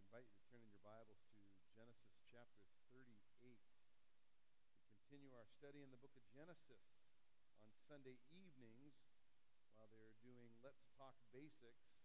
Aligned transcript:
invite 0.00 0.24
you 0.24 0.32
to 0.32 0.44
turn 0.48 0.64
in 0.64 0.72
your 0.72 0.80
Bibles 0.80 1.20
to 1.36 1.44
Genesis 1.76 2.16
chapter 2.32 2.64
38. 2.88 3.12
We 3.44 3.60
continue 4.96 5.36
our 5.36 5.44
study 5.60 5.84
in 5.84 5.92
the 5.92 6.00
book 6.00 6.16
of 6.16 6.24
Genesis 6.32 6.80
on 7.60 7.68
Sunday 7.84 8.16
evenings 8.32 8.96
while 9.76 9.92
they're 9.92 10.16
doing 10.24 10.56
Let's 10.64 10.88
Talk 10.96 11.12
Basics 11.36 12.00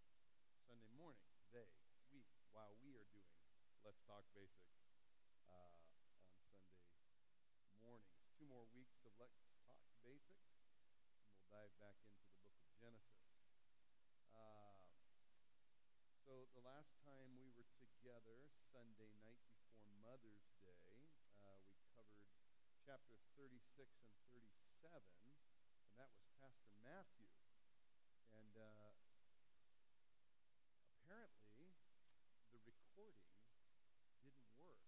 Sunday 0.67 0.91
morning. 0.99 1.23
They, 1.55 1.63
we, 2.11 2.27
while 2.51 2.75
we 2.83 2.99
are 2.99 3.07
doing 3.15 3.31
Let's 3.87 4.03
Talk 4.03 4.27
Basics 4.35 4.75
uh, 5.47 5.71
on 5.79 7.47
Sunday 7.55 7.79
mornings. 7.79 8.11
Two 8.35 8.51
more 8.51 8.67
weeks 8.75 8.99
of 9.07 9.15
Let's 9.15 9.39
Talk 9.63 9.79
Basics, 10.03 10.51
and 10.59 10.83
we'll 11.31 11.47
dive 11.47 11.71
back 11.79 11.95
into 12.03 12.27
the 12.27 12.43
book 12.43 12.59
of 12.59 12.67
Genesis. 12.75 13.23
Uh, 14.35 14.83
so 16.27 16.43
the 16.51 16.65
last 16.67 16.91
time 17.07 17.31
we 17.39 17.47
were 17.55 17.63
together, 18.05 18.53
Sunday 18.69 19.17
night 19.25 19.41
before 19.49 19.89
Mother's 20.05 20.45
Day, 20.61 21.09
uh, 21.41 21.57
we 21.65 21.73
covered 21.97 22.21
chapter 22.85 23.17
36 23.33 23.57
and 24.29 24.45
37, 24.85 25.01
and 25.25 25.89
that 25.97 26.13
was 26.13 26.29
Pastor 26.37 26.77
Matthew. 26.85 27.33
And 28.29 28.53
uh, 28.61 28.93
apparently, 31.01 31.81
the 32.53 32.61
recording 32.69 33.41
didn't 34.21 34.53
work 34.61 34.85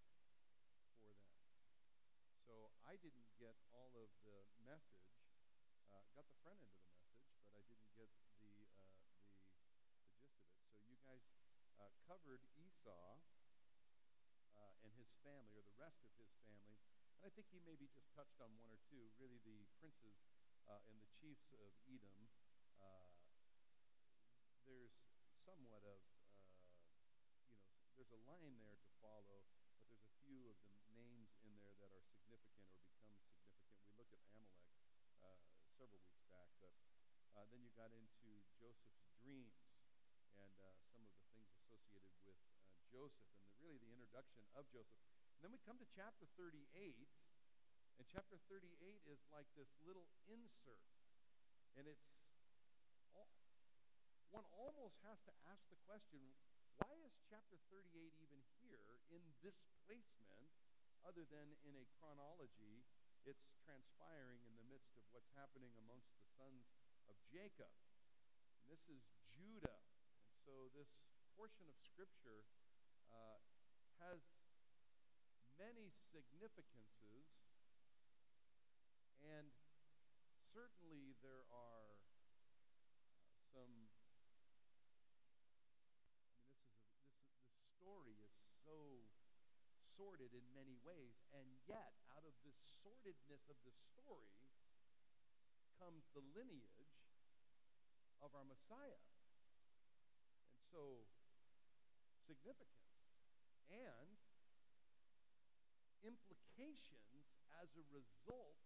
for 1.02 1.18
them. 1.18 1.42
So 2.46 2.70
I 2.86 3.02
didn't 3.02 3.34
get 3.42 3.58
all 3.74 3.98
of 3.98 4.14
the 4.30 4.46
message. 4.62 5.10
Uh, 5.90 6.06
got 6.14 6.30
the 6.30 6.38
front 6.46 6.62
end 6.62 6.70
of 6.70 6.86
the 6.86 7.02
message, 7.02 7.34
but 7.34 7.50
I 7.50 7.66
didn't 7.66 7.98
get 7.98 8.14
the 8.46 8.70
uh, 8.70 9.42
the 9.42 9.58
the 9.58 10.06
gist 10.06 10.38
of 10.38 10.54
it. 10.54 10.62
So 10.70 10.78
you 10.86 11.02
guys 11.02 11.26
uh, 11.88 11.96
covered 12.04 12.44
Esau 12.60 13.24
uh, 13.64 14.72
and 14.84 14.92
his 15.00 15.08
family, 15.24 15.56
or 15.56 15.64
the 15.64 15.80
rest 15.80 16.04
of 16.04 16.12
his 16.20 16.28
family, 16.44 16.76
and 17.16 17.24
I 17.24 17.32
think 17.32 17.48
he 17.48 17.64
maybe 17.64 17.88
just 17.96 18.12
touched 18.12 18.44
on 18.44 18.52
one 18.60 18.68
or 18.68 18.80
two. 18.92 19.08
Really, 19.16 19.40
the 19.48 19.64
princes 19.80 20.20
uh, 20.68 20.84
and 20.92 21.00
the 21.00 21.08
chiefs 21.16 21.48
of 21.56 21.72
Edom. 21.88 22.28
Uh, 22.84 23.16
there's 24.68 25.00
somewhat 25.48 25.88
of, 25.88 26.04
uh, 26.28 27.40
you 27.72 27.80
know, 27.80 27.88
there's 27.96 28.12
a 28.12 28.20
line 28.28 28.60
there 28.60 28.76
to 28.76 28.90
follow, 29.00 29.48
but 29.80 29.88
there's 29.88 30.04
a 30.04 30.16
few 30.28 30.52
of 30.52 30.60
the 30.68 30.76
names 30.92 31.32
in 31.40 31.56
there 31.56 31.72
that 31.80 31.88
are 31.96 32.04
significant 32.04 32.68
or 32.68 32.84
become 32.84 33.16
significant. 33.16 33.80
We 33.88 33.96
looked 33.96 34.12
at 34.12 34.20
Amalek 34.28 34.60
uh, 34.92 35.40
several 35.80 36.04
weeks 36.04 36.28
back, 36.28 36.52
but 36.60 36.76
then 37.48 37.64
you 37.64 37.72
got 37.80 37.96
into 37.96 38.44
Joseph's 38.60 39.08
dreams 39.24 39.56
and 40.38 40.54
uh, 40.62 40.78
some 40.94 41.02
of 41.02 41.10
the 41.10 41.24
things 41.34 41.50
associated 41.66 42.14
with 42.22 42.38
uh, 42.70 42.77
Joseph 42.90 43.28
and 43.34 43.44
the, 43.44 43.52
really 43.62 43.80
the 43.80 43.92
introduction 43.92 44.44
of 44.56 44.66
Joseph. 44.72 45.02
And 45.38 45.46
then 45.46 45.52
we 45.54 45.62
come 45.62 45.78
to 45.78 45.88
chapter 45.94 46.26
38, 46.40 46.66
and 46.74 48.06
chapter 48.10 48.42
38 48.50 48.66
is 49.06 49.22
like 49.30 49.46
this 49.54 49.70
little 49.86 50.10
insert. 50.26 50.82
And 51.78 51.86
it's, 51.86 52.10
all, 53.14 53.30
one 54.34 54.46
almost 54.58 54.98
has 55.06 55.22
to 55.30 55.34
ask 55.46 55.62
the 55.70 55.78
question 55.86 56.22
why 56.78 56.94
is 57.02 57.14
chapter 57.26 57.58
38 57.74 57.90
even 58.22 58.38
here 58.62 59.02
in 59.10 59.22
this 59.42 59.58
placement 59.90 60.46
other 61.02 61.26
than 61.26 61.58
in 61.66 61.74
a 61.74 61.86
chronology? 61.98 62.86
It's 63.26 63.50
transpiring 63.66 64.46
in 64.46 64.54
the 64.56 64.68
midst 64.70 64.94
of 64.94 65.04
what's 65.10 65.28
happening 65.34 65.74
amongst 65.82 66.14
the 66.14 66.24
sons 66.38 66.70
of 67.10 67.18
Jacob. 67.34 67.74
And 68.62 68.70
this 68.70 68.86
is 68.88 69.02
Judah 69.34 69.82
And 70.22 70.38
so 70.46 70.70
this 70.78 70.88
portion 71.34 71.66
of 71.66 71.76
Scripture 71.82 72.46
uh, 73.18 73.42
has 74.06 74.22
many 75.58 75.90
significances, 76.14 77.26
and 79.26 79.50
certainly 80.54 81.18
there 81.26 81.42
are 81.50 81.98
uh, 82.46 83.34
some. 83.54 83.90
I 84.30 84.38
mean, 84.46 84.54
this 84.54 84.70
is 84.70 85.02
a, 85.50 85.66
this 85.66 85.90
this 87.42 87.66
story 87.82 88.22
is 88.22 88.34
so 88.62 88.78
sordid 89.98 90.30
in 90.38 90.46
many 90.54 90.78
ways, 90.86 91.18
and 91.34 91.50
yet 91.66 91.98
out 92.14 92.22
of 92.22 92.38
the 92.46 92.54
sordidness 92.86 93.42
of 93.50 93.58
the 93.66 93.74
story 93.98 94.38
comes 95.82 96.06
the 96.14 96.22
lineage 96.38 96.94
of 98.22 98.30
our 98.34 98.46
Messiah. 98.46 99.02
And 100.54 100.62
so, 100.70 101.06
significance 102.26 102.87
and 103.72 104.18
implications 106.04 107.28
as 107.60 107.68
a 107.76 107.84
result 107.92 108.62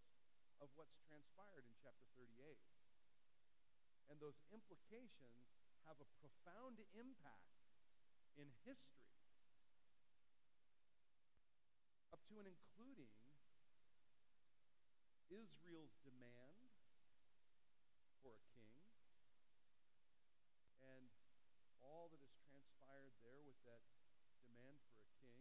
of 0.62 0.70
what's 0.78 0.94
transpired 1.08 1.66
in 1.66 1.74
chapter 1.82 2.06
38. 2.14 2.30
And 4.10 4.20
those 4.22 4.38
implications 4.52 5.50
have 5.88 5.98
a 5.98 6.08
profound 6.22 6.78
impact 6.94 7.58
in 8.38 8.46
history, 8.62 9.10
up 12.12 12.22
to 12.30 12.38
and 12.38 12.46
including 12.46 13.10
Israel's 15.32 15.96
demand 16.04 16.68
for 18.20 18.36
a 18.36 18.44
king 18.52 18.76
and 20.84 21.08
all 21.80 22.12
that 22.12 22.20
has 22.20 22.36
transpired 22.44 23.16
there 23.24 23.40
with 23.40 23.56
that 23.64 23.80
demand 24.44 24.76
for 24.92 25.00
a 25.00 25.08
king. 25.24 25.40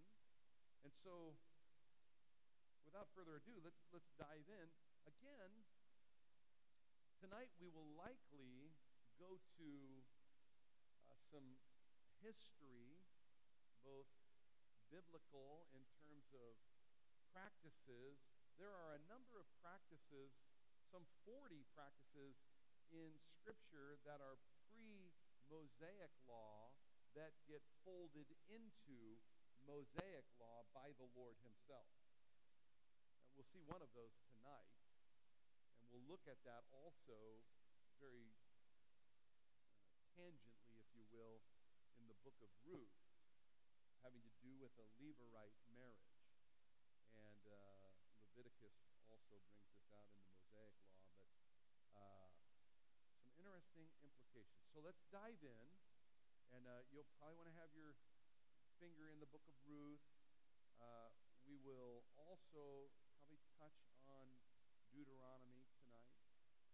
And 0.92 1.00
so, 1.08 1.40
without 2.84 3.08
further 3.16 3.40
ado, 3.40 3.56
let's, 3.64 3.80
let's 3.96 4.12
dive 4.20 4.44
in. 4.52 4.68
Again, 5.08 5.64
tonight 7.24 7.48
we 7.64 7.72
will 7.72 7.88
likely 7.96 8.76
go 9.16 9.40
to 9.56 9.72
uh, 11.08 11.16
some 11.32 11.56
history, 12.20 13.08
both 13.88 14.12
biblical 14.92 15.64
in 15.72 15.80
terms 16.04 16.28
of 16.36 16.60
practices. 17.32 18.20
There 18.60 18.76
are 18.76 19.00
a 19.00 19.08
number 19.08 19.40
of 19.40 19.48
practices, 19.64 20.36
some 20.92 21.08
40 21.24 21.64
practices 21.72 22.36
in 22.92 23.16
Scripture 23.40 23.96
that 24.04 24.20
are 24.20 24.36
pre 24.68 25.16
Mosaic 25.48 26.12
law 26.28 26.76
that 27.16 27.32
get 27.48 27.64
folded 27.88 28.28
into 28.52 29.24
Mosaic 29.72 30.28
law 30.36 30.68
by 30.76 30.92
the 31.00 31.08
Lord 31.16 31.40
Himself. 31.48 31.88
And 33.24 33.40
we'll 33.40 33.48
see 33.56 33.64
one 33.64 33.80
of 33.80 33.88
those 33.96 34.12
tonight, 34.36 34.76
and 35.80 35.88
we'll 35.88 36.04
look 36.12 36.28
at 36.28 36.44
that 36.44 36.68
also 36.76 37.40
very 38.04 38.36
uh, 38.76 39.16
tangently, 40.20 40.76
if 40.76 40.92
you 40.92 41.08
will, 41.16 41.40
in 41.96 42.04
the 42.12 42.20
book 42.20 42.36
of 42.44 42.52
Ruth, 42.68 43.00
having 44.04 44.20
to 44.20 44.34
do 44.44 44.52
with 44.60 44.76
a 44.76 44.88
Levirate 45.00 45.56
marriage. 45.72 46.20
And 47.16 47.44
uh, 47.48 47.96
Leviticus 48.28 48.76
also 49.08 49.40
brings 49.56 49.72
this 49.72 49.88
out 49.96 50.12
in 50.12 50.20
the 50.20 50.36
Mosaic 50.36 50.76
law, 51.16 51.48
but 51.96 52.36
uh, 52.76 53.08
some 53.24 53.32
interesting 53.40 53.88
implications. 54.04 54.68
So 54.76 54.84
let's 54.84 55.08
dive 55.16 55.40
in, 55.40 55.68
and 56.60 56.68
uh, 56.68 56.84
you'll 56.92 57.08
probably 57.24 57.40
want 57.40 57.48
to 57.48 57.56
have 57.56 57.72
your 57.72 57.96
finger 58.82 59.14
in 59.14 59.22
the 59.22 59.30
book 59.30 59.46
of 59.46 59.54
Ruth. 59.70 60.02
Uh, 60.82 61.14
we 61.46 61.62
will 61.62 62.02
also 62.18 62.90
probably 63.14 63.38
touch 63.62 63.78
on 64.10 64.26
Deuteronomy 64.90 65.70
tonight. 65.86 66.10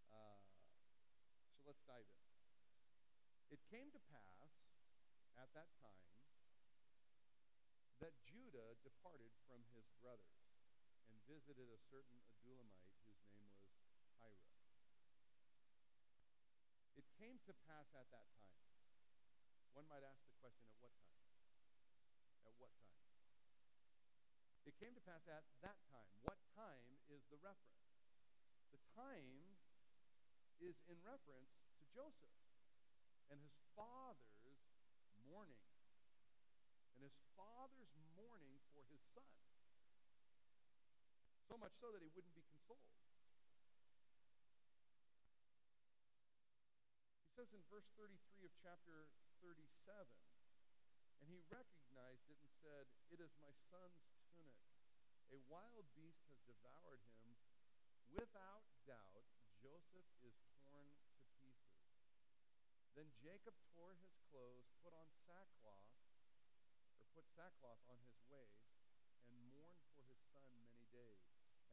Uh, 0.08 0.40
so 0.88 1.68
let's 1.68 1.84
dive 1.84 2.08
in. 2.08 2.24
It 3.52 3.60
came 3.68 3.92
to 3.92 4.00
pass 4.08 4.56
at 5.36 5.52
that 5.52 5.68
time 5.84 6.08
that 8.00 8.16
Judah 8.24 8.80
departed 8.88 9.36
from 9.44 9.68
his 9.76 9.92
brothers 10.00 10.48
and 11.12 11.20
visited 11.28 11.68
a 11.68 11.80
certain 11.92 12.24
Adullamite 12.32 12.96
whose 13.04 13.20
name 13.36 13.52
was 13.60 13.76
Hira. 14.16 14.48
It 16.96 17.04
came 17.20 17.44
to 17.44 17.54
pass 17.68 17.92
at 17.92 18.08
that 18.16 18.32
time. 18.40 18.64
One 19.76 19.92
might 19.92 20.08
ask 20.08 20.24
the 20.24 20.40
question 20.40 20.72
at 20.72 20.80
what 20.80 20.96
time? 20.96 21.07
At 22.58 22.66
what 22.66 22.74
time? 22.74 23.06
It 24.66 24.74
came 24.82 24.98
to 24.98 25.04
pass 25.06 25.22
at 25.30 25.46
that 25.62 25.78
time. 25.94 26.10
What 26.26 26.42
time 26.58 26.98
is 27.14 27.22
the 27.30 27.38
reference? 27.38 27.86
The 28.74 28.82
time 28.98 29.62
is 30.58 30.74
in 30.90 30.98
reference 31.06 31.54
to 31.78 31.86
Joseph 31.94 32.34
and 33.30 33.38
his 33.38 33.54
father's 33.78 34.66
mourning. 35.30 35.62
And 36.98 37.06
his 37.06 37.14
father's 37.38 37.94
mourning 38.18 38.58
for 38.74 38.82
his 38.90 38.98
son. 39.14 39.30
So 41.46 41.62
much 41.62 41.78
so 41.78 41.94
that 41.94 42.02
he 42.02 42.10
wouldn't 42.18 42.34
be 42.34 42.42
consoled. 42.50 42.82
He 47.22 47.30
says 47.38 47.54
in 47.54 47.62
verse 47.70 47.86
33 48.02 48.50
of 48.50 48.54
chapter 48.66 49.14
37 49.46 50.10
And 51.22 51.26
he 51.30 51.42
recognized 51.50 52.30
it 52.30 52.38
and 52.40 52.54
said, 52.62 52.86
It 53.10 53.20
is 53.20 53.34
my 53.42 53.52
son's 53.74 54.06
tunic. 54.30 54.62
A 55.34 55.40
wild 55.52 55.86
beast 55.98 56.24
has 56.30 56.40
devoured 56.48 57.04
him. 57.18 57.36
Without 58.14 58.64
doubt, 58.88 59.26
Joseph 59.60 60.08
is 60.24 60.38
torn 60.64 60.96
to 60.96 61.18
pieces. 61.42 61.84
Then 62.96 63.10
Jacob 63.22 63.54
tore 63.76 63.94
his 64.02 64.16
clothes, 64.32 64.70
put 64.82 64.96
on 64.96 65.06
sackcloth, 65.28 65.94
or 66.98 67.06
put 67.14 67.28
sackcloth 67.36 67.84
on 67.90 68.00
his 68.02 68.18
waist, 68.26 68.66
and 69.28 69.38
mourned 69.52 69.86
for 69.94 70.02
his 70.10 70.18
son 70.34 70.50
many 70.66 70.88
days. 70.90 71.22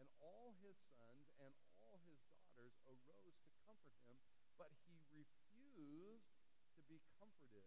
And 0.00 0.10
all 0.20 0.52
his 0.60 0.76
sons 0.98 1.30
and 1.40 1.54
all 1.80 2.02
his 2.04 2.20
daughters 2.34 2.76
arose 2.84 3.38
to 3.46 3.52
comfort 3.64 3.96
him, 4.04 4.18
but 4.58 4.68
he 4.84 5.00
refused 5.14 6.28
to 6.76 6.82
be 6.90 7.00
comforted. 7.16 7.64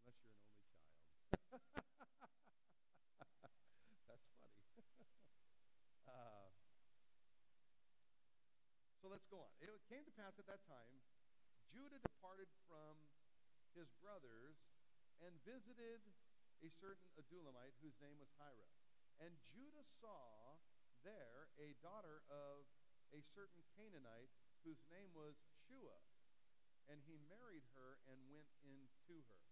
unless 0.00 0.16
you're 0.24 0.32
an 0.32 0.40
only 0.40 0.64
child. 0.80 1.12
That's 4.08 4.26
funny. 4.40 4.64
uh, 6.08 6.48
so 9.00 9.08
let's 9.12 9.26
go 9.28 9.40
on. 9.44 9.52
It 9.60 9.68
came 9.88 10.04
to 10.04 10.14
pass 10.16 10.32
at 10.38 10.46
that 10.48 10.64
time, 10.66 11.04
Judah 11.70 12.00
departed 12.00 12.48
from 12.66 12.96
his 13.76 13.90
brothers 14.00 14.56
and 15.20 15.36
visited 15.44 16.00
a 16.64 16.68
certain 16.80 17.08
Adullamite 17.20 17.76
whose 17.80 17.96
name 18.00 18.16
was 18.20 18.32
Hira. 18.40 18.68
And 19.20 19.32
Judah 19.48 19.84
saw 20.00 20.60
there 21.04 21.48
a 21.56 21.76
daughter 21.80 22.24
of 22.28 22.68
a 23.14 23.20
certain 23.32 23.62
Canaanite 23.76 24.32
whose 24.64 24.82
name 24.90 25.14
was 25.14 25.38
Shua. 25.66 26.00
And 26.86 27.02
he 27.06 27.18
married 27.26 27.66
her 27.74 27.98
and 28.06 28.18
went 28.30 28.50
in 28.62 28.86
to 29.10 29.16
her. 29.26 29.42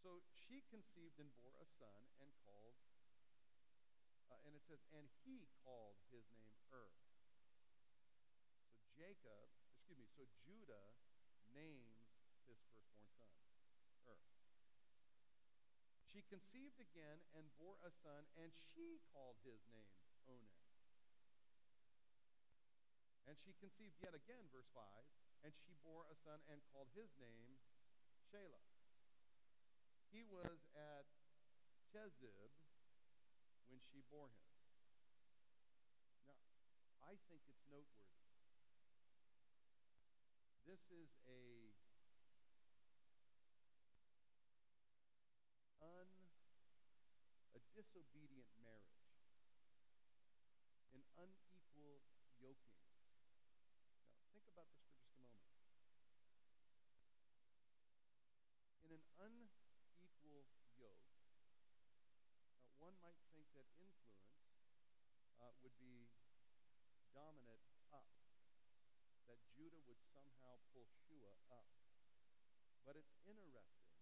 So 0.09 0.25
she 0.49 0.65
conceived 0.73 1.21
and 1.21 1.29
bore 1.37 1.53
a 1.61 1.69
son 1.77 2.09
and 2.17 2.33
called, 2.41 2.81
uh, 4.33 4.41
and 4.49 4.57
it 4.57 4.65
says, 4.65 4.81
and 4.89 5.05
he 5.21 5.45
called 5.61 6.01
his 6.09 6.25
name 6.33 6.57
Er. 6.73 6.97
So 8.73 8.89
Jacob, 8.97 9.53
excuse 9.77 10.01
me, 10.01 10.09
so 10.17 10.25
Judah 10.41 10.97
names 11.53 12.09
his 12.49 12.57
firstborn 12.73 13.13
son, 13.21 13.37
Er. 14.09 14.25
She 16.09 16.25
conceived 16.25 16.81
again 16.81 17.21
and 17.37 17.53
bore 17.61 17.77
a 17.85 17.93
son, 17.93 18.33
and 18.41 18.49
she 18.73 19.05
called 19.13 19.37
his 19.45 19.61
name 19.69 19.93
Onan. 20.25 20.57
And 23.29 23.37
she 23.45 23.53
conceived 23.61 24.01
yet 24.01 24.17
again, 24.17 24.49
verse 24.49 24.73
5, 24.73 24.89
and 25.45 25.53
she 25.53 25.77
bore 25.85 26.09
a 26.09 26.17
son 26.25 26.41
and 26.49 26.65
called 26.73 26.89
his 26.97 27.13
name 27.21 27.61
Shelah. 28.33 28.68
He 30.11 30.25
was 30.25 30.59
at 30.75 31.07
Chezib 31.93 32.53
when 33.69 33.81
she 33.93 34.01
bore 34.11 34.33
him. 34.33 34.49
Now, 36.25 36.41
I 37.05 37.17
think 37.29 37.45
it's 37.49 37.65
noteworthy. 37.69 38.09
This 40.69 40.85
is 40.93 41.09
a 41.25 41.73
un 45.81 46.11
a 47.57 47.61
disobedient 47.73 48.49
marriage. 48.61 49.01
An 50.93 51.01
unequal 51.17 52.05
yoking. 52.37 52.85
Now, 53.01 53.33
think 54.33 54.45
about 54.53 54.69
this 54.77 54.93
for 55.09 55.25
just 55.33 55.57
a 55.57 55.73
moment. 55.73 56.21
In 58.85 58.93
an 58.93 59.05
un 59.21 59.49
equal 60.05 60.45
yoke, 60.77 61.09
uh, 62.77 62.78
one 62.89 62.97
might 63.05 63.21
think 63.37 63.45
that 63.53 63.69
influence 63.77 64.49
uh, 65.37 65.53
would 65.61 65.77
be 65.77 66.09
dominant 67.13 67.61
up, 67.93 68.09
that 69.29 69.37
Judah 69.53 69.85
would 69.85 70.01
somehow 70.09 70.57
pull 70.73 70.89
Shua 71.05 71.37
up. 71.53 71.69
But 72.89 72.97
it's 72.97 73.13
interesting 73.29 73.93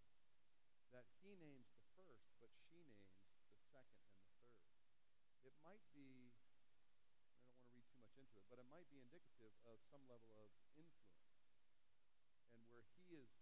that 0.94 1.03
he 1.19 1.35
names 1.35 1.67
the 1.75 1.83
first, 1.99 2.31
but 2.38 2.55
she 2.71 2.87
names 2.87 3.11
the 3.50 3.59
second 3.75 4.06
and 4.06 4.15
the 4.15 4.23
third. 4.31 4.62
It 5.43 5.59
might 5.67 5.83
be, 5.91 6.31
I 6.71 6.87
don't 6.87 7.59
want 7.59 7.67
to 7.67 7.75
read 7.75 7.91
too 7.91 7.99
much 7.99 8.15
into 8.15 8.38
it, 8.38 8.47
but 8.47 8.62
it 8.62 8.71
might 8.71 8.87
be 8.87 9.03
indicative 9.03 9.50
of 9.67 9.83
some 9.91 10.06
level 10.06 10.31
of 10.38 10.55
influence 10.79 11.27
and 12.55 12.62
where 12.71 12.87
he 13.03 13.19
is 13.19 13.35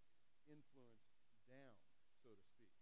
influenced 0.48 1.04
down 1.52 1.76
so 2.24 2.32
to 2.32 2.44
speak. 2.48 2.72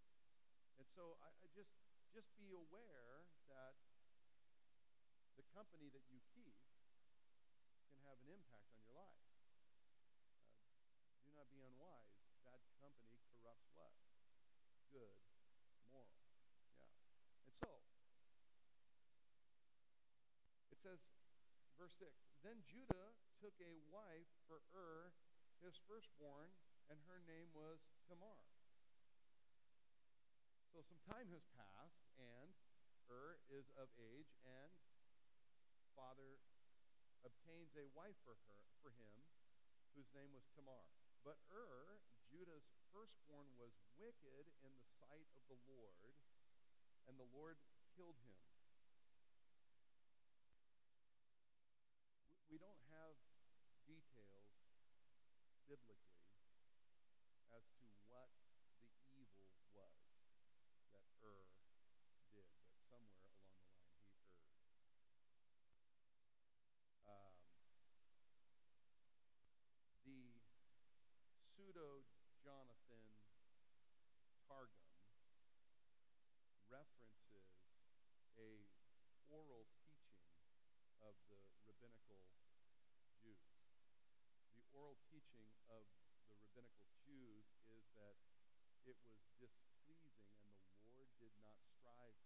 And 0.79 0.87
so 0.95 1.19
I, 1.19 1.31
I 1.43 1.47
just 1.51 1.75
just 2.13 2.29
be 2.37 2.53
aware 2.53 3.25
that 3.49 3.73
the 5.41 5.45
company 5.57 5.89
that 5.97 6.05
you 6.13 6.21
keep 6.37 6.53
can 7.89 8.05
have 8.05 8.21
an 8.21 8.29
impact 8.29 8.69
on 8.77 8.85
your 8.85 8.93
life. 8.93 9.25
Uh, 9.57 10.53
do 11.25 11.33
not 11.33 11.49
be 11.49 11.65
unwise. 11.65 12.13
Bad 12.45 12.61
company 12.77 13.17
corrupts 13.33 13.65
what? 13.73 13.97
Good, 14.93 15.17
moral. 15.89 16.13
Yeah. 16.53 17.49
And 17.49 17.57
so, 17.65 17.81
it 20.69 20.85
says, 20.85 21.01
verse 21.81 21.97
6 21.97 22.13
Then 22.45 22.61
Judah 22.69 23.17
took 23.41 23.57
a 23.65 23.81
wife 23.89 24.29
for 24.45 24.61
Ur, 24.77 25.17
his 25.65 25.81
firstborn, 25.89 26.53
and 26.93 27.01
her 27.09 27.25
name 27.25 27.49
was 27.57 27.81
Tamar. 28.05 28.52
So 30.73 30.81
some 30.89 31.05
time 31.05 31.29
has 31.37 31.45
passed, 31.53 32.01
and 32.17 32.49
Ur 33.13 33.37
is 33.53 33.69
of 33.77 33.93
age, 34.01 34.33
and 34.41 34.73
father 35.93 36.41
obtains 37.29 37.77
a 37.77 37.85
wife 37.93 38.17
for 38.25 38.41
her 38.49 38.59
for 38.81 38.89
him, 38.97 39.13
whose 39.93 40.09
name 40.17 40.33
was 40.33 40.49
Tamar. 40.57 40.89
But 41.21 41.37
Ur, 41.53 42.01
Judah's 42.33 42.65
firstborn, 42.89 43.53
was 43.61 43.77
wicked 44.01 44.49
in 44.65 44.73
the 44.73 44.89
sight 44.97 45.29
of 45.37 45.45
the 45.53 45.61
Lord, 45.69 46.17
and 47.05 47.21
the 47.21 47.29
Lord 47.37 47.61
killed 47.93 48.17
him. 48.25 48.41
We 52.49 52.57
don't 52.57 52.81
have 52.97 53.21
details 53.85 54.49
biblically 55.69 56.33
as 57.53 57.65
to 57.77 57.85
what 58.09 58.33
the 58.73 58.89
evil 59.21 59.53
was 59.77 59.93
that 60.93 61.05
Ur 61.25 61.49
did, 61.73 61.89
but 62.35 62.45
somewhere 62.61 62.93
along 62.93 63.09
the 63.09 63.25
line 63.25 63.49
he 63.57 63.73
erred. 63.73 64.05
Um, 67.09 67.37
the 70.13 70.37
pseudo 71.57 72.05
Jonathan 72.45 73.17
Targum 74.45 74.93
references 76.69 77.49
a 78.37 78.69
oral 79.33 79.65
teaching 79.89 80.29
of 81.01 81.17
the 81.33 81.41
rabbinical 81.65 82.21
Jews. 83.25 83.57
The 84.53 84.69
oral 84.77 85.01
teaching 85.09 85.49
of 85.73 85.89
the 86.29 86.37
rabbinical 86.37 86.69
Jews 87.09 87.49
is 87.73 87.89
that 87.97 88.21
it 88.85 89.01
was 89.09 89.25
displeasing 89.41 90.29
and 90.45 90.53
the 90.53 90.93
Lord 90.93 91.09
did 91.17 91.33
not 91.41 91.57
strive 91.65 92.21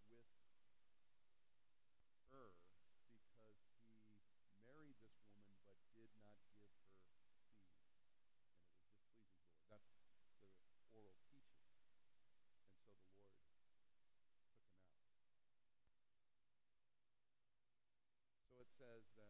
says 18.87 19.03
that, 19.19 19.27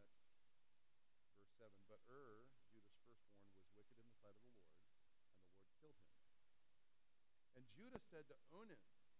verse 1.33 1.49
7, 1.57 1.73
but 1.89 2.05
Ur, 2.13 2.45
Judah's 2.69 2.93
firstborn, 2.93 3.49
was 3.57 3.65
wicked 3.73 3.97
in 3.97 4.05
the 4.05 4.17
sight 4.21 4.37
of 4.37 4.45
the 4.45 4.53
Lord, 4.69 5.01
and 5.01 5.17
the 5.17 5.33
Lord 5.33 5.65
killed 5.81 5.97
him. 5.97 6.13
And 7.57 7.65
Judah 7.73 8.05
said 8.13 8.29
to 8.29 8.37
Onan, 8.53 8.77
his 8.77 9.17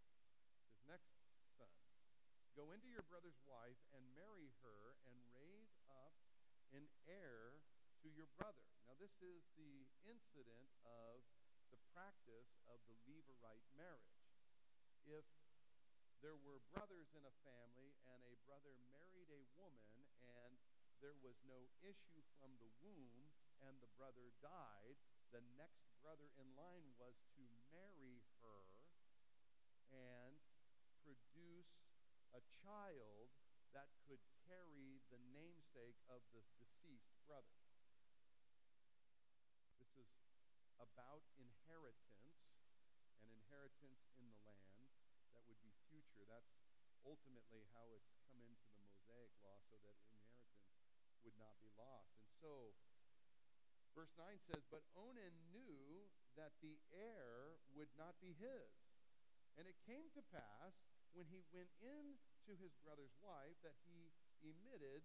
next 0.85 1.17
son, 1.57 1.73
Go 2.53 2.77
into 2.77 2.85
your 2.93 3.09
brother's 3.09 3.41
wife 3.49 3.81
and 3.97 4.05
marry 4.13 4.53
her 4.61 5.01
and 5.09 5.17
raise 5.33 5.73
up 5.89 6.13
an 6.77 6.85
heir 7.09 7.57
to 8.05 8.13
your 8.13 8.29
brother. 8.37 8.61
Now, 8.85 8.97
this 9.01 9.17
is 9.25 9.41
the 9.57 9.89
incident 10.05 10.69
of 10.85 11.25
the 11.73 11.81
practice 11.97 12.61
of 12.69 12.77
the 12.85 12.97
Levirate 13.09 13.73
marriage. 13.73 14.21
If 15.09 15.25
there 16.21 16.37
were 16.37 16.61
brothers 16.77 17.09
in 17.17 17.25
a 17.25 17.35
family 17.41 17.97
and 18.13 18.21
a 18.21 18.37
brother 18.45 18.77
married 18.93 19.33
a 19.33 19.43
woman 19.57 20.06
there 21.01 21.17
was 21.21 21.37
no 21.45 21.69
issue 21.85 22.25
from 22.39 22.57
the 22.57 22.71
womb 22.81 23.33
and 23.65 23.81
the 23.81 23.91
brother 23.97 24.33
died, 24.41 24.97
the 25.33 25.43
next 25.57 25.89
brother 26.01 26.31
in 26.37 26.49
line 26.55 26.93
was 26.97 27.21
to 27.37 27.43
marry 27.73 28.23
her 28.41 28.69
and 29.93 30.41
produce 31.03 31.73
a 32.35 32.43
child 32.65 33.33
that 33.73 33.93
could 34.09 34.23
carry 34.49 35.05
the 35.13 35.21
namesake 35.33 36.01
of 36.09 36.25
the 36.33 36.43
deceased 36.57 37.13
brother. 37.29 37.61
This 39.77 39.93
is 40.01 40.09
about 40.81 41.25
inheritance 41.37 42.41
and 43.21 43.29
inheritance 43.29 44.09
in 44.17 44.33
the 44.33 44.41
land 44.41 44.89
that 45.37 45.45
would 45.45 45.61
be 45.61 45.77
future. 45.89 46.25
That's 46.25 46.57
ultimately 47.05 47.69
how 47.77 47.93
it's 47.93 48.11
come 48.27 48.41
into 48.43 48.67
the 48.75 48.83
Mosaic 48.83 49.31
law 49.45 49.61
so 49.69 49.77
that 49.85 49.95
inheritance 50.03 50.16
would 51.27 51.35
not 51.43 51.59
be 51.59 51.75
lost. 51.75 52.15
And 52.23 52.31
so, 52.39 52.71
verse 53.99 54.15
9 54.15 54.39
says, 54.47 54.63
But 54.71 54.87
Onan 54.95 55.35
knew 55.51 56.07
that 56.39 56.55
the 56.63 56.79
heir 56.95 57.59
would 57.75 57.91
not 57.99 58.15
be 58.23 58.31
his. 58.39 58.71
And 59.59 59.67
it 59.67 59.75
came 59.83 60.07
to 60.15 60.23
pass 60.31 60.79
when 61.11 61.27
he 61.27 61.43
went 61.51 61.75
in 61.83 62.23
to 62.47 62.55
his 62.55 62.71
brother's 62.87 63.19
wife 63.19 63.59
that 63.67 63.75
he 63.83 64.15
emitted 64.47 65.03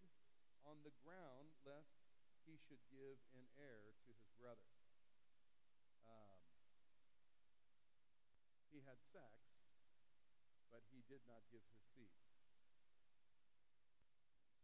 on 0.62 0.78
the 0.86 0.94
ground 1.01 1.50
lest 1.66 1.98
he 2.46 2.60
should 2.70 2.84
give 2.94 3.18
an 3.34 3.48
heir 3.58 3.98
to 4.06 4.12
his 4.13 4.30
brother. 4.38 4.70
Um, 6.06 6.42
he 8.70 8.86
had 8.86 9.01
sex, 9.10 9.34
but 10.70 10.86
he 10.94 11.01
did 11.10 11.25
not 11.25 11.42
give 11.50 11.63
his 11.66 11.82
seed. 11.96 12.22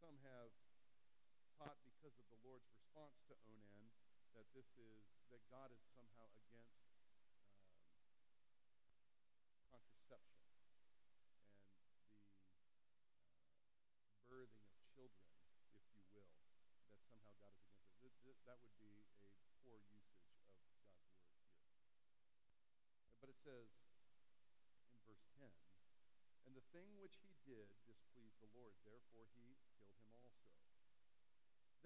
Some 0.04 0.20
have 0.22 0.54
taught 1.58 1.82
because 1.82 2.14
of 2.22 2.28
the 2.30 2.40
Lord's 2.46 2.70
response 2.98 3.22
to 3.30 3.38
Onan 3.46 3.94
that 4.34 4.50
this 4.58 4.66
is 4.74 5.06
that 5.30 5.38
God 5.54 5.70
is 5.70 5.86
somehow 5.94 6.34
against 6.50 6.82
um, 7.14 7.62
contraception 9.70 10.50
and 10.66 10.82
the 10.82 10.98
uh, 11.38 11.94
birthing 14.26 14.66
of 14.74 14.82
children, 14.98 15.30
if 15.30 15.86
you 15.94 16.02
will, 16.10 16.26
that 16.90 16.98
somehow 17.06 17.38
God 17.38 17.54
is 17.54 17.70
against 17.70 17.86
it. 17.86 18.02
Th- 18.02 18.18
th- 18.26 18.42
that 18.50 18.58
would 18.66 18.74
be 18.82 19.06
a 19.14 19.54
poor 19.62 19.78
usage 19.94 20.18
of 20.18 20.42
God's 20.42 20.58
word 20.66 20.98
here. 20.98 21.70
But 23.22 23.30
it 23.30 23.38
says 23.46 23.78
in 24.90 24.98
verse 25.06 25.22
10, 25.38 25.54
and 26.50 26.58
the 26.58 26.66
thing 26.74 26.98
which 26.98 27.22
he 27.22 27.38
did 27.46 27.70
displeased 27.86 28.42
the 28.42 28.50
Lord, 28.58 28.74
therefore 28.82 29.30
he 29.38 29.54
killed 29.70 29.86
him 30.02 30.10
also. 30.18 30.57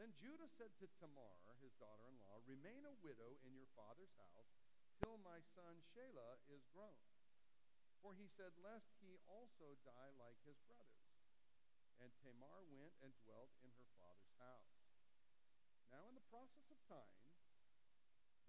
Then 0.02 0.18
Judah 0.18 0.50
said 0.58 0.74
to 0.82 0.90
Tamar, 0.98 1.38
his 1.62 1.78
daughter 1.78 2.10
in 2.10 2.18
law, 2.26 2.42
Remain 2.50 2.90
a 2.90 2.98
widow 3.06 3.38
in 3.46 3.54
your 3.54 3.70
father's 3.78 4.10
house 4.18 4.50
till 4.98 5.22
my 5.22 5.38
son 5.54 5.78
Shelah 5.94 6.42
is 6.50 6.66
grown. 6.74 6.98
For 8.02 8.18
he 8.18 8.26
said, 8.34 8.50
Lest 8.66 8.90
he 8.98 9.22
also 9.30 9.78
die 9.86 10.10
like 10.18 10.42
his 10.42 10.58
brothers. 10.66 11.06
And 12.02 12.10
Tamar 12.18 12.66
went 12.74 12.98
and 13.06 13.14
dwelt 13.30 13.54
in 13.62 13.70
her 13.78 13.86
father's 14.02 14.34
house. 14.42 14.74
Now, 15.94 16.10
in 16.10 16.18
the 16.18 16.26
process 16.34 16.66
of 16.74 16.82
time, 16.90 17.22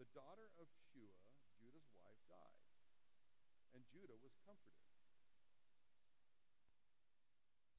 the 0.00 0.09
daughter 0.16 0.49
of 0.56 0.73
Shua, 0.88 1.21
Judah's 1.61 1.92
wife, 1.92 2.16
died, 2.32 2.64
and 3.76 3.85
Judah 3.92 4.16
was 4.25 4.32
comforted. 4.49 4.88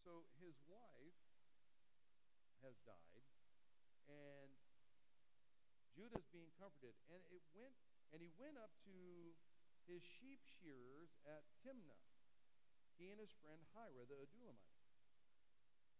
So 0.05 0.29
his 0.37 0.61
wife 0.69 1.17
has 2.61 2.77
died, 2.85 3.22
and 4.13 4.53
Judah's 5.97 6.29
being 6.29 6.53
comforted. 6.61 6.93
And 7.09 7.21
it 7.33 7.41
went 7.57 7.73
and 8.13 8.21
he 8.21 8.29
went 8.37 8.61
up 8.61 8.69
to 8.85 8.97
his 9.89 10.05
sheep 10.05 10.39
shearers 10.61 11.09
at 11.25 11.41
Timnah, 11.65 12.05
he 12.95 13.09
and 13.09 13.17
his 13.17 13.33
friend 13.41 13.57
Hira 13.73 14.05
the 14.05 14.21
Adullamite. 14.21 14.69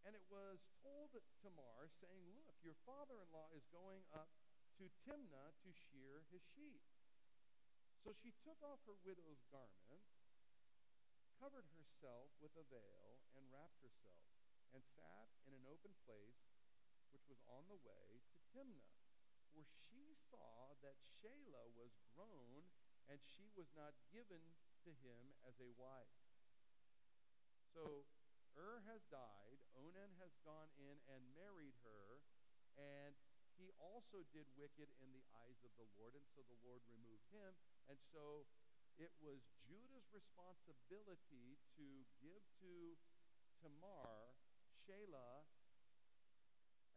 And 0.06 0.14
it 0.14 0.24
was 0.30 0.62
told 0.84 1.04
Tamar, 1.44 1.92
saying, 2.00 2.24
Look, 2.40 2.56
your 2.64 2.80
father-in-law 2.88 3.52
is 3.52 3.68
going 3.68 4.08
up 4.16 4.32
to 4.80 4.88
Timnah 5.04 5.52
to 5.64 5.70
shear 5.76 6.24
his 6.32 6.40
sheep. 6.56 6.80
So 8.00 8.16
she 8.16 8.32
took 8.44 8.60
off 8.64 8.80
her 8.88 8.96
widow's 9.04 9.44
garments, 9.52 10.08
covered 11.40 11.68
herself 11.76 12.32
with 12.40 12.56
a 12.56 12.64
veil, 12.72 13.20
and 13.36 13.44
wrapped 13.52 13.80
herself, 13.84 14.24
and 14.72 14.84
sat 14.96 15.28
in 15.48 15.56
an 15.56 15.68
open 15.68 15.92
place 16.08 16.53
which 17.24 17.40
was 17.40 17.48
on 17.48 17.64
the 17.72 17.80
way 17.88 18.20
to 18.20 18.36
Timnah. 18.52 18.92
For 19.56 19.64
she 19.64 20.20
saw 20.28 20.76
that 20.84 21.00
Shelah 21.00 21.72
was 21.72 21.96
grown, 22.12 22.68
and 23.08 23.16
she 23.24 23.48
was 23.56 23.72
not 23.80 23.96
given 24.12 24.60
to 24.84 24.92
him 24.92 25.32
as 25.48 25.56
a 25.64 25.72
wife. 25.80 26.20
So 27.72 28.04
Ur 28.60 28.84
has 28.92 29.08
died, 29.08 29.64
Onan 29.72 30.20
has 30.20 30.36
gone 30.44 30.68
in 30.76 31.00
and 31.08 31.24
married 31.32 31.80
her, 31.88 32.20
and 32.76 33.16
he 33.56 33.72
also 33.80 34.28
did 34.36 34.50
wicked 34.60 34.92
in 35.00 35.16
the 35.16 35.24
eyes 35.48 35.64
of 35.64 35.72
the 35.80 35.88
Lord, 35.96 36.20
and 36.20 36.28
so 36.36 36.44
the 36.44 36.60
Lord 36.68 36.84
removed 36.92 37.32
him. 37.32 37.56
And 37.88 37.98
so 38.12 38.44
it 39.00 39.16
was 39.24 39.48
Judah's 39.64 40.12
responsibility 40.12 41.56
to 41.80 41.88
give 42.20 42.44
to 42.60 43.00
Tamar 43.64 44.36
Shelah 44.84 45.48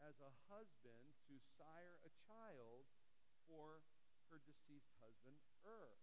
as 0.05 0.21
a 0.21 0.33
husband 0.51 1.17
to 1.29 1.37
sire 1.57 1.97
a 2.05 2.11
child 2.29 2.85
for 3.49 3.85
her 4.31 4.39
deceased 4.43 4.93
husband 5.01 5.39
Ur. 5.65 5.97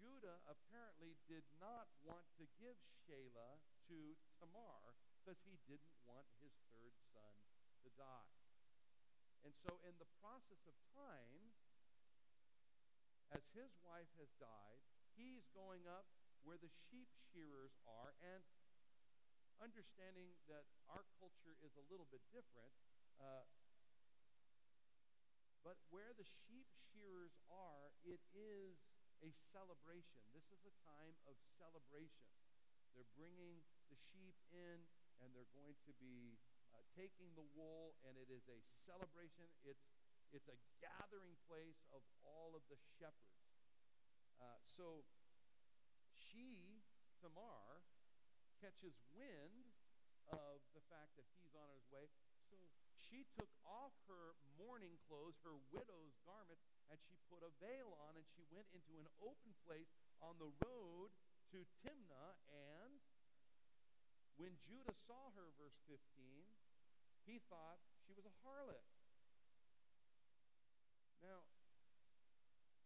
Judah 0.00 0.40
apparently 0.48 1.16
did 1.28 1.44
not 1.60 1.92
want 2.00 2.24
to 2.40 2.48
give 2.56 2.76
Shelah 3.04 3.60
to 3.88 4.16
Tamar 4.40 4.96
because 5.20 5.36
he 5.44 5.60
didn't 5.68 5.96
want 6.08 6.24
his 6.40 6.56
third 6.72 6.96
son 7.12 7.36
to 7.84 7.88
die. 8.00 8.32
And 9.44 9.52
so, 9.60 9.80
in 9.84 9.96
the 10.00 10.08
process 10.20 10.60
of 10.68 10.76
time, 10.96 11.52
as 13.32 13.44
his 13.52 13.72
wife 13.84 14.08
has 14.18 14.32
died, 14.40 14.80
he's 15.16 15.44
going 15.52 15.84
up 15.84 16.08
where 16.42 16.58
the 16.60 16.72
sheep 16.88 17.08
shearers 17.32 17.76
are 17.84 18.16
and 18.24 18.42
understanding 19.60 20.32
that 20.48 20.64
our 20.88 21.04
culture 21.20 21.54
is 21.60 21.76
a 21.76 21.84
little 21.92 22.08
bit 22.08 22.24
different. 22.32 22.72
Uh, 23.20 23.44
but 25.60 25.76
where 25.92 26.16
the 26.16 26.24
sheep 26.24 26.66
shearers 26.88 27.36
are, 27.52 27.92
it 28.02 28.20
is 28.32 28.80
a 29.20 29.28
celebration. 29.52 30.24
This 30.32 30.48
is 30.48 30.64
a 30.64 30.74
time 30.88 31.12
of 31.28 31.36
celebration. 31.60 32.32
They're 32.96 33.12
bringing 33.12 33.60
the 33.92 33.98
sheep 34.10 34.36
in, 34.50 34.88
and 35.20 35.28
they're 35.36 35.52
going 35.52 35.76
to 35.84 35.92
be 36.00 36.40
uh, 36.72 36.80
taking 36.96 37.28
the 37.36 37.44
wool, 37.52 37.92
and 38.08 38.16
it 38.16 38.32
is 38.32 38.48
a 38.48 38.58
celebration. 38.88 39.44
It's, 39.68 39.84
it's 40.32 40.48
a 40.48 40.56
gathering 40.80 41.36
place 41.44 41.84
of 41.92 42.00
all 42.24 42.56
of 42.56 42.64
the 42.72 42.80
shepherds. 42.96 43.52
Uh, 44.40 44.56
so 44.64 45.04
she, 46.16 46.80
Tamar, 47.20 47.84
catches 48.60 48.92
wind 49.16 49.72
of 50.28 50.60
the 50.76 50.84
fact 50.92 51.16
that 51.16 51.24
he's 51.40 51.56
on 51.56 51.72
his 51.72 51.84
way. 51.88 52.06
So 52.52 52.60
she 53.08 53.24
took 53.34 53.48
off 53.64 53.96
her 54.06 54.36
mourning 54.60 55.00
clothes, 55.08 55.40
her 55.42 55.56
widow's 55.72 56.14
garments, 56.28 56.62
and 56.92 57.00
she 57.08 57.16
put 57.32 57.40
a 57.40 57.50
veil 57.58 57.96
on, 58.06 58.20
and 58.20 58.26
she 58.36 58.44
went 58.52 58.68
into 58.76 59.00
an 59.00 59.08
open 59.24 59.56
place 59.64 59.90
on 60.20 60.36
the 60.36 60.52
road 60.60 61.08
to 61.56 61.64
Timnah. 61.80 62.36
And 62.52 63.00
when 64.36 64.60
Judah 64.68 64.94
saw 65.08 65.32
her, 65.34 65.50
verse 65.56 65.80
15, 65.88 65.98
he 67.24 67.40
thought 67.48 67.80
she 68.04 68.12
was 68.12 68.28
a 68.28 68.34
harlot. 68.44 68.84
Now, 71.24 71.44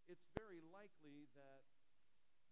it's 0.07 0.26
very 0.38 0.62
likely 0.71 1.26
that 1.35 1.62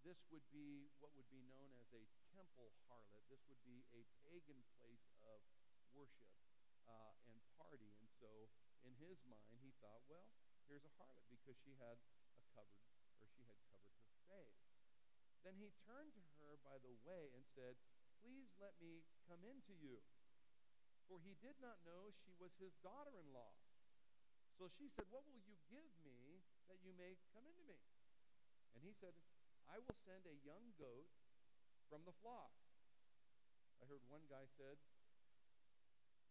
this 0.05 0.19
would 0.31 0.45
be 0.51 0.91
what 0.99 1.15
would 1.15 1.29
be 1.31 1.43
known 1.47 1.73
as 1.79 1.89
a 1.95 2.03
temple 2.35 2.75
harlot. 2.91 3.23
This 3.31 3.43
would 3.49 3.63
be 3.63 3.87
a 3.95 4.03
pagan 4.27 4.63
place 4.77 5.07
of 5.23 5.41
worship. 5.95 6.29
uh, 6.89 7.15
and 7.31 7.39
party. 7.59 7.95
And 7.99 8.11
so, 8.19 8.51
in 8.83 8.95
his 8.99 9.23
mind, 9.27 9.59
he 9.63 9.71
thought, 9.79 10.03
well, 10.11 10.27
here's 10.67 10.85
a 10.85 10.93
harlot 10.99 11.27
because 11.31 11.57
she 11.63 11.75
had 11.79 11.99
a 12.35 12.35
covered, 12.55 12.83
or 13.19 13.27
she 13.33 13.43
had 13.47 13.59
covered 13.71 13.95
her 14.03 14.15
face. 14.29 14.61
Then 15.43 15.59
he 15.59 15.75
turned 15.87 16.15
to 16.15 16.25
her 16.39 16.59
by 16.63 16.79
the 16.79 16.95
way 17.03 17.31
and 17.35 17.43
said, 17.55 17.75
Please 18.23 18.55
let 18.63 18.79
me 18.79 19.03
come 19.27 19.43
in 19.43 19.59
to 19.67 19.75
you. 19.75 19.99
For 21.11 21.19
he 21.19 21.35
did 21.43 21.59
not 21.59 21.83
know 21.83 22.15
she 22.23 22.31
was 22.39 22.55
his 22.63 22.71
daughter 22.79 23.19
in 23.19 23.35
law. 23.35 23.59
So 24.55 24.71
she 24.71 24.87
said, 24.95 25.11
What 25.11 25.27
will 25.27 25.43
you 25.43 25.59
give 25.67 25.91
me 26.07 26.47
that 26.71 26.79
you 26.87 26.95
may 26.95 27.19
come 27.35 27.43
into 27.51 27.75
me? 27.75 27.91
And 28.79 28.87
he 28.87 28.95
said, 29.03 29.19
I 29.73 29.81
will 29.81 29.97
send 30.05 30.29
a 30.29 30.37
young 30.45 30.77
goat 30.77 31.09
from 31.89 32.05
the 32.05 32.13
flock. 32.21 32.53
I 33.81 33.89
heard 33.89 34.05
one 34.13 34.29
guy 34.29 34.45
said, 34.61 34.77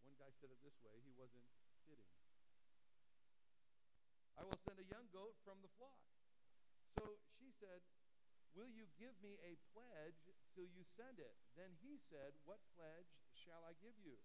one 0.06 0.14
guy 0.14 0.30
said 0.38 0.54
it 0.54 0.62
this 0.62 0.78
way, 0.86 0.94
he 1.02 1.10
wasn't 1.18 1.50
kidding. 1.82 2.06
I 4.38 4.46
will 4.46 4.62
send 4.62 4.78
a 4.78 4.86
young 4.86 5.10
goat 5.10 5.34
from 5.42 5.58
the 5.58 5.74
flock. 5.74 6.06
So 6.94 7.18
she 7.34 7.50
said, 7.58 7.82
Will 8.54 8.70
you 8.70 8.86
give 9.00 9.16
me 9.24 9.40
a 9.42 9.58
pledge 9.74 10.22
till 10.54 10.68
you 10.70 10.86
send 10.94 11.18
it? 11.18 11.34
Then 11.58 11.74
he 11.82 11.98
said, 11.98 12.38
What 12.46 12.62
pledge 12.78 13.10
shall 13.34 13.66
I 13.66 13.74
give 13.82 13.96
you? 14.06 14.22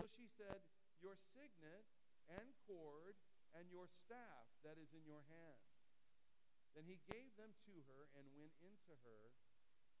So 0.00 0.08
she 0.08 0.24
said, 0.40 0.64
Your 1.04 1.20
signet 1.36 1.84
and 2.32 2.48
cord 2.64 3.18
and 3.52 3.68
your 3.68 3.90
staff 3.92 4.48
that 4.64 4.80
is 4.80 4.88
in 4.96 5.04
your 5.04 5.20
hand. 5.28 5.71
Then 6.72 6.88
he 6.88 7.00
gave 7.04 7.28
them 7.36 7.52
to 7.68 7.74
her 7.92 8.08
and 8.16 8.24
went 8.32 8.56
into 8.64 8.92
her, 9.04 9.32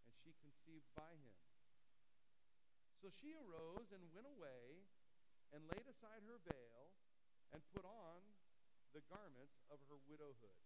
and 0.08 0.12
she 0.24 0.32
conceived 0.40 0.88
by 0.96 1.12
him. 1.20 1.36
So 3.02 3.10
she 3.10 3.34
arose 3.34 3.90
and 3.90 4.14
went 4.14 4.30
away 4.30 4.86
and 5.52 5.68
laid 5.68 5.84
aside 5.90 6.24
her 6.24 6.40
veil 6.48 6.94
and 7.52 7.60
put 7.74 7.84
on 7.84 8.22
the 8.96 9.04
garments 9.10 9.60
of 9.68 9.82
her 9.88 9.98
widowhood. 10.08 10.62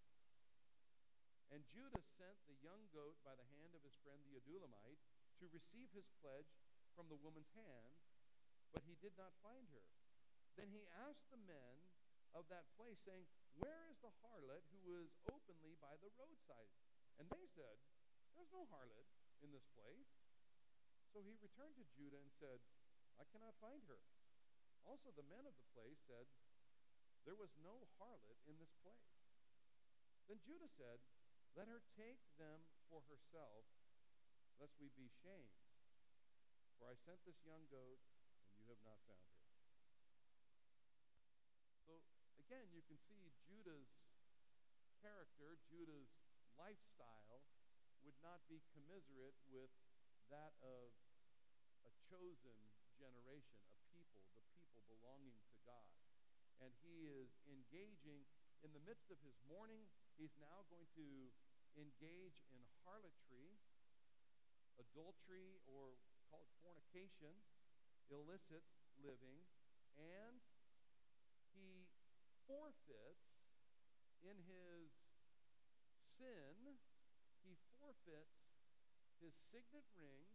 And 1.51 1.63
Judah 1.71 2.03
sent 2.19 2.39
the 2.47 2.59
young 2.59 2.91
goat 2.91 3.19
by 3.23 3.39
the 3.39 3.47
hand 3.59 3.75
of 3.75 3.83
his 3.87 3.95
friend 4.03 4.19
the 4.27 4.39
Adullamite 4.39 5.03
to 5.39 5.55
receive 5.55 5.91
his 5.95 6.07
pledge 6.23 6.51
from 6.99 7.07
the 7.07 7.19
woman's 7.23 7.51
hand, 7.55 7.97
but 8.75 8.83
he 8.83 8.99
did 8.99 9.15
not 9.15 9.35
find 9.47 9.71
her. 9.71 9.87
Then 10.59 10.73
he 10.75 10.91
asked 11.07 11.29
the 11.31 11.41
men 11.47 11.77
of 12.35 12.49
that 12.51 12.67
place, 12.75 12.99
saying, 13.07 13.25
Where 13.57 13.89
is 13.89 13.99
the 14.05 14.13
harlot 14.23 14.65
who 14.71 14.81
was 14.85 15.09
openly 15.29 15.77
by 15.81 15.97
the 16.01 16.13
roadside? 16.17 16.71
And 17.17 17.29
they 17.33 17.47
said, 17.57 17.77
There's 18.37 18.53
no 18.53 18.69
harlot 18.69 19.09
in 19.41 19.53
this 19.53 19.67
place. 19.73 20.13
So 21.13 21.25
he 21.25 21.37
returned 21.41 21.77
to 21.81 21.95
Judah 21.97 22.21
and 22.21 22.33
said, 22.37 22.61
I 23.17 23.25
cannot 23.33 23.57
find 23.61 23.81
her. 23.89 24.01
Also, 24.85 25.11
the 25.17 25.27
men 25.27 25.49
of 25.49 25.57
the 25.57 25.69
place 25.73 25.99
said, 26.05 26.29
There 27.25 27.39
was 27.39 27.51
no 27.65 27.89
harlot 27.97 28.39
in 28.45 28.61
this 28.61 28.73
place. 28.85 29.11
Then 30.29 30.43
Judah 30.45 30.71
said, 30.77 31.01
let 31.57 31.73
her 31.73 31.81
take 31.97 32.21
them 32.37 32.69
for 32.93 33.01
herself, 33.09 33.65
lest 34.61 34.77
we 34.77 34.93
be 34.93 35.09
shamed. 35.25 35.57
For 36.77 36.85
I 36.85 36.95
sent 37.09 37.25
this 37.25 37.41
young 37.49 37.65
goat, 37.73 37.97
and 38.53 38.61
you 38.61 38.69
have 38.77 38.85
not 38.85 39.01
found 39.09 39.25
her. 39.25 39.41
So, 41.89 41.97
again, 42.47 42.71
you 42.71 42.87
can 42.87 42.95
see 43.11 43.35
Judah's 43.43 43.91
character, 45.03 45.59
Judah's 45.67 46.15
lifestyle, 46.55 47.43
would 48.07 48.15
not 48.23 48.39
be 48.47 48.63
commiserate 48.71 49.35
with 49.51 49.67
that 50.31 50.55
of 50.63 50.95
a 51.83 51.91
chosen 52.07 52.71
generation, 52.95 53.67
a 53.67 53.83
people, 53.91 54.23
the 54.31 54.47
people 54.63 54.79
belonging 54.87 55.43
to 55.43 55.59
God. 55.67 55.91
And 56.63 56.71
he 56.87 57.11
is 57.11 57.35
engaging 57.51 58.23
in 58.63 58.71
the 58.71 58.83
midst 58.87 59.11
of 59.11 59.19
his 59.27 59.35
mourning. 59.51 59.91
He's 60.15 60.39
now 60.39 60.63
going 60.71 60.87
to 60.95 61.07
engage 61.75 62.39
in 62.55 62.63
harlotry, 62.87 63.59
adultery, 64.79 65.59
or 65.67 65.99
call 66.31 66.47
it 66.47 66.55
fornication, 66.63 67.43
illicit 68.07 68.63
living, 69.03 69.43
and 69.99 70.39
he 71.51 71.91
forfeits 72.47 73.27
in 74.23 74.39
his 74.47 74.91
sin, 76.17 76.79
he 77.43 77.59
forfeits 77.79 78.47
his 79.21 79.35
signet 79.51 79.87
ring, 79.99 80.31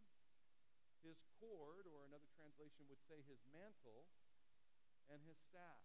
his 1.00 1.18
cord, 1.40 1.88
or 1.88 2.04
another 2.06 2.28
translation 2.36 2.86
would 2.86 3.02
say 3.08 3.18
his 3.26 3.42
mantle, 3.50 4.06
and 5.10 5.18
his 5.26 5.40
staff. 5.40 5.82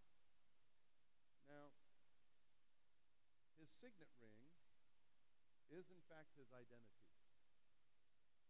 Now, 1.48 1.74
his 3.58 3.72
signet 3.82 4.12
ring 4.22 4.52
is, 5.72 5.90
in 5.90 6.04
fact, 6.08 6.36
his 6.38 6.52
identity. 6.54 7.08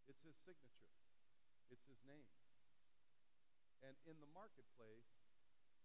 It's 0.09 0.23
his 0.23 0.35
signature, 0.43 0.97
it's 1.69 1.85
his 1.87 1.99
name. 2.03 2.27
And 3.83 3.95
in 4.09 4.17
the 4.19 4.31
marketplace, 4.33 5.07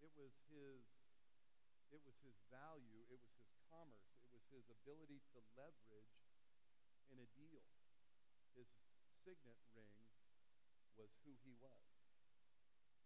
it 0.00 0.10
was 0.16 0.32
his 0.50 1.01
it 1.92 2.02
was 2.02 2.16
his 2.24 2.34
value, 2.48 3.04
it 3.12 3.20
was 3.20 3.36
his 3.38 3.52
commerce, 3.68 4.16
it 4.24 4.32
was 4.32 4.42
his 4.48 4.66
ability 4.72 5.20
to 5.36 5.38
leverage 5.54 6.18
in 7.12 7.20
a 7.20 7.28
deal. 7.36 7.62
His 8.56 8.68
signet 9.22 9.60
ring 9.76 9.92
was 10.96 11.12
who 11.22 11.36
he 11.44 11.52
was. 11.60 11.84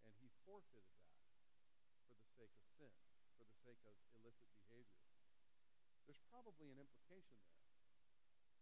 And 0.07 0.15
he 0.23 0.31
forfeited 0.47 0.87
that 1.27 1.43
for 2.07 2.15
the 2.15 2.31
sake 2.39 2.55
of 2.55 2.65
sin, 2.79 2.95
for 3.35 3.43
the 3.43 3.59
sake 3.67 3.83
of 3.83 3.95
illicit 4.15 4.47
behavior. 4.55 5.03
There's 6.07 6.23
probably 6.31 6.71
an 6.71 6.79
implication 6.79 7.43
there 7.43 7.57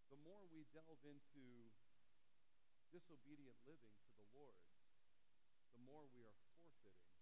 the 0.09 0.21
more 0.21 0.47
we 0.47 0.63
delve 0.71 1.01
into 1.03 1.73
disobedient 2.87 3.57
living 3.65 3.91
to 4.05 4.11
the 4.15 4.27
Lord, 4.31 4.55
the 5.75 5.81
more 5.83 6.07
we 6.13 6.23
are 6.23 6.39
forfeiting 6.55 7.19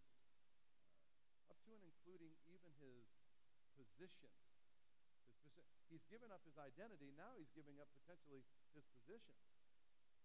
up 1.52 1.60
to 1.68 1.76
and 1.76 1.84
including 1.84 2.32
even 2.48 2.72
his 2.80 3.04
position. 3.76 4.32
His. 5.44 5.68
He's 5.92 6.06
given 6.08 6.32
up 6.32 6.40
his 6.48 6.56
identity. 6.56 7.12
Now 7.12 7.36
he's 7.36 7.52
giving 7.52 7.76
up 7.76 7.92
potentially 7.92 8.40
his 8.72 8.88
position. 9.04 9.36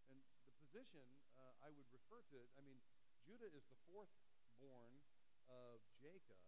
And 0.10 0.17
the 0.45 0.53
position, 0.65 1.05
uh, 1.38 1.53
I 1.62 1.69
would 1.69 1.86
refer 1.93 2.25
to 2.34 2.36
it, 2.41 2.49
I 2.58 2.62
mean, 2.65 2.82
Judah 3.29 3.53
is 3.53 3.61
the 3.69 3.77
fourth 3.85 4.09
born 4.57 5.05
of 5.53 5.77
Jacob, 6.01 6.41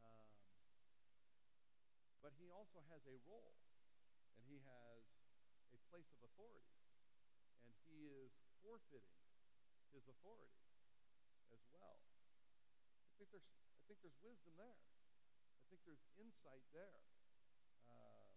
um, 0.00 0.32
but 2.24 2.32
he 2.40 2.48
also 2.48 2.80
has 2.88 3.04
a 3.04 3.20
role, 3.28 3.52
and 4.32 4.48
he 4.48 4.64
has 4.64 5.04
a 5.76 5.80
place 5.92 6.08
of 6.16 6.24
authority, 6.24 6.80
and 7.68 7.68
he 7.84 8.08
is 8.08 8.32
forfeiting 8.64 9.28
his 9.92 10.08
authority 10.08 10.64
as 11.52 11.60
well. 11.68 12.00
I 12.00 13.20
think 13.20 13.28
there's 13.36 13.52
I 13.52 13.84
think 13.84 14.00
there's 14.00 14.16
wisdom 14.24 14.56
there. 14.56 14.80
I 14.80 15.64
think 15.68 15.84
there's 15.84 16.08
insight 16.16 16.64
there 16.72 17.04
um, 17.92 18.32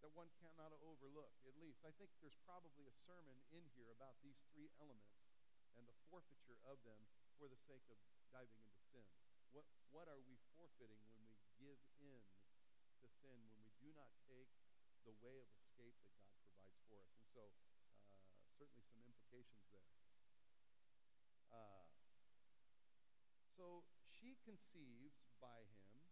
that 0.00 0.16
one 0.16 0.32
cannot 0.40 0.72
overlook, 0.80 1.36
at 1.44 1.60
least. 1.60 1.84
I 1.84 1.92
think 2.00 2.08
there's 2.24 2.40
probably 2.48 2.88
a 2.88 2.96
sermon 3.04 3.36
in 3.52 3.68
here 3.76 3.92
about 3.92 4.16
these 4.24 4.40
three 4.56 4.72
elements 4.80 5.15
and 5.76 5.84
the 5.84 5.96
forfeiture 6.08 6.58
of 6.64 6.80
them 6.82 7.00
for 7.36 7.46
the 7.46 7.60
sake 7.68 7.84
of 7.92 8.00
diving 8.32 8.60
into 8.64 8.80
sin. 8.92 9.04
What, 9.52 9.68
what 9.92 10.08
are 10.08 10.20
we 10.24 10.40
forfeiting 10.56 11.00
when 11.04 11.20
we 11.28 11.36
give 11.60 11.80
in 12.00 12.20
to 13.00 13.06
sin, 13.20 13.36
when 13.48 13.60
we 13.60 13.72
do 13.80 13.92
not 13.92 14.08
take 14.28 14.48
the 15.04 15.14
way 15.20 15.36
of 15.40 15.48
escape 15.52 15.96
that 16.02 16.12
God 16.16 16.32
provides 16.36 16.76
for 16.88 17.00
us? 17.00 17.12
And 17.16 17.28
so, 17.32 17.44
uh, 17.92 18.48
certainly 18.56 18.84
some 18.88 19.04
implications 19.04 19.64
there. 19.68 19.88
Uh, 21.52 21.88
so 23.56 23.84
she 24.08 24.36
conceives 24.44 25.20
by 25.40 25.64
him, 25.92 26.08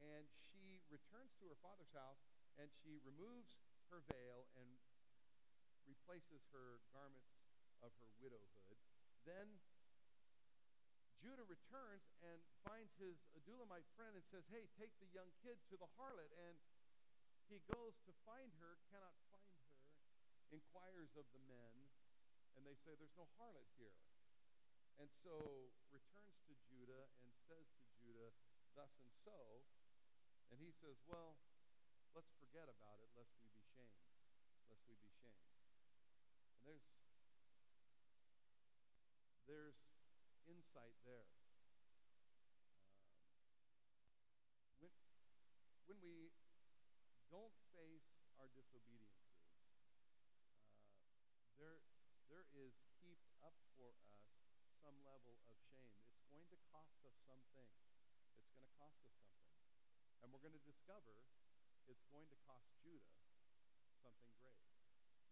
and 0.00 0.26
she 0.50 0.80
returns 0.88 1.34
to 1.38 1.46
her 1.50 1.58
father's 1.60 1.92
house, 1.92 2.22
and 2.58 2.70
she 2.82 2.98
removes 3.02 3.58
her 3.90 4.02
veil 4.10 4.46
and 4.58 4.66
replaces 5.86 6.46
her 6.54 6.78
garments 6.94 7.39
of 7.82 7.92
her 8.00 8.10
widowhood. 8.20 8.78
Then 9.24 9.60
Judah 11.20 11.44
returns 11.44 12.08
and 12.24 12.40
finds 12.64 12.96
his 12.96 13.20
Adullamite 13.36 13.88
friend 13.92 14.16
and 14.16 14.24
says, 14.32 14.44
Hey, 14.48 14.64
take 14.80 14.92
the 15.04 15.10
young 15.12 15.28
kid 15.44 15.60
to 15.68 15.76
the 15.76 15.88
harlot. 16.00 16.32
And 16.48 16.56
he 17.52 17.60
goes 17.68 17.92
to 18.08 18.12
find 18.24 18.48
her, 18.64 18.80
cannot 18.88 19.12
find 19.28 19.44
her, 19.60 19.68
inquires 20.48 21.12
of 21.20 21.28
the 21.36 21.42
men, 21.44 21.76
and 22.56 22.64
they 22.64 22.76
say, 22.88 22.96
There's 22.96 23.16
no 23.20 23.28
harlot 23.36 23.68
here. 23.76 23.92
And 24.96 25.08
so 25.24 25.68
returns 25.92 26.36
to 26.48 26.52
Judah 26.72 27.08
and 27.20 27.32
says 27.48 27.68
to 27.68 27.84
Judah, 28.00 28.32
Thus 28.72 28.92
and 29.00 29.12
so. 29.24 29.64
And 30.52 30.56
he 30.60 30.72
says, 30.80 30.96
Well, 31.04 31.36
let's 32.16 32.32
forget 32.40 32.64
about 32.64 33.00
it, 33.04 33.12
lest 33.12 33.32
we 33.44 33.48
be 33.52 33.64
shamed. 33.76 34.00
Lest 34.72 34.84
we 34.88 34.96
be 35.04 35.12
shamed. 35.20 35.44
And 36.56 36.64
there's 36.64 36.84
there's 39.50 39.82
insight 40.46 40.94
there. 41.02 41.26
Um, 41.74 42.70
when, 44.78 44.94
when 45.90 45.98
we 45.98 46.30
don't 47.34 47.50
face 47.74 48.14
our 48.38 48.46
disobediences, 48.54 49.42
uh, 49.50 50.54
there, 51.58 51.82
there 52.30 52.46
is 52.54 52.78
heaped 53.02 53.34
up 53.42 53.58
for 53.74 53.90
us 53.90 54.22
some 54.86 54.94
level 55.02 55.42
of 55.50 55.58
shame. 55.74 55.98
It's 56.14 56.30
going 56.30 56.46
to 56.54 56.58
cost 56.70 57.02
us 57.02 57.18
something. 57.18 57.66
It's 58.38 58.54
going 58.54 58.62
to 58.62 58.74
cost 58.78 59.02
us 59.02 59.18
something. 59.18 59.50
And 60.22 60.30
we're 60.30 60.46
going 60.46 60.54
to 60.54 60.62
discover 60.62 61.26
it's 61.90 62.06
going 62.14 62.30
to 62.30 62.38
cost 62.46 62.70
Judah 62.78 63.18
something 63.98 64.30
great. 64.38 64.62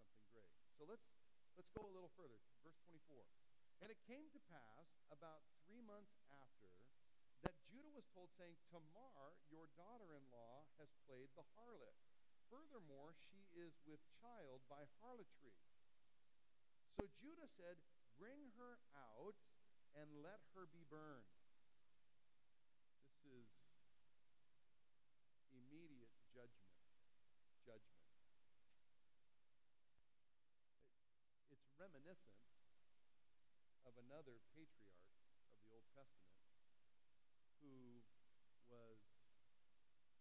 Something 0.03 0.27
great. 0.35 0.51
So 0.75 0.91
let's 0.91 1.07
let's 1.55 1.71
go 1.71 1.87
a 1.87 1.93
little 1.95 2.11
further. 2.19 2.43
Verse 2.67 2.83
24. 2.83 3.23
And 3.79 3.95
it 3.95 4.01
came 4.11 4.27
to 4.35 4.41
pass 4.51 4.87
about 5.15 5.47
three 5.67 5.83
months 5.87 6.19
after 6.27 6.67
that 7.47 7.55
Judah 7.71 7.95
was 7.95 8.07
told, 8.11 8.35
saying, 8.35 8.59
Tamar, 8.75 9.39
your 9.55 9.71
daughter 9.79 10.19
in 10.19 10.25
law, 10.35 10.67
has 10.83 10.91
played 11.07 11.31
the 11.39 11.47
harlot. 11.55 11.95
Furthermore, 12.51 13.15
she 13.31 13.47
is 13.55 13.79
with 13.87 14.03
child 14.19 14.67
by 14.67 14.83
harlotry. 14.99 15.55
So 16.99 17.07
Judah 17.23 17.47
said, 17.55 17.79
Bring 18.19 18.51
her 18.59 18.83
out 18.99 19.39
and 19.95 20.11
let 20.27 20.43
her 20.59 20.67
be 20.67 20.83
burned. 20.91 21.31
This 23.23 23.31
is 23.31 23.47
immediate 25.55 26.11
judgment. 26.35 26.75
Judgment. 27.63 28.03
It's 31.55 31.71
reminiscent 31.79 32.48
another 33.99 34.39
patriarch 34.55 35.11
of 35.43 35.51
the 35.59 35.67
Old 35.75 35.83
Testament 35.91 36.39
who 37.59 38.07
was 38.71 39.03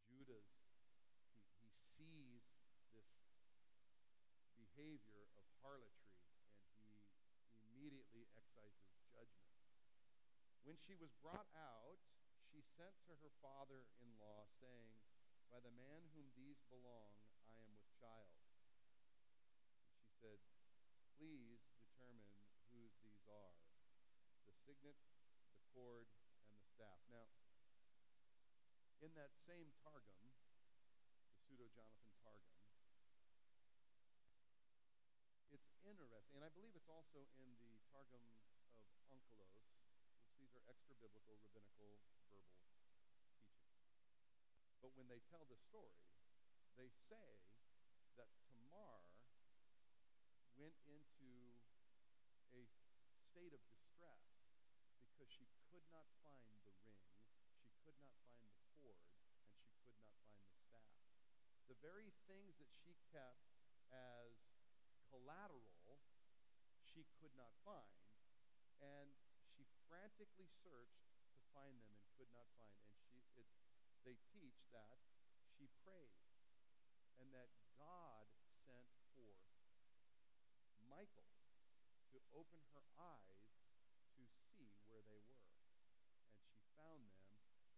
Judah's, 0.07 0.50
he, 0.83 1.11
he 1.57 1.70
sees 1.96 2.44
this 2.92 3.11
behavior 4.55 5.26
of 5.37 5.44
harlotry 5.62 6.20
and 6.31 6.79
he 6.79 7.02
immediately 7.55 8.29
excises 8.35 8.92
judgment. 9.12 9.57
When 10.66 10.74
she 10.83 10.98
was 10.98 11.14
brought 11.22 11.46
out, 11.55 12.02
she 12.50 12.59
sent 12.74 12.98
to 13.07 13.14
her 13.22 13.31
father 13.38 13.87
in 14.02 14.11
law, 14.18 14.50
saying, 14.59 14.98
By 15.46 15.62
the 15.62 15.70
man 15.70 16.11
whom 16.11 16.26
these 16.35 16.59
belong, 16.66 17.14
I 17.46 17.55
am 17.55 17.70
with 17.70 17.87
child. 18.02 18.35
And 19.87 19.94
she 20.02 20.11
said, 20.18 20.42
Please 21.14 21.62
determine 21.79 22.42
whose 22.74 22.98
these 22.98 23.22
are 23.31 23.55
the 24.50 24.59
signet, 24.66 24.98
the 25.55 25.62
cord, 25.70 26.11
and 26.50 26.59
the 26.59 26.66
staff. 26.74 26.98
Now, 27.14 27.31
in 28.98 29.14
that 29.14 29.38
same 29.46 29.70
Targum, 29.87 30.18
the 31.31 31.38
Pseudo 31.46 31.70
Jonathan 31.79 32.11
Targum, 32.26 32.59
it's 35.55 35.70
interesting, 35.87 36.35
and 36.35 36.42
I 36.42 36.50
believe 36.50 36.74
it's 36.74 36.90
also 36.90 37.22
in 37.38 37.55
the 37.55 37.79
Targum 37.94 38.26
of 38.66 38.83
Onkelos, 39.14 39.76
extra 40.66 40.94
biblical, 40.98 41.38
rabbinical, 41.42 42.02
verbal 42.31 42.55
teaching. 42.62 42.98
But 44.83 44.94
when 44.98 45.07
they 45.11 45.22
tell 45.31 45.46
the 45.46 45.59
story, 45.59 45.98
they 46.79 46.90
say 47.09 47.42
that 48.20 48.31
Tamar 48.50 49.02
went 50.59 50.76
into 50.87 51.31
a 52.52 52.66
state 53.33 53.55
of 53.55 53.62
distress 53.70 54.26
because 55.14 55.31
she 55.33 55.48
could 55.70 55.87
not 55.90 56.07
find 56.22 56.44
the 56.66 56.74
ring, 56.81 57.02
she 57.64 57.74
could 57.83 57.98
not 57.98 58.14
find 58.37 58.52
the 58.57 58.68
cord, 58.81 59.00
and 59.00 59.57
she 59.57 59.72
could 59.81 59.96
not 59.98 60.12
find 60.18 60.37
the 60.42 60.55
staff. 60.66 60.92
The 61.70 61.79
very 61.81 62.12
things 62.29 62.57
that 62.61 62.70
she 62.70 62.94
kept 63.12 63.42
as 63.92 64.35
collateral, 65.09 66.00
she 66.85 67.05
could 67.20 67.33
not 67.37 67.52
find, 67.64 67.96
and 68.81 69.12
frantically 70.07 70.47
searched 70.62 71.03
to 71.35 71.42
find 71.51 71.75
them 71.83 71.90
and 71.90 71.99
could 72.14 72.31
not 72.31 72.47
find. 72.55 72.79
And 72.79 72.95
she, 73.11 73.42
it, 73.42 73.51
they 74.07 74.14
teach 74.31 74.55
that 74.71 75.03
she 75.59 75.66
prayed 75.83 76.14
and 77.19 77.27
that 77.35 77.51
God 77.75 78.31
sent 78.71 78.87
forth 79.11 79.42
Michael 80.87 81.27
to 82.14 82.23
open 82.38 82.62
her 82.71 82.87
eyes 82.95 83.51
to 84.14 84.23
see 84.55 84.71
where 84.87 85.03
they 85.11 85.19
were. 85.27 85.42
And 86.38 86.38
she 86.55 86.62
found 86.79 87.03
them 87.03 87.19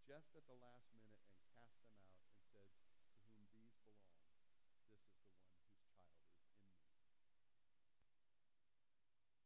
just 0.04 0.28
at 0.36 0.44
the 0.52 0.60
last 0.60 0.84
minute 0.92 1.24
and 1.32 1.40
cast 1.56 1.80
them 1.80 1.96
out 1.96 2.12
and 2.12 2.36
said, 2.44 2.68
To 3.08 3.08
whom 3.24 3.40
these 3.56 3.72
belong, 3.80 4.20
this 4.36 4.68
is 4.68 4.76
the 4.76 5.00
one 5.00 5.16
whose 5.16 5.80
child 5.96 6.12
is 6.12 6.44
in 6.44 6.76
me. 6.76 6.76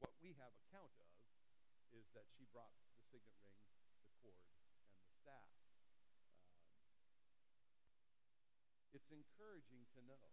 What 0.02 0.18
we 0.18 0.34
have 0.34 0.50
account 0.66 0.90
of 0.98 1.11
is 1.92 2.08
that 2.16 2.24
she 2.32 2.48
brought 2.48 2.72
the 2.88 2.90
signet 3.04 3.36
ring, 3.44 3.60
the 4.00 4.08
cord, 4.24 4.36
and 4.80 4.96
the 5.04 5.12
staff. 5.20 5.52
Um, 5.92 6.32
it's 8.96 9.12
encouraging 9.12 9.84
to 9.96 10.00
know 10.08 10.32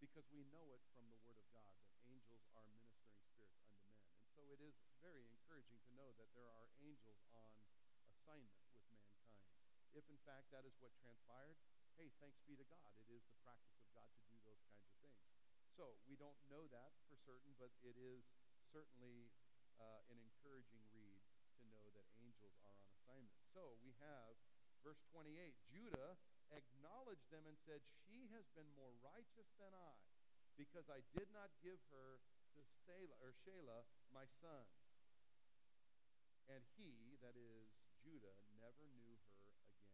because 0.00 0.26
we 0.32 0.42
know 0.48 0.74
it 0.74 0.82
from 0.90 1.06
the 1.12 1.20
Word 1.22 1.36
of 1.38 1.46
God 1.54 1.76
that 1.84 1.94
angels 2.08 2.42
are 2.56 2.64
ministering 2.66 3.14
spirits 3.20 3.54
unto 3.62 3.78
men. 3.86 4.10
And 4.16 4.26
so 4.32 4.42
it 4.50 4.58
is 4.58 4.74
very 5.04 5.28
encouraging 5.28 5.78
to 5.86 5.92
know 5.94 6.10
that 6.16 6.32
there 6.34 6.48
are 6.48 6.66
angels 6.80 7.20
on 7.30 7.52
assignment 8.10 8.58
with 8.74 8.82
mankind. 8.90 9.38
If 9.94 10.08
in 10.08 10.18
fact 10.22 10.50
that 10.50 10.64
is 10.64 10.74
what 10.80 10.94
transpired, 10.98 11.58
hey, 12.00 12.10
thanks 12.18 12.40
be 12.48 12.56
to 12.56 12.66
God. 12.66 12.90
It 12.96 13.10
is 13.12 13.22
the 13.28 13.38
practice 13.44 13.76
of 13.82 13.90
God 13.92 14.08
to 14.08 14.22
do 14.32 14.38
those 14.46 14.62
kinds 14.72 14.88
of 14.88 14.96
things. 15.04 15.20
So 15.76 16.00
we 16.08 16.16
don't 16.16 16.38
know 16.48 16.66
that 16.74 16.96
for 17.06 17.16
certain, 17.22 17.54
but 17.60 17.70
it 17.84 17.94
is 18.00 18.24
certainly 18.72 19.30
uh, 19.80 20.12
an 20.12 20.20
encouraging 20.20 20.84
read 20.92 21.24
to 21.56 21.62
know 21.72 21.88
that 21.96 22.06
angels 22.20 22.54
are 22.60 22.76
on 22.76 22.84
assignment. 22.92 23.40
So 23.50 23.80
we 23.80 23.96
have 24.04 24.36
verse 24.84 25.00
28 25.10 25.32
Judah 25.72 26.20
acknowledged 26.52 27.26
them 27.32 27.48
and 27.48 27.56
said, 27.64 27.80
She 28.04 28.28
has 28.36 28.44
been 28.52 28.68
more 28.76 28.92
righteous 29.00 29.48
than 29.56 29.72
I, 29.72 29.96
because 30.60 30.86
I 30.92 31.00
did 31.16 31.32
not 31.32 31.48
give 31.64 31.80
her 31.90 32.20
to 32.56 32.60
Selah, 32.84 33.18
or 33.24 33.32
Shelah, 33.46 33.86
my 34.12 34.26
son. 34.42 34.66
And 36.50 36.66
he, 36.74 37.16
that 37.22 37.38
is 37.38 37.70
Judah, 38.02 38.34
never 38.58 38.90
knew 38.98 39.14
her 39.30 39.46
again. 39.46 39.86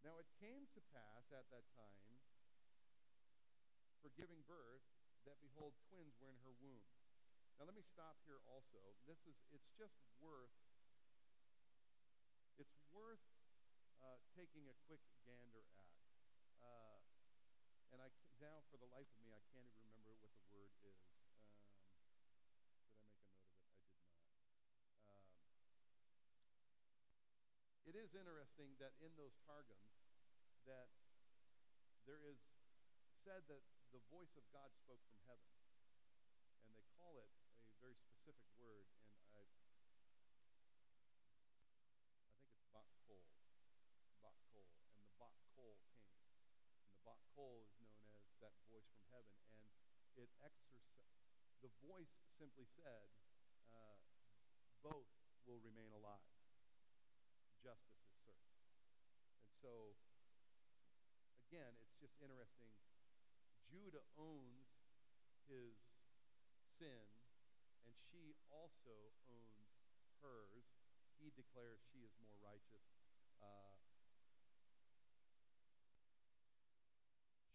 Now 0.00 0.16
it 0.16 0.28
came 0.40 0.64
to 0.72 0.80
pass 0.94 1.28
at 1.30 1.46
that 1.52 1.66
time, 1.76 2.16
for 4.00 4.14
giving 4.14 4.40
birth, 4.46 4.86
that 5.26 5.42
behold, 5.42 5.74
twins 5.90 6.14
were 6.22 6.30
in 6.30 6.38
her 6.46 6.54
womb. 6.62 6.86
Now 7.56 7.64
let 7.64 7.74
me 7.74 7.84
stop 7.88 8.20
here 8.28 8.44
also. 8.44 8.76
This 9.08 9.16
is 9.24 9.40
it's 9.48 9.72
just 9.80 9.96
worth 10.20 10.52
it's 12.60 12.76
worth 12.92 13.24
uh, 14.04 14.20
taking 14.36 14.68
a 14.68 14.76
quick 14.84 15.00
gander 15.24 15.64
at. 15.72 15.88
Uh, 16.60 17.00
and 17.92 18.04
I 18.04 18.12
now, 18.36 18.60
for 18.68 18.76
the 18.76 18.84
life 18.92 19.08
of 19.08 19.20
me, 19.24 19.32
I 19.32 19.40
can't 19.48 19.64
even 19.64 19.80
remember 19.88 20.12
what 20.20 20.28
the 20.36 20.44
word 20.52 20.68
is. 20.84 21.00
Um, 21.32 21.80
did 25.00 25.08
I 25.08 25.16
make 25.24 25.40
a 25.40 25.48
note 25.48 25.72
of 25.72 25.80
it? 25.80 25.80
I 25.80 25.88
did 25.88 25.88
not. 25.96 26.36
Um, 26.84 27.16
it 27.88 27.96
is 27.96 28.12
interesting 28.12 28.76
that 28.84 28.92
in 29.00 29.16
those 29.16 29.32
targums, 29.48 29.96
that 30.68 30.92
there 32.04 32.20
is 32.20 32.36
said 33.24 33.48
that 33.48 33.64
the 33.90 34.02
voice 34.12 34.36
of 34.36 34.44
God 34.52 34.68
spoke 34.76 35.00
from 35.08 35.18
heaven, 35.26 35.48
and 36.66 36.76
they 36.76 36.86
call 36.94 37.18
it 37.18 37.30
a 37.66 37.74
very 37.82 37.98
specific 37.98 38.46
word, 38.54 38.86
and 39.18 39.26
I, 39.34 39.42
I 39.42 39.66
think 39.74 39.90
it's 39.90 40.06
bak 42.70 42.86
kol, 43.06 43.26
bak 44.22 44.36
kol, 44.52 44.70
and 44.94 45.02
the 45.10 45.16
bak 45.18 45.34
kol 45.54 45.74
came, 46.14 46.38
bak 47.06 47.22
kol 47.38 47.70
is 47.78 47.94
known 48.10 48.26
as 48.26 48.34
that 48.42 48.58
voice 48.66 48.90
from 48.90 49.06
heaven, 49.14 49.38
and 49.54 49.70
it 50.18 50.30
exercise. 50.42 51.14
The 51.62 51.70
voice 51.86 52.10
simply 52.34 52.66
said, 52.66 53.14
uh, 53.70 54.02
"Both 54.82 55.14
will 55.46 55.62
remain 55.62 55.94
alive. 55.94 56.34
Justice 57.62 58.02
is 58.02 58.18
served." 58.18 58.50
And 59.38 59.54
so, 59.62 59.94
again, 61.46 61.78
it's 61.78 61.94
just 62.02 62.18
interesting. 62.18 62.74
Judah 63.70 64.02
owns 64.18 64.66
his 65.46 65.78
sin, 66.78 67.06
and 67.86 67.94
she 68.10 68.34
also 68.50 69.14
owns 69.30 69.70
hers. 70.22 70.66
He 71.22 71.30
declares 71.30 71.80
she 71.94 72.02
is 72.02 72.12
more 72.18 72.36
righteous. 72.42 72.86
Uh, 73.40 73.78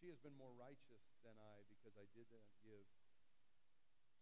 she 0.02 0.10
has 0.10 0.18
been 0.26 0.34
more 0.34 0.50
righteous 0.58 1.14
than 1.22 1.38
I 1.38 1.62
because 1.70 1.94
I 1.94 2.10
did 2.18 2.26
not 2.34 2.42
give 2.66 2.90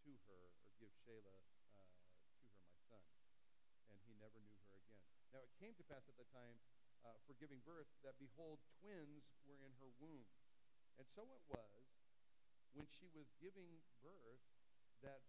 to 0.04 0.12
her 0.28 0.52
or 0.68 0.76
give 0.76 0.92
Shelah 1.08 1.39
uh, 1.72 1.88
to 2.04 2.20
her 2.36 2.52
my 2.68 2.76
son. 2.92 3.00
And 3.88 3.96
he 4.04 4.12
never 4.20 4.44
knew 4.44 4.60
her 4.68 4.76
again. 4.76 5.00
Now 5.32 5.39
it 5.39 5.56
came 5.56 5.72
to 5.80 5.86
pass 5.88 6.04
at 6.12 6.20
the 6.20 6.28
time 6.36 6.60
uh, 7.08 7.15
for 7.24 7.32
giving 7.39 7.63
birth 7.63 7.88
that 8.04 8.20
behold, 8.20 8.60
twins 8.84 9.24
were 9.48 9.56
in 9.63 9.72
her 9.80 9.88
womb. 10.04 10.28
And 11.00 11.08
so 11.15 11.24
it 11.32 11.39
was 11.48 11.72
when 12.76 12.84
she 13.00 13.08
was 13.15 13.32
giving 13.39 13.80
birth 14.04 14.44
that 15.00 15.24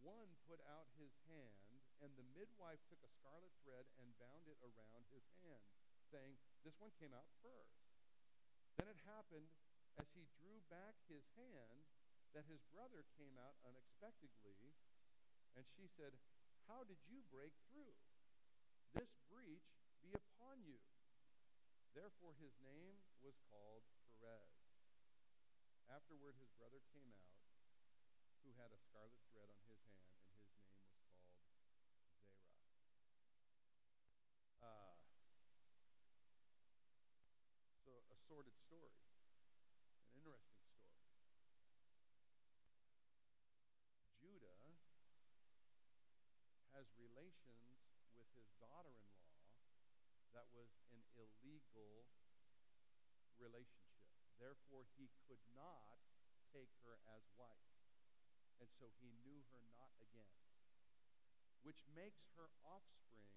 one 0.00 0.32
put 0.48 0.64
out 0.72 0.88
his 0.96 1.12
hand, 1.28 1.68
and 2.00 2.08
the 2.16 2.24
midwife 2.32 2.80
took 2.88 3.04
a 3.04 3.12
scarlet 3.20 3.52
thread 3.60 3.84
and 4.00 4.08
bound 4.16 4.48
it 4.48 4.56
around 4.64 5.04
his 5.12 5.28
hand, 5.44 5.68
saying, 6.08 6.40
This 6.64 6.80
one 6.80 6.96
came 6.96 7.12
out 7.12 7.28
first. 7.44 7.76
Then 8.80 8.88
it 8.88 8.96
happened 9.04 9.52
as 10.00 10.08
he 10.16 10.24
drew 10.40 10.62
back 10.72 10.96
his 11.08 11.24
hand 11.36 11.84
that 12.32 12.48
his 12.48 12.64
brother 12.72 13.04
came 13.20 13.36
out 13.36 13.56
unexpectedly, 13.64 14.72
and 15.52 15.64
she 15.76 15.84
said, 15.84 16.16
How 16.64 16.84
did 16.88 17.00
you 17.04 17.20
break 17.28 17.52
through? 17.68 17.92
This 18.96 19.12
breach 19.28 19.68
be 20.00 20.16
upon 20.16 20.64
you. 20.64 20.80
Therefore 21.92 22.32
his 22.40 22.56
name 22.64 23.04
was 23.20 23.36
called 23.52 23.84
Perez. 24.16 24.56
Afterward 25.92 26.40
his 26.40 26.48
brother 26.56 26.80
came 26.96 27.12
out, 27.12 27.36
who 28.42 28.56
had 28.56 28.72
a 28.72 28.80
scarlet 28.80 29.20
thread 29.28 29.46
on 29.52 29.60
his 29.68 29.78
hand, 29.92 30.08
and 30.32 30.40
his 30.40 30.56
name 30.56 30.80
was 30.80 30.96
called 31.04 31.28
Zerah. 31.36 31.60
Uh, 34.64 34.96
so 37.84 37.92
a 38.08 38.16
sordid 38.24 38.56
story, 38.56 38.96
an 39.36 40.16
interesting 40.16 40.64
story. 40.80 41.12
Judah 44.16 44.56
has 46.82 46.90
relations 46.98 47.78
with 48.18 48.26
his 48.34 48.50
daughter-in-law 48.58 49.70
that 50.34 50.50
was 50.50 50.66
an 50.90 50.98
illegal 51.14 52.10
relationship. 53.38 54.02
Therefore, 54.42 54.82
he 54.98 55.06
could 55.30 55.38
not 55.54 56.02
take 56.50 56.74
her 56.82 56.98
as 57.14 57.22
wife. 57.38 57.70
And 58.58 58.66
so 58.82 58.90
he 58.98 59.14
knew 59.22 59.46
her 59.54 59.62
not 59.78 59.94
again, 60.02 60.34
which 61.62 61.86
makes 61.94 62.26
her 62.34 62.50
offspring 62.66 63.30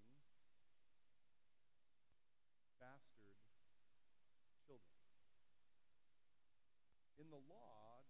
bastard 2.81 3.38
children. 4.65 5.05
In 7.21 7.29
the 7.29 7.41
law, 7.45 8.10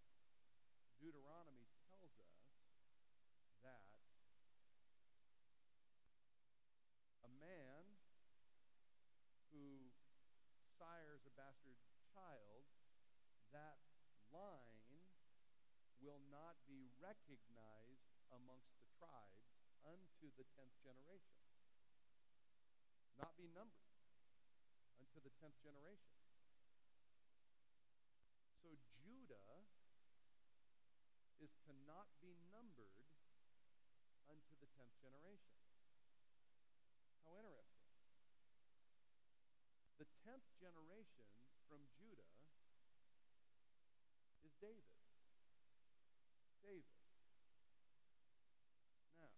Deuteronomy 0.96 1.68
tells 1.92 2.16
us 2.24 2.40
that 3.68 3.84
a 7.26 7.32
man 7.42 7.84
sires 10.78 11.24
a 11.26 11.34
bastard 11.40 11.80
child, 12.14 12.66
that 13.52 13.80
line 14.32 15.00
will 16.04 16.22
not 16.30 16.60
be 16.68 16.92
recognized 17.02 18.12
amongst 18.30 18.76
the 18.78 18.86
tribes 19.00 19.42
unto 19.88 20.28
the 20.36 20.46
tenth 20.54 20.76
generation. 20.84 21.40
Not 23.16 23.34
be 23.40 23.48
numbered 23.56 23.96
unto 25.00 25.18
the 25.24 25.32
tenth 25.40 25.56
generation. 25.64 26.20
So 28.60 28.76
Judah 29.02 29.64
is 31.40 31.54
to 31.66 31.72
not 31.88 32.12
be 32.20 32.36
numbered 32.52 33.08
unto 34.28 34.54
the 34.60 34.68
tenth 34.76 34.96
generation. 35.00 35.56
How 37.24 37.40
interesting. 37.40 37.75
Tenth 40.26 40.50
generation 40.58 41.30
from 41.70 41.86
Judah 42.02 42.26
is 44.42 44.50
David. 44.58 44.90
David. 46.66 46.98
Now, 49.22 49.30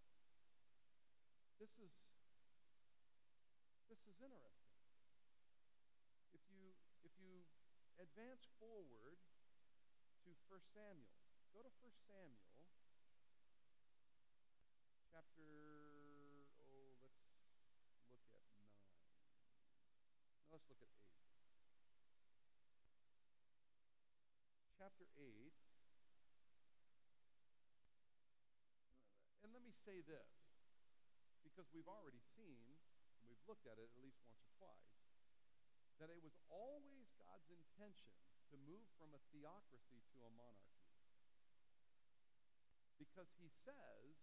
this 1.59 1.75
is 1.83 1.91
this 3.91 3.99
is 4.07 4.15
interesting. 4.23 4.63
If 6.31 6.39
you 6.55 6.71
if 7.03 7.11
you 7.19 7.43
advance 7.99 8.47
forward 8.55 9.19
to 10.23 10.31
1 10.47 10.71
Samuel, 10.71 11.19
go 11.51 11.67
to 11.67 11.71
1 11.83 11.91
Samuel 12.07 12.47
chapter 15.11 15.51
oh 16.63 16.95
let's 17.03 17.19
look 17.27 17.35
at 17.35 17.51
9. 18.07 18.47
No, 20.46 20.46
let's 20.57 20.73
look 20.73 20.81
at 20.81 20.89
8. 20.89 21.05
Chapter 24.81 25.05
8 25.13 25.53
And 29.45 29.53
let 29.53 29.61
me 29.61 29.69
say 29.85 30.01
this, 30.01 30.33
because 31.45 31.69
we've 31.77 31.85
already 31.85 32.25
seen, 32.33 32.73
and 33.21 33.29
we've 33.29 33.45
looked 33.45 33.69
at 33.69 33.77
it 33.77 33.85
at 33.85 34.01
least 34.01 34.17
once 34.25 34.41
or 34.41 34.49
twice, 34.57 34.97
that 36.01 36.09
it 36.09 36.17
was 36.25 36.33
always 36.49 37.05
God's 37.21 37.53
intention 37.53 38.17
to 38.49 38.57
move 38.65 38.89
from 38.97 39.13
a 39.13 39.21
theocracy 39.29 40.01
to 40.09 40.17
a 40.25 40.31
monarchy. 40.33 40.89
Because 42.97 43.29
he 43.37 43.53
says 43.61 44.17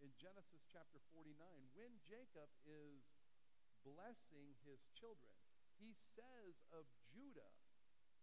in 0.00 0.08
Genesis 0.16 0.64
chapter 0.72 1.04
49, 1.12 1.36
when 1.76 1.92
Jacob 2.08 2.48
is 2.64 3.04
blessing 3.86 4.50
his 4.66 4.82
children, 4.98 5.30
he 5.76 5.92
says 6.16 6.60
of 6.72 6.88
Judah, 7.12 7.52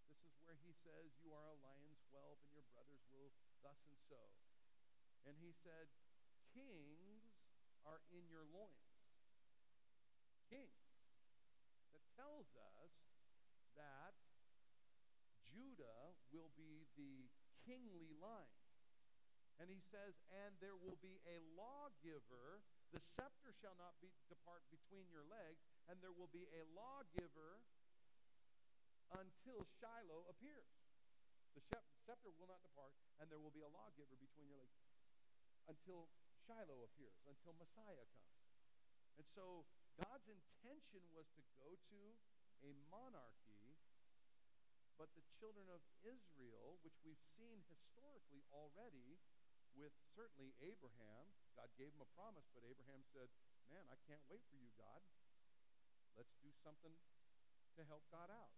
this 0.10 0.22
is 0.26 0.36
where 0.42 0.58
he 0.62 0.74
says, 0.74 1.14
You 1.22 1.34
are 1.34 1.50
a 1.54 1.58
lion's 1.62 2.04
whelp, 2.14 2.42
and 2.46 2.54
your 2.54 2.68
brothers 2.74 3.02
will 3.10 3.34
thus 3.62 3.80
and 3.88 3.98
so. 4.10 4.20
And 5.26 5.38
he 5.40 5.56
said, 5.56 5.88
Kings 6.52 7.34
are 7.88 8.04
in 8.12 8.28
your 8.30 8.46
loins. 8.52 8.94
Kings. 10.52 10.86
That 11.96 12.04
tells 12.14 12.54
us 12.78 13.08
that 13.74 14.14
Judah 15.50 16.18
will 16.30 16.52
be 16.58 16.86
the 16.98 17.30
kingly 17.66 18.14
line. 18.20 18.58
And 19.62 19.70
he 19.70 19.80
says, 19.80 20.18
and 20.34 20.58
there 20.58 20.76
will 20.76 20.98
be 21.00 21.22
a 21.30 21.38
lawgiver. 21.54 22.66
The 22.90 23.02
scepter 23.02 23.54
shall 23.54 23.78
not 23.78 23.98
be, 24.02 24.10
depart 24.30 24.66
between 24.70 25.10
your 25.14 25.26
legs, 25.26 25.66
and 25.90 26.00
there 26.02 26.14
will 26.14 26.32
be 26.32 26.48
a 26.52 26.64
lawgiver 26.76 27.62
until 29.14 29.66
Shiloh 29.80 30.26
appears. 30.30 30.70
The 31.54 31.62
scepter 32.06 32.34
will 32.40 32.50
not 32.50 32.64
depart, 32.66 32.94
and 33.22 33.30
there 33.30 33.40
will 33.40 33.54
be 33.54 33.62
a 33.62 33.70
lawgiver 33.70 34.18
between 34.18 34.50
your 34.50 34.64
legs 34.66 34.90
until 35.70 36.10
Shiloh 36.48 36.84
appears, 36.84 37.16
until 37.30 37.54
Messiah 37.56 38.08
comes. 38.18 38.34
And 39.18 39.26
so 39.38 39.66
God's 39.96 40.26
intention 40.26 41.06
was 41.14 41.30
to 41.38 41.42
go 41.62 41.78
to 41.94 42.00
a 42.66 42.72
monarchy 42.90 43.78
But 44.98 45.10
the 45.18 45.26
children 45.42 45.68
of 45.74 45.82
Israel, 46.06 46.80
which 46.86 46.96
we've 47.04 47.20
seen 47.36 47.60
historically 47.68 48.46
already 48.54 49.20
with 49.76 49.92
certainly 50.14 50.54
Abraham, 50.62 51.34
God 51.58 51.68
gave 51.76 51.90
him 51.92 52.02
a 52.06 52.12
promise, 52.14 52.46
but 52.54 52.62
Abraham 52.64 53.02
said, 53.12 53.28
Man, 53.68 53.84
I 53.90 53.98
can't 54.06 54.22
wait 54.30 54.46
for 54.48 54.58
you, 54.62 54.70
God. 54.78 55.02
Let's 56.18 56.34
do 56.42 56.52
something 56.62 56.94
to 57.78 57.82
help 57.90 58.06
God 58.14 58.30
out. 58.30 58.54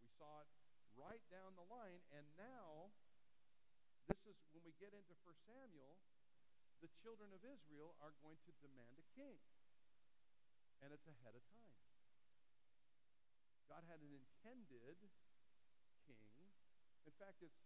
We 0.00 0.08
saw 0.16 0.46
it 0.46 0.50
right 0.94 1.22
down 1.30 1.58
the 1.58 1.66
line, 1.66 2.02
and 2.14 2.24
now 2.38 2.94
this 4.06 4.22
is 4.26 4.38
when 4.54 4.62
we 4.66 4.74
get 4.78 4.94
into 4.94 5.14
1 5.22 5.34
Samuel, 5.46 5.98
the 6.82 6.90
children 7.02 7.30
of 7.34 7.42
Israel 7.44 7.94
are 8.00 8.14
going 8.22 8.38
to 8.46 8.52
demand 8.62 8.96
a 8.98 9.06
king. 9.14 9.38
And 10.80 10.94
it's 10.94 11.06
ahead 11.06 11.36
of 11.36 11.44
time. 11.52 11.76
God 13.68 13.84
had 13.86 14.00
an 14.02 14.10
intended 14.10 14.98
king. 16.08 16.26
In 17.06 17.14
fact, 17.20 17.38
it's 17.44 17.62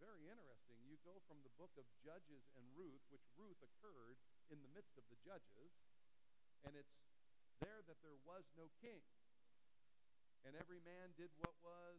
very 0.00 0.28
interesting. 0.28 0.78
You 0.86 0.96
go 1.04 1.20
from 1.26 1.42
the 1.44 1.52
book 1.60 1.72
of 1.76 1.84
Judges 2.00 2.44
and 2.56 2.64
Ruth, 2.76 3.02
which 3.10 3.24
Ruth 3.36 3.58
occurred 3.60 4.16
in 4.48 4.62
the 4.62 4.70
midst 4.72 4.94
of 4.96 5.04
the 5.08 5.18
Judges, 5.24 5.72
and 6.64 6.76
it's 6.76 7.05
there 7.60 7.80
that 7.86 7.98
there 8.04 8.18
was 8.24 8.44
no 8.56 8.68
king. 8.80 9.02
And 10.44 10.54
every 10.54 10.78
man 10.84 11.16
did 11.18 11.32
what 11.42 11.56
was 11.64 11.98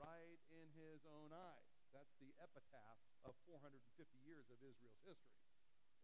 right 0.00 0.40
in 0.48 0.66
his 0.78 1.04
own 1.04 1.34
eyes. 1.34 1.70
That's 1.92 2.14
the 2.22 2.30
epitaph 2.40 3.00
of 3.26 3.34
450 3.44 3.74
years 4.24 4.46
of 4.48 4.58
Israel's 4.62 5.02
history. 5.04 5.44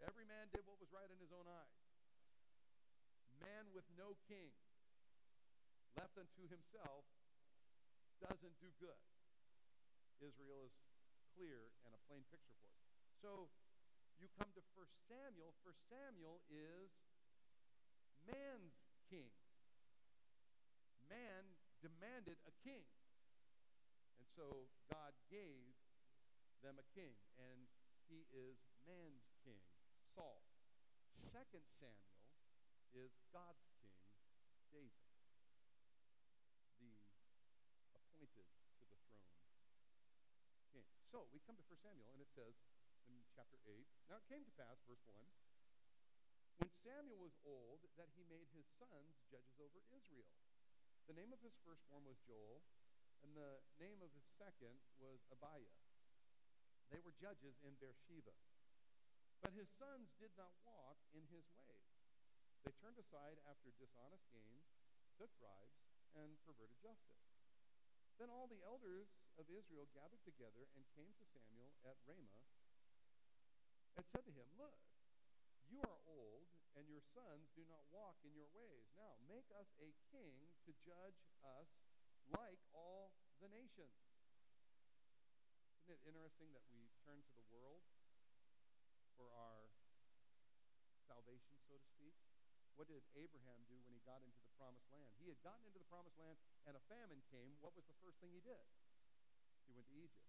Every 0.03 0.27
man 0.27 0.51
did 0.51 0.67
what 0.67 0.83
was 0.83 0.91
right 0.91 1.09
in 1.09 1.17
his 1.23 1.31
own 1.31 1.47
eyes. 1.47 1.81
Man 3.41 3.71
with 3.73 3.87
no 3.95 4.19
king, 4.27 4.53
left 5.97 6.19
unto 6.19 6.45
himself, 6.51 7.07
doesn't 8.19 8.57
do 8.59 8.71
good. 8.83 9.01
Israel 10.23 10.67
is 10.67 10.75
clear 11.35 11.71
and 11.85 11.93
a 11.95 12.01
plain 12.07 12.23
picture 12.31 12.55
for 12.63 12.71
us. 12.71 12.85
So 13.21 13.31
you 14.21 14.31
come 14.39 14.49
to 14.55 14.63
1 14.75 14.87
Samuel. 15.11 15.53
1 15.67 15.75
Samuel 15.91 16.41
is 16.49 16.91
man's 18.29 18.77
king. 19.11 19.31
Man 21.09 21.45
demanded 21.81 22.41
a 22.49 22.53
king. 22.65 22.85
And 24.19 24.27
so 24.33 24.69
God 24.89 25.13
gave 25.29 25.77
them 26.65 26.81
a 26.81 26.87
king, 26.97 27.13
and 27.37 27.69
he 28.09 28.25
is 28.33 28.57
man's 28.89 29.29
king, 29.45 29.61
Saul. 30.17 30.41
Second 31.29 31.65
Samuel 31.77 32.25
is 32.95 33.13
God's 33.35 33.65
king, 33.81 33.93
David, 34.73 34.97
the 36.81 36.95
appointed 37.95 38.33
to 38.33 38.43
the 38.43 38.57
throne 38.79 39.05
king. 40.73 40.89
So 41.11 41.31
we 41.31 41.39
come 41.47 41.55
to 41.55 41.67
1 41.69 41.79
Samuel, 41.85 42.11
and 42.11 42.21
it 42.23 42.31
says 42.35 42.55
in 43.07 43.15
chapter 43.35 43.59
8, 43.67 43.87
Now 44.11 44.19
it 44.19 44.27
came 44.27 44.43
to 44.43 44.55
pass, 44.59 44.81
verse 44.89 45.03
1, 45.07 45.15
when 45.15 45.54
Samuel 46.85 47.17
was 47.17 47.33
old, 47.49 47.81
that 47.97 48.13
he 48.13 48.29
made 48.29 48.45
his 48.53 48.69
sons 48.77 49.17
judges 49.33 49.57
over 49.57 49.81
Israel. 49.89 50.37
The 51.09 51.17
name 51.17 51.33
of 51.33 51.41
his 51.41 51.57
firstborn 51.65 52.05
was 52.05 52.21
Joel, 52.29 52.61
and 53.25 53.33
the 53.33 53.65
name 53.81 54.05
of 54.05 54.13
his 54.13 54.29
second 54.37 54.77
was 55.01 55.25
Abiah. 55.33 55.81
They 56.93 57.01
were 57.01 57.17
judges 57.17 57.57
in 57.65 57.73
Beersheba. 57.81 58.37
But 59.41 59.57
his 59.57 59.73
sons 59.81 60.13
did 60.21 60.37
not 60.37 60.53
walk 60.69 61.01
in 61.17 61.25
his 61.33 61.49
ways. 61.65 61.97
They 62.69 62.77
turned 62.85 63.01
aside 63.01 63.41
after 63.49 63.73
dishonest 63.81 64.29
gain, 64.29 64.61
took 65.17 65.33
bribes, 65.41 65.81
and 66.13 66.37
perverted 66.45 66.77
justice. 66.85 67.25
Then 68.21 68.29
all 68.29 68.45
the 68.45 68.61
elders 68.61 69.09
of 69.41 69.49
Israel 69.49 69.89
gathered 69.97 70.21
together 70.29 70.69
and 70.77 70.85
came 70.93 71.17
to 71.17 71.25
Samuel 71.33 71.73
at 71.89 71.97
Ramah 72.05 72.45
and 73.97 74.05
said 74.13 74.29
to 74.29 74.37
him, 74.37 74.47
Look, 74.61 74.79
you 75.67 75.81
are 75.83 75.99
old, 76.07 76.54
and 76.75 76.91
your 76.91 77.03
sons 77.15 77.51
do 77.55 77.63
not 77.71 77.87
walk 77.95 78.19
in 78.27 78.35
your 78.35 78.51
ways. 78.51 78.91
Now, 78.99 79.15
make 79.31 79.47
us 79.55 79.71
a 79.79 79.95
king 80.11 80.35
to 80.67 80.71
judge 80.83 81.19
us 81.43 81.71
like 82.35 82.59
all 82.75 83.15
the 83.39 83.51
nations. 83.51 83.95
Isn't 85.85 86.01
it 86.01 86.03
interesting 86.09 86.51
that 86.57 86.65
we 86.73 86.89
turn 87.05 87.21
to 87.21 87.35
the 87.37 87.47
world 87.53 87.85
for 89.21 89.29
our 89.37 89.69
salvation, 91.05 91.61
so 91.69 91.77
to 91.77 91.87
speak? 91.93 92.17
What 92.75 92.91
did 92.91 93.07
Abraham 93.15 93.63
do 93.71 93.79
when 93.87 93.95
he 93.95 94.03
got 94.03 94.19
into 94.25 94.41
the 94.43 94.51
promised 94.59 94.91
land? 94.91 95.15
He 95.23 95.31
had 95.31 95.39
gotten 95.47 95.63
into 95.63 95.79
the 95.79 95.87
promised 95.87 96.19
land 96.19 96.41
and 96.67 96.75
a 96.75 96.83
famine 96.91 97.23
came. 97.31 97.55
What 97.63 97.77
was 97.79 97.87
the 97.87 97.95
first 98.03 98.19
thing 98.19 98.35
he 98.35 98.43
did? 98.43 98.67
He 99.69 99.77
went 99.77 99.87
to 99.87 99.95
Egypt. 99.95 100.27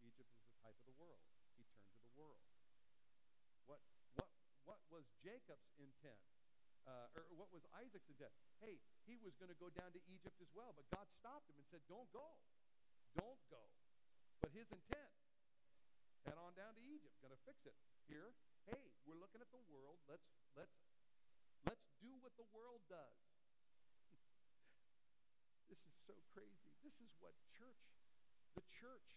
Egypt 0.00 0.30
was 0.32 0.46
the 0.48 0.58
type 0.64 0.78
of 0.80 0.86
the 0.88 0.96
world. 0.96 1.20
He 1.58 1.66
turned 1.68 1.92
to 1.92 2.00
the 2.00 2.14
world. 2.16 2.40
What, 3.68 3.84
was 4.94 5.10
Jacob's 5.18 5.66
intent? 5.82 6.22
Uh, 6.86 7.10
or 7.18 7.26
what 7.34 7.50
was 7.50 7.66
Isaac's 7.74 8.06
intent? 8.06 8.30
Hey, 8.62 8.78
he 9.10 9.18
was 9.18 9.34
going 9.42 9.50
to 9.50 9.58
go 9.58 9.74
down 9.74 9.90
to 9.90 10.00
Egypt 10.06 10.38
as 10.38 10.52
well, 10.54 10.70
but 10.78 10.86
God 10.94 11.10
stopped 11.18 11.50
him 11.50 11.58
and 11.58 11.66
said, 11.66 11.82
Don't 11.90 12.06
go. 12.14 12.38
Don't 13.18 13.42
go. 13.50 13.66
But 14.38 14.54
his 14.54 14.70
intent, 14.70 15.10
head 16.22 16.38
on 16.38 16.54
down 16.54 16.78
to 16.78 16.82
Egypt, 16.86 17.18
going 17.18 17.34
to 17.34 17.42
fix 17.42 17.66
it. 17.66 17.74
Here, 18.06 18.36
hey, 18.70 18.94
we're 19.02 19.18
looking 19.18 19.42
at 19.42 19.50
the 19.50 19.64
world. 19.72 19.96
Let's, 20.06 20.28
let's 20.54 20.76
Let's 21.64 21.88
do 21.96 22.12
what 22.20 22.36
the 22.36 22.44
world 22.52 22.84
does. 22.92 23.18
this 25.72 25.80
is 25.80 25.96
so 26.04 26.12
crazy. 26.36 26.76
This 26.84 26.92
is 27.00 27.08
what 27.24 27.32
church, 27.56 27.80
the 28.52 28.60
church 28.68 29.08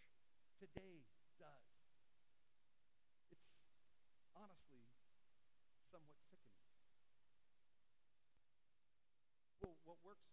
today 0.56 1.04
does. 1.36 1.68
It's 3.36 3.52
honestly 4.32 4.88
somewhat 5.92 6.16
sickening. 6.32 6.64
Well, 9.60 9.76
what 9.84 10.00
works 10.08 10.32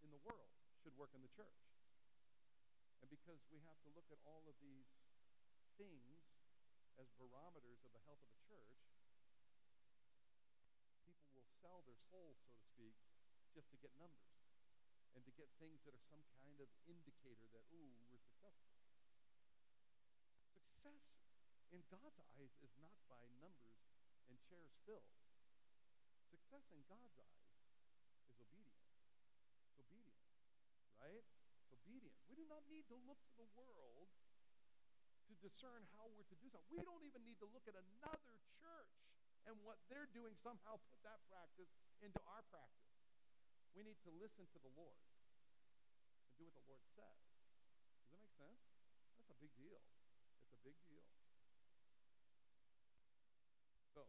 in 0.00 0.08
the 0.08 0.09
world 0.24 0.50
should 0.82 0.96
work 0.96 1.12
in 1.16 1.22
the 1.22 1.32
church. 1.32 1.60
And 3.00 3.08
because 3.08 3.40
we 3.48 3.60
have 3.64 3.78
to 3.84 3.90
look 3.96 4.08
at 4.12 4.20
all 4.28 4.44
of 4.44 4.56
these 4.60 4.88
things 5.80 6.20
as 7.00 7.08
barometers 7.16 7.80
of 7.84 7.92
the 7.96 8.02
health 8.04 8.20
of 8.20 8.32
the 8.32 8.44
church, 8.44 8.76
people 11.04 11.28
will 11.32 11.48
sell 11.64 11.80
their 11.88 12.00
souls, 12.12 12.36
so 12.44 12.52
to 12.52 12.64
speak, 12.76 12.96
just 13.56 13.72
to 13.72 13.80
get 13.80 13.92
numbers 13.96 14.36
and 15.16 15.24
to 15.24 15.32
get 15.34 15.48
things 15.58 15.80
that 15.88 15.96
are 15.96 16.06
some 16.12 16.22
kind 16.44 16.60
of 16.60 16.68
indicator 16.86 17.48
that, 17.56 17.64
ooh, 17.72 17.92
we're 18.12 18.20
successful. 18.20 18.70
Success 20.52 21.02
in 21.72 21.82
God's 21.90 22.20
eyes 22.36 22.54
is 22.62 22.72
not 22.78 22.94
by 23.08 23.22
numbers 23.40 23.82
and 24.28 24.36
chairs 24.46 24.74
filled. 24.86 25.10
Success 26.30 26.66
in 26.70 26.82
God's 26.86 27.18
eyes 27.18 27.50
is 28.30 28.38
obedience. 28.38 28.94
It's 29.66 29.78
obedience, 29.82 30.30
right? 31.02 31.26
It's 31.26 31.74
obedience. 31.74 32.18
We 32.29 32.29
do 32.40 32.48
not 32.48 32.64
need 32.72 32.88
to 32.88 32.96
look 33.04 33.20
to 33.28 33.36
the 33.36 33.48
world 33.52 34.08
to 35.28 35.32
discern 35.44 35.84
how 36.00 36.08
we're 36.08 36.24
to 36.24 36.38
do 36.40 36.48
something. 36.48 36.72
We 36.72 36.80
don't 36.80 37.04
even 37.04 37.20
need 37.20 37.36
to 37.44 37.48
look 37.52 37.68
at 37.68 37.76
another 37.76 38.40
church 38.56 38.96
and 39.44 39.60
what 39.60 39.76
they're 39.92 40.08
doing 40.16 40.32
somehow 40.40 40.80
put 40.88 40.96
that 41.04 41.20
practice 41.28 41.68
into 42.00 42.16
our 42.24 42.40
practice. 42.48 42.96
We 43.76 43.84
need 43.84 44.00
to 44.08 44.12
listen 44.16 44.48
to 44.56 44.58
the 44.64 44.72
Lord 44.72 44.96
and 46.24 46.32
do 46.40 46.48
what 46.48 46.56
the 46.56 46.64
Lord 46.64 46.80
says. 46.96 47.20
Does 48.08 48.08
that 48.08 48.24
make 48.24 48.32
sense? 48.40 48.64
That's 49.20 49.28
a 49.28 49.36
big 49.36 49.52
deal. 49.60 49.76
It's 50.48 50.56
a 50.56 50.62
big 50.64 50.80
deal. 50.88 51.04
So, 53.92 54.08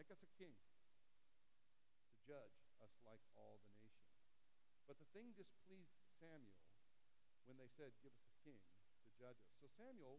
make 0.00 0.08
us 0.08 0.24
a 0.24 0.30
king 0.40 0.56
to 0.56 2.16
judge 2.24 2.56
us 2.80 2.92
like 3.04 3.20
all 3.36 3.60
the 3.68 3.76
nations. 3.84 4.16
But 4.88 4.96
the 4.96 5.08
thing 5.12 5.36
displeased 5.36 5.92
Samuel 6.16 6.65
when 7.46 7.58
they 7.58 7.70
said, 7.78 7.94
Give 8.02 8.12
us 8.12 8.26
a 8.26 8.34
king 8.42 8.58
to 9.06 9.10
judge 9.18 9.38
us. 9.38 9.54
So 9.62 9.70
Samuel 9.78 10.18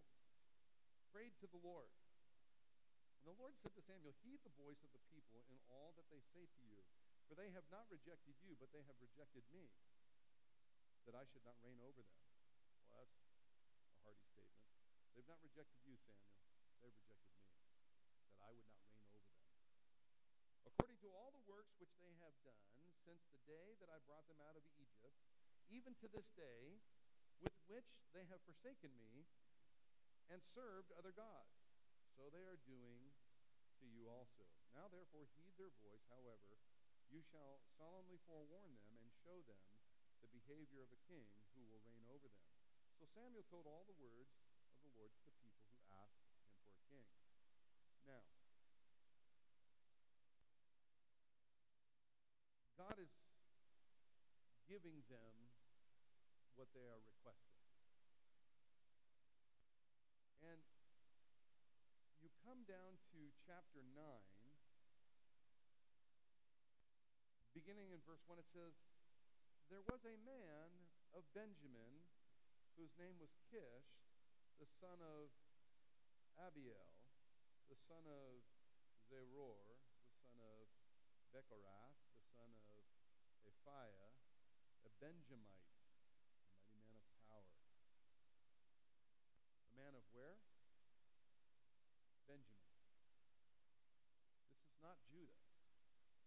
prayed 1.12 1.36
to 1.44 1.48
the 1.52 1.60
Lord. 1.60 1.92
And 3.24 3.36
the 3.36 3.40
Lord 3.40 3.56
said 3.60 3.76
to 3.76 3.84
Samuel, 3.84 4.16
Heed 4.24 4.40
the 4.48 4.56
voice 4.56 4.80
of 4.84 4.92
the 4.96 5.04
people 5.12 5.44
in 5.52 5.60
all 5.68 5.92
that 6.00 6.08
they 6.08 6.24
say 6.32 6.48
to 6.48 6.62
you, 6.64 6.80
for 7.28 7.36
they 7.36 7.52
have 7.52 7.68
not 7.68 7.92
rejected 7.92 8.40
you, 8.40 8.56
but 8.56 8.72
they 8.72 8.84
have 8.88 8.96
rejected 9.04 9.44
me, 9.52 9.68
that 11.04 11.16
I 11.16 11.28
should 11.28 11.44
not 11.44 11.60
reign 11.60 11.80
over 11.84 12.00
them. 12.00 12.24
Well, 12.88 13.04
that's 13.04 13.20
a 13.20 14.00
hearty 14.00 14.24
statement. 14.32 14.72
They've 15.12 15.28
not 15.28 15.44
rejected 15.44 15.84
you, 15.84 16.00
Samuel. 16.08 16.40
They've 16.80 16.96
rejected 17.04 17.36
me, 17.36 17.52
that 18.32 18.40
I 18.48 18.52
would 18.56 18.72
not 18.72 18.80
reign 18.96 19.12
over 19.12 19.28
them. 19.28 19.52
According 20.72 21.00
to 21.04 21.12
all 21.12 21.36
the 21.36 21.44
works 21.52 21.76
which 21.84 21.92
they 22.00 22.16
have 22.24 22.36
done 22.48 22.64
since 23.04 23.24
the 23.36 23.44
day 23.44 23.76
that 23.84 23.92
I 23.92 24.00
brought 24.08 24.24
them 24.32 24.40
out 24.48 24.56
of 24.56 24.64
Egypt, 24.80 25.20
even 25.68 25.92
to 26.00 26.08
this 26.08 26.28
day, 26.40 26.80
with 27.42 27.56
which 27.70 27.90
they 28.14 28.26
have 28.28 28.42
forsaken 28.46 28.92
me 28.98 29.26
and 30.28 30.42
served 30.56 30.92
other 30.98 31.14
gods 31.16 31.58
so 32.18 32.34
they 32.34 32.44
are 32.50 32.58
doing 32.66 33.14
to 33.78 33.86
you 33.86 34.10
also. 34.10 34.42
Now, 34.74 34.90
therefore, 34.90 35.30
heed 35.38 35.54
their 35.58 35.70
voice. 35.86 36.02
However, 36.10 36.58
you 37.14 37.22
shall 37.22 37.62
solemnly 37.78 38.18
forewarn 38.26 38.74
them 38.82 38.98
and 39.00 39.14
show 39.22 39.38
them 39.46 39.62
the 40.26 40.34
behavior 40.34 40.82
of 40.82 40.90
a 40.90 41.02
king 41.06 41.30
who 41.54 41.62
will 41.70 41.82
reign 41.86 42.04
over 42.10 42.26
them. 42.26 42.50
So 42.98 43.06
Samuel 43.14 43.46
told 43.54 43.70
all 43.70 43.86
the 43.86 44.02
words 44.02 44.34
of 44.74 44.82
the 44.82 44.92
Lord 44.98 45.14
to 45.14 45.24
the 45.30 45.38
people 45.46 45.62
who 45.70 45.86
asked 45.94 46.26
him 46.26 46.42
for 46.58 46.74
a 46.74 46.82
king. 46.90 47.06
Now, 48.10 48.26
God 52.82 52.98
is 52.98 53.14
giving 54.66 55.06
them 55.06 55.34
what 56.58 56.74
they 56.74 56.90
are 56.90 57.02
requesting. 57.06 57.62
And 60.42 60.62
you 62.18 62.34
come 62.42 62.66
down 62.66 62.98
to 63.14 63.20
chapter 63.46 63.86
9, 63.86 63.94
beginning 67.54 67.94
in 67.94 68.02
verse 68.06 68.22
1, 68.26 68.42
it 68.42 68.50
says, 68.54 68.74
There 69.70 69.86
was 69.86 70.02
a 70.06 70.18
man 70.26 70.70
of 71.14 71.26
Benjamin 71.38 72.06
whose 72.78 72.94
name 72.98 73.18
was 73.18 73.34
Kish, 73.50 73.90
the 74.62 74.70
son 74.82 74.98
of 75.02 75.30
Abiel, 76.38 76.94
the 77.70 77.78
son 77.90 78.06
of 78.06 78.46
Zeror, 79.10 79.78
the 79.78 80.10
son 80.22 80.38
of 80.42 80.70
Bechorath, 81.34 81.98
the 82.18 82.26
son 82.38 82.50
of 82.50 82.86
Ephiah, 83.46 84.14
a 84.86 84.92
Benjamite, 85.02 85.74
a 86.06 86.14
mighty 86.30 86.70
man 86.78 87.02
of 87.02 87.18
power. 87.26 87.58
A 89.88 89.90
man 89.90 90.04
of 90.04 90.12
where? 90.12 90.36
Benjamin. 92.28 92.60
This 94.52 94.68
is 94.68 94.84
not 94.84 95.00
Judah, 95.08 95.40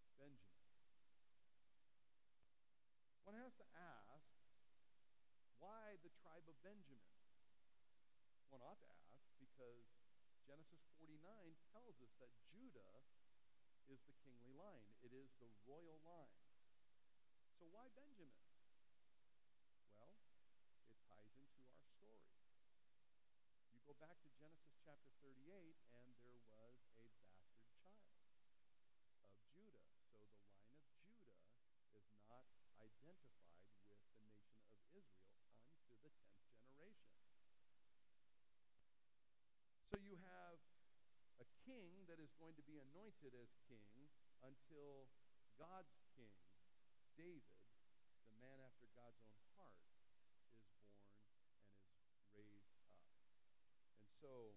it's 0.01 0.17
Benjamin. 0.17 0.65
One 3.29 3.37
has 3.37 3.53
to 3.61 3.69
ask, 3.77 4.33
why 5.61 6.01
the 6.01 6.09
tribe 6.25 6.49
of 6.49 6.57
Benjamin? 6.65 7.05
One 8.49 8.65
ought 8.65 8.81
to 8.81 8.89
ask 8.97 9.29
because 9.37 9.93
Genesis 10.49 10.81
49 10.97 11.21
tells 11.77 12.01
us 12.01 12.17
that 12.17 12.33
Judah 12.49 13.05
is 13.93 14.01
the 14.09 14.17
kingly 14.25 14.57
line, 14.57 14.89
it 15.05 15.13
is 15.13 15.37
the 15.37 15.53
royal 15.69 16.01
line. 16.09 16.33
So 17.61 17.69
why 17.69 17.93
Benjamin? 17.93 18.33
Well, 20.01 20.17
it 20.89 20.97
ties 21.13 21.29
into 21.37 21.61
our 21.69 21.85
story. 22.01 22.25
You 23.71 23.79
go 23.87 23.90
back 24.01 24.17
to 24.25 24.33
Genesis 24.41 24.81
chapter 24.81 25.13
38, 25.21 25.77
and 25.93 26.09
there 26.25 26.33
was 26.33 26.41
a 26.41 26.49
bastard 26.49 27.13
child 28.01 28.33
of 29.29 29.37
Judah. 29.53 29.85
So 30.17 30.25
the 30.25 30.41
line 30.41 30.73
of 30.73 30.89
Judah 31.05 31.37
is 31.93 32.09
not 32.25 32.49
identified 32.81 33.77
with 33.93 34.01
the 34.01 34.17
nation 34.25 34.57
of 34.73 34.81
Israel 34.97 35.37
unto 35.85 36.01
the 36.01 36.17
10th 36.17 36.49
generation. 36.65 37.13
So 39.93 40.01
you 40.01 40.17
have 40.17 40.57
a 41.37 41.47
king 41.69 42.09
that 42.09 42.17
is 42.17 42.33
going 42.41 42.57
to 42.57 42.65
be 42.65 42.81
anointed 42.81 43.37
as 43.37 43.53
king 43.69 44.09
until 44.41 45.13
God's 45.61 45.93
king, 46.17 46.33
David, 47.21 47.53
the 48.33 48.37
man 48.41 48.65
after 48.65 48.89
God's 48.97 49.21
own 49.29 49.45
heart, 49.61 49.77
is 49.93 50.01
born 50.09 50.41
and 52.01 52.17
is 52.17 52.25
raised 52.33 52.73
up. 52.81 52.81
And 54.01 54.09
so 54.21 54.57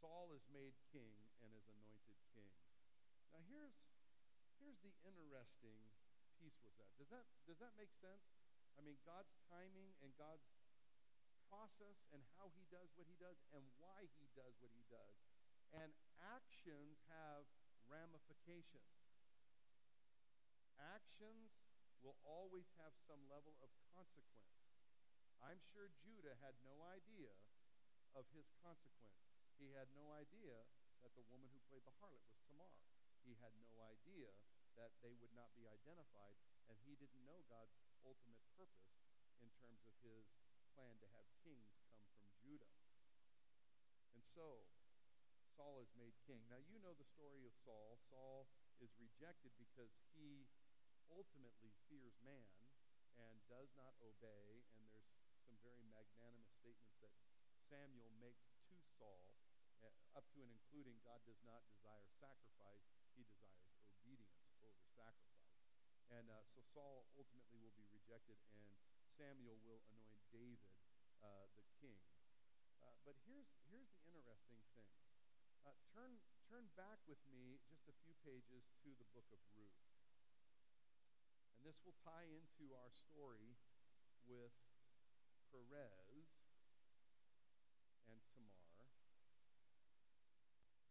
Saul 0.00 0.27
is 0.38 0.46
made 0.54 0.78
king 0.94 1.18
and 1.42 1.50
is 1.50 1.66
anointed 1.66 2.14
king. 2.30 2.54
Now 3.34 3.42
here's 3.50 3.74
here's 4.62 4.78
the 4.86 4.94
interesting 5.02 5.74
piece 6.38 6.54
with 6.62 6.78
that. 6.78 6.94
Does 6.94 7.10
that 7.10 7.26
does 7.50 7.58
that 7.58 7.74
make 7.74 7.90
sense? 7.98 8.22
I 8.78 8.86
mean 8.86 9.02
God's 9.02 9.34
timing 9.50 9.98
and 9.98 10.14
God's 10.14 10.46
process 11.50 12.06
and 12.14 12.22
how 12.38 12.54
he 12.54 12.62
does 12.70 12.86
what 12.94 13.10
he 13.10 13.18
does 13.18 13.34
and 13.50 13.66
why 13.82 14.06
he 14.14 14.30
does 14.38 14.54
what 14.62 14.70
he 14.70 14.86
does. 14.86 15.18
And 15.74 15.90
actions 16.22 17.02
have 17.10 17.42
ramifications. 17.90 18.94
Actions 20.78 21.50
will 22.06 22.14
always 22.22 22.70
have 22.78 22.94
some 23.10 23.18
level 23.26 23.58
of 23.58 23.74
consequence. 23.90 24.54
I'm 25.42 25.58
sure 25.74 25.90
Judah 25.98 26.38
had 26.38 26.54
no 26.62 26.78
idea 26.86 27.34
of 28.14 28.22
his 28.30 28.46
consequence. 28.62 29.27
He 29.58 29.74
had 29.74 29.90
no 29.90 30.14
idea 30.14 30.62
that 31.02 31.10
the 31.18 31.26
woman 31.26 31.50
who 31.50 31.58
played 31.66 31.82
the 31.82 31.94
harlot 31.98 32.22
was 32.30 32.38
Tamar. 32.46 32.70
He 33.26 33.34
had 33.42 33.50
no 33.66 33.82
idea 33.82 34.30
that 34.78 34.94
they 35.02 35.18
would 35.18 35.34
not 35.34 35.50
be 35.58 35.66
identified, 35.66 36.38
and 36.70 36.78
he 36.86 36.94
didn't 36.94 37.26
know 37.26 37.42
God's 37.50 37.74
ultimate 38.06 38.38
purpose 38.54 38.94
in 39.42 39.50
terms 39.58 39.82
of 39.82 39.98
his 40.06 40.30
plan 40.78 40.94
to 41.02 41.10
have 41.18 41.26
kings 41.42 41.74
come 41.90 42.06
from 42.14 42.30
Judah. 42.38 42.70
And 44.14 44.22
so, 44.22 44.62
Saul 45.58 45.82
is 45.82 45.90
made 45.98 46.14
king. 46.22 46.46
Now, 46.46 46.62
you 46.62 46.78
know 46.78 46.94
the 46.94 47.10
story 47.10 47.42
of 47.42 47.50
Saul. 47.66 47.98
Saul 48.06 48.46
is 48.78 48.94
rejected 48.94 49.50
because 49.58 49.90
he 50.14 50.46
ultimately 51.10 51.74
fears 51.90 52.14
man 52.22 52.46
and 53.18 53.42
does 53.50 53.74
not 53.74 53.98
obey, 53.98 54.62
and 54.78 54.86
there's 54.94 55.10
some 55.42 55.58
very 55.66 55.82
magnanimous 55.90 56.54
statements 56.54 56.94
that 57.02 57.10
Samuel 57.66 58.14
makes 58.22 58.46
to 58.70 58.78
Saul, 59.02 59.34
up 60.16 60.26
to 60.34 60.42
and 60.42 60.50
including 60.50 60.98
God 61.04 61.22
does 61.24 61.38
not 61.46 61.62
desire 61.70 62.06
sacrifice, 62.18 62.84
he 63.14 63.22
desires 63.24 63.78
obedience 63.86 64.50
over 64.64 64.82
sacrifice. 64.98 65.38
And 66.08 66.26
uh, 66.32 66.40
so 66.50 66.64
Saul 66.72 67.06
ultimately 67.14 67.60
will 67.60 67.74
be 67.76 67.86
rejected, 67.92 68.40
and 68.56 68.72
Samuel 69.14 69.60
will 69.62 69.84
anoint 69.92 70.24
David 70.32 70.72
uh, 71.20 71.46
the 71.54 71.64
king. 71.78 72.00
Uh, 72.80 72.96
but 73.04 73.14
here's, 73.28 73.50
here's 73.68 73.92
the 74.06 74.14
interesting 74.16 74.62
thing. 74.72 74.88
Uh, 75.66 75.76
turn, 75.92 76.16
turn 76.48 76.64
back 76.78 77.02
with 77.04 77.20
me 77.28 77.60
just 77.68 77.84
a 77.90 77.94
few 78.02 78.16
pages 78.24 78.72
to 78.82 78.90
the 78.96 79.08
book 79.12 79.28
of 79.34 79.40
Ruth. 79.52 79.82
And 81.58 81.66
this 81.66 81.82
will 81.84 81.98
tie 82.06 82.30
into 82.30 82.72
our 82.72 82.90
story 82.94 83.58
with 84.24 84.54
Perez 85.50 86.30
and 88.06 88.20
Tamar. 88.32 88.68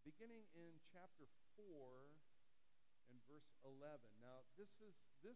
Beginning 0.08 0.48
in 0.56 0.72
chapter 0.88 1.28
4 1.60 1.68
and 3.12 3.20
verse 3.28 3.52
11. 3.68 4.08
Now, 4.24 4.48
this 4.56 4.72
is 4.80 4.96
this 5.20 5.36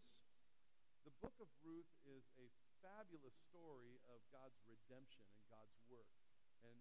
the 1.04 1.12
book 1.20 1.36
of 1.44 1.52
Ruth 1.60 1.92
is 2.08 2.24
a 2.40 2.48
fabulous 2.80 3.36
story 3.52 4.00
of 4.08 4.24
God's 4.32 4.56
redemption 4.64 5.28
and 5.28 5.44
God's 5.52 5.76
work. 5.92 6.08
And 6.64 6.80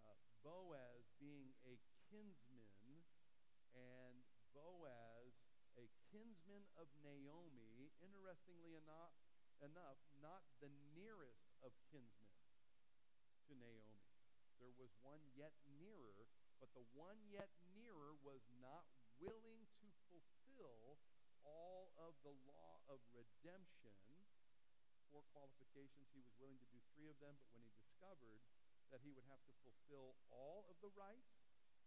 uh, 0.00 0.16
Boaz 0.40 1.12
being 1.20 1.52
a 1.68 1.76
kinsman, 2.08 3.04
and 3.76 4.24
Boaz 4.56 5.36
a 5.76 5.92
kinsman 6.08 6.64
of 6.80 6.88
Naomi, 7.04 7.92
interestingly 8.00 8.80
enough, 8.80 9.12
enough, 9.60 10.00
not 10.24 10.40
the 10.64 10.72
nearest 10.96 11.52
of 11.60 11.76
kinsmen 11.92 12.32
to 13.44 13.52
Naomi. 13.60 14.08
There 14.56 14.72
was 14.80 14.96
one 15.04 15.20
yet 15.36 15.52
nearer, 15.76 16.24
but 16.60 16.70
the 16.76 16.84
one 16.92 17.18
yet 17.32 17.48
nearer 17.74 18.14
was 18.20 18.44
not 18.60 18.84
willing 19.18 19.64
to 19.80 19.88
fulfill 20.12 21.00
all 21.42 21.90
of 21.96 22.12
the 22.22 22.36
law 22.46 22.84
of 22.86 23.00
redemption 23.10 23.90
four 25.10 25.26
qualifications. 25.34 26.06
He 26.14 26.22
was 26.22 26.32
willing 26.38 26.56
to 26.62 26.70
do 26.70 26.78
three 26.94 27.10
of 27.10 27.18
them, 27.18 27.34
but 27.42 27.50
when 27.50 27.66
he 27.66 27.74
discovered 27.74 28.40
that 28.94 29.02
he 29.02 29.10
would 29.10 29.26
have 29.26 29.42
to 29.46 29.54
fulfill 29.66 30.14
all 30.30 30.70
of 30.70 30.78
the 30.80 30.90
rights, 30.94 31.34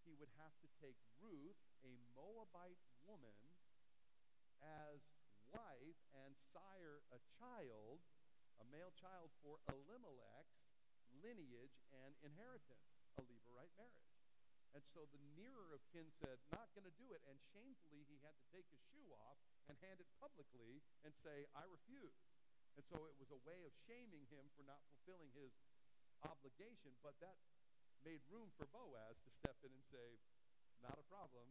he 0.04 0.14
would 0.20 0.32
have 0.36 0.52
to 0.60 0.68
take 0.84 1.00
Ruth, 1.24 1.56
a 1.88 1.96
Moabite 2.12 2.84
woman, 3.08 3.36
as 4.60 5.00
wife 5.56 6.00
and 6.28 6.36
sire 6.52 7.00
a 7.16 7.20
child, 7.40 8.04
a 8.60 8.66
male 8.68 8.92
child 9.00 9.32
for 9.40 9.64
Elimelech's 9.72 10.60
lineage 11.24 11.80
and 12.04 12.12
inheritance, 12.20 12.92
a 13.16 13.24
Levirate 13.24 13.72
marriage. 13.80 14.03
And 14.74 14.82
so 14.90 15.06
the 15.14 15.22
nearer 15.38 15.78
of 15.78 15.86
kin 15.94 16.10
said, 16.18 16.42
not 16.50 16.66
going 16.74 16.90
to 16.90 16.98
do 16.98 17.14
it. 17.14 17.22
And 17.30 17.38
shamefully, 17.54 18.06
he 18.10 18.18
had 18.26 18.34
to 18.34 18.46
take 18.50 18.66
his 18.74 18.82
shoe 18.90 19.06
off 19.30 19.38
and 19.70 19.78
hand 19.86 20.02
it 20.02 20.10
publicly 20.18 20.82
and 21.06 21.14
say, 21.22 21.46
I 21.54 21.64
refuse. 21.70 22.18
And 22.74 22.84
so 22.90 23.06
it 23.06 23.14
was 23.22 23.30
a 23.30 23.42
way 23.46 23.62
of 23.70 23.74
shaming 23.86 24.26
him 24.34 24.50
for 24.58 24.66
not 24.66 24.82
fulfilling 24.90 25.30
his 25.38 25.54
obligation, 26.26 26.98
but 27.06 27.14
that 27.22 27.38
made 28.02 28.26
room 28.34 28.50
for 28.58 28.66
Boaz 28.74 29.22
to 29.24 29.32
step 29.38 29.56
in 29.62 29.70
and 29.70 29.86
say, 29.94 30.18
Not 30.82 30.98
a 30.98 31.06
problem, 31.06 31.46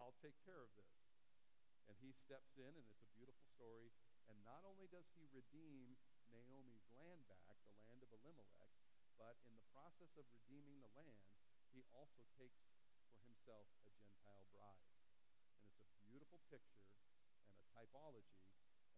I'll 0.00 0.16
take 0.24 0.34
care 0.48 0.64
of 0.64 0.72
this. 0.74 0.96
And 1.92 1.94
he 2.00 2.16
steps 2.24 2.56
in, 2.56 2.72
and 2.72 2.86
it's 2.88 3.04
a 3.04 3.12
beautiful 3.12 3.44
story. 3.52 3.92
And 4.32 4.38
not 4.48 4.64
only 4.64 4.88
does 4.88 5.04
he 5.12 5.28
redeem 5.36 5.92
Naomi's 6.32 6.88
land 6.96 7.20
back, 7.28 7.60
the 7.68 7.76
land 7.84 8.00
of 8.00 8.10
Elimelech, 8.22 8.72
but 9.20 9.36
in 9.44 9.52
the 9.52 9.66
process 9.76 10.16
of 10.16 10.24
redeeming 10.32 10.80
the 10.80 10.92
land, 10.96 11.41
he 11.72 11.88
also 11.96 12.28
takes 12.36 12.60
for 12.84 13.24
himself 13.24 13.64
a 13.88 13.92
Gentile 13.96 14.44
bride. 14.52 14.84
And 15.72 15.80
it's 15.80 15.96
a 15.96 16.04
beautiful 16.04 16.40
picture 16.52 16.84
and 17.48 17.56
a 17.56 17.64
typology 17.72 18.44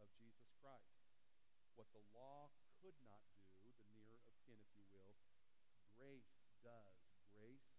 of 0.03 0.11
Jesus 0.18 0.51
Christ. 0.59 0.99
What 1.79 1.87
the 1.95 2.03
law 2.11 2.51
could 2.83 2.99
not 3.07 3.22
do, 3.62 3.70
the 3.79 3.87
near 3.95 4.18
of 4.18 4.27
kin, 4.43 4.59
if 4.59 4.70
you 4.75 4.87
will, 4.91 5.14
grace 5.95 6.35
does. 6.66 6.99
Grace 7.31 7.70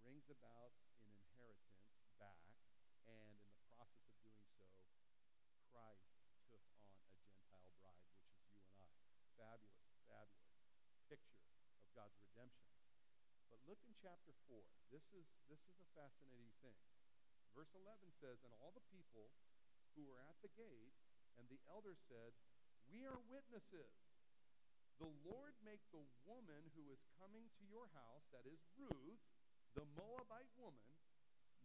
brings 0.00 0.28
about 0.32 0.72
an 1.04 1.12
inheritance 1.12 1.84
back, 2.16 2.40
and 3.04 3.36
in 3.36 3.52
the 3.52 3.64
process 3.68 4.04
of 4.08 4.16
doing 4.24 4.40
so, 4.56 4.64
Christ 5.72 6.08
took 6.48 6.64
on 6.64 6.80
a 6.80 6.96
Gentile 6.96 7.68
bride, 7.84 8.00
which 8.08 8.24
is 8.24 8.32
you 8.32 8.48
and 8.48 8.64
I. 8.64 8.88
Fabulous, 9.36 9.92
fabulous 10.08 10.52
picture 11.08 11.44
of 11.76 11.88
God's 11.92 12.16
redemption. 12.24 12.71
Look 13.66 13.78
in 13.86 13.94
chapter 14.02 14.34
4. 14.50 14.58
This 14.90 15.06
is, 15.14 15.26
this 15.46 15.62
is 15.70 15.76
a 15.78 15.88
fascinating 15.94 16.50
thing. 16.66 16.74
Verse 17.54 17.70
11 17.78 17.94
says, 18.18 18.42
And 18.42 18.52
all 18.58 18.74
the 18.74 18.82
people 18.90 19.30
who 19.94 20.02
were 20.08 20.18
at 20.24 20.34
the 20.42 20.50
gate 20.58 20.96
and 21.38 21.46
the 21.46 21.62
elders 21.70 22.00
said, 22.10 22.34
We 22.90 23.06
are 23.06 23.18
witnesses. 23.30 23.94
The 24.98 25.10
Lord 25.26 25.54
make 25.62 25.82
the 25.94 26.02
woman 26.26 26.62
who 26.74 26.90
is 26.90 27.02
coming 27.18 27.46
to 27.58 27.62
your 27.70 27.86
house, 27.94 28.26
that 28.34 28.46
is 28.46 28.60
Ruth, 28.78 29.22
the 29.78 29.86
Moabite 29.98 30.52
woman, 30.58 30.92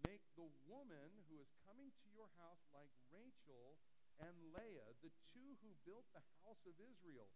make 0.06 0.22
the 0.38 0.48
woman 0.70 1.10
who 1.30 1.42
is 1.42 1.50
coming 1.66 1.90
to 1.90 2.08
your 2.14 2.30
house 2.38 2.62
like 2.74 2.90
Rachel 3.10 3.78
and 4.22 4.34
Leah, 4.54 4.90
the 5.02 5.14
two 5.34 5.50
who 5.62 5.74
built 5.86 6.06
the 6.14 6.26
house 6.42 6.62
of 6.66 6.78
Israel. 6.78 7.30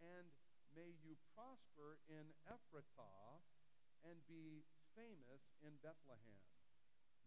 And 0.00 0.28
may 0.76 0.92
you 1.04 1.16
prosper 1.32 1.96
in 2.08 2.28
Ephrathah 2.44 3.40
and 4.06 4.22
be 4.30 4.62
famous 4.94 5.42
in 5.58 5.74
Bethlehem. 5.82 6.46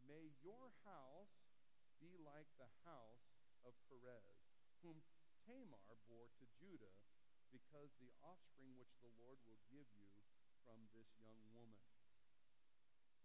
May 0.07 0.31
your 0.39 0.71
house 0.87 1.35
be 1.99 2.15
like 2.23 2.47
the 2.55 2.71
house 2.87 3.35
of 3.67 3.75
Perez, 3.91 4.39
whom 4.79 5.03
Tamar 5.43 5.99
bore 6.07 6.31
to 6.39 6.45
Judah, 6.55 6.95
because 7.51 7.91
the 7.99 8.15
offspring 8.23 8.79
which 8.79 8.95
the 9.03 9.11
Lord 9.19 9.43
will 9.43 9.59
give 9.67 9.91
you 9.91 10.07
from 10.63 10.79
this 10.95 11.11
young 11.19 11.43
woman. 11.51 11.83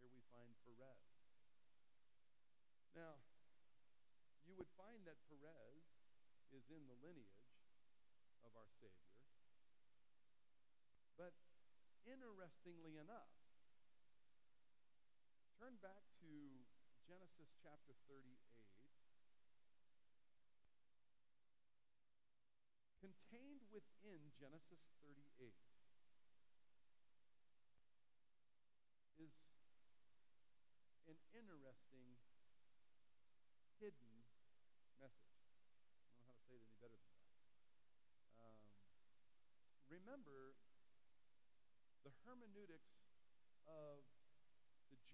Here 0.03 0.11
we 0.11 0.27
find 0.35 0.51
Perez. 0.67 1.07
Now, 2.99 3.23
you 4.43 4.59
would 4.59 4.71
find 4.75 5.07
that 5.07 5.23
Perez 5.31 5.87
is 6.51 6.67
in 6.75 6.91
the 6.91 6.99
lineage 6.99 7.47
of 8.43 8.51
our 8.59 8.71
Savior. 8.83 9.15
But 11.15 11.35
interestingly 12.05 12.99
enough, 12.99 13.44
turn 15.65 15.81
back 15.81 16.05
to 16.21 16.29
Genesis 17.09 17.49
chapter 17.65 17.97
38. 18.13 18.21
Contained 23.01 23.65
within 23.73 24.29
Genesis 24.37 24.85
38 25.01 25.25
is 29.17 29.33
an 31.09 31.17
interesting 31.33 32.21
hidden 33.81 34.21
message. 35.01 35.49
I 35.49 35.65
don't 35.65 36.13
know 36.13 36.29
how 36.29 36.37
to 36.37 36.45
say 36.45 36.61
it 36.61 36.69
any 36.69 36.77
better 36.77 37.01
than 37.01 37.17
that. 37.17 37.73
Um, 38.37 38.61
remember 39.89 40.61
the 42.05 42.13
hermeneutics 42.29 43.01
of 43.65 44.05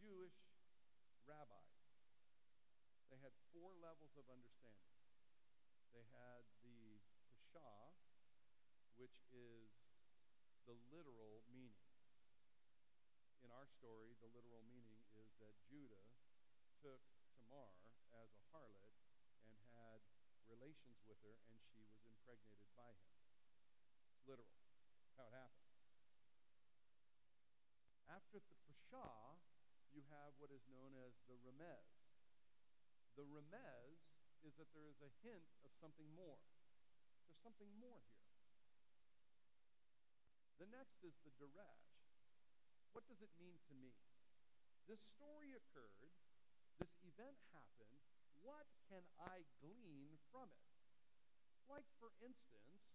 Jewish 0.01 0.33
rabbis. 1.29 1.77
They 3.13 3.21
had 3.21 3.37
four 3.53 3.77
levels 3.77 4.17
of 4.17 4.25
understanding. 4.33 4.97
They 5.93 6.09
had 6.17 6.49
the 6.65 7.05
Pesha, 7.29 7.93
which 8.97 9.21
is 9.29 9.69
the 10.65 10.73
literal 10.89 11.45
meaning. 11.53 11.85
In 13.45 13.53
our 13.53 13.69
story, 13.69 14.17
the 14.25 14.31
literal 14.33 14.65
meaning 14.65 15.05
is 15.21 15.37
that 15.45 15.53
Judah 15.69 16.09
took 16.81 17.05
Tamar 17.37 17.77
as 18.17 18.33
a 18.33 18.43
harlot 18.57 18.97
and 19.45 19.57
had 19.77 20.01
relations 20.49 21.05
with 21.05 21.21
her, 21.21 21.37
and 21.51 21.61
she 21.69 21.77
was 21.77 21.93
impregnated 22.07 22.73
by 22.73 22.89
him. 22.97 23.13
It's 24.17 24.25
literal. 24.25 24.57
How 25.21 25.29
it 25.29 25.37
happened. 25.37 25.69
After 28.09 28.41
the 28.43 28.57
Pesha, 28.67 29.07
you 30.01 30.09
have 30.17 30.33
what 30.41 30.49
is 30.49 30.65
known 30.73 30.97
as 30.97 31.13
the 31.29 31.37
Remez. 31.45 31.85
The 33.21 33.29
Remez 33.29 34.01
is 34.41 34.57
that 34.57 34.73
there 34.73 34.89
is 34.89 34.97
a 35.05 35.13
hint 35.21 35.45
of 35.61 35.77
something 35.77 36.09
more. 36.17 36.41
There's 37.29 37.45
something 37.45 37.69
more 37.77 38.01
here. 38.17 38.33
The 40.57 40.73
next 40.73 41.05
is 41.05 41.13
the 41.21 41.37
Deresh. 41.37 41.85
What 42.97 43.05
does 43.13 43.21
it 43.21 43.29
mean 43.37 43.61
to 43.69 43.77
me? 43.77 43.93
This 44.89 45.05
story 45.21 45.53
occurred, 45.53 45.93
this 46.01 46.17
event 47.05 47.37
happened. 47.53 48.01
What 48.41 48.73
can 48.89 49.05
I 49.21 49.45
glean 49.61 50.17
from 50.33 50.49
it? 50.49 50.65
Like, 51.69 51.85
for 52.01 52.17
instance, 52.25 52.89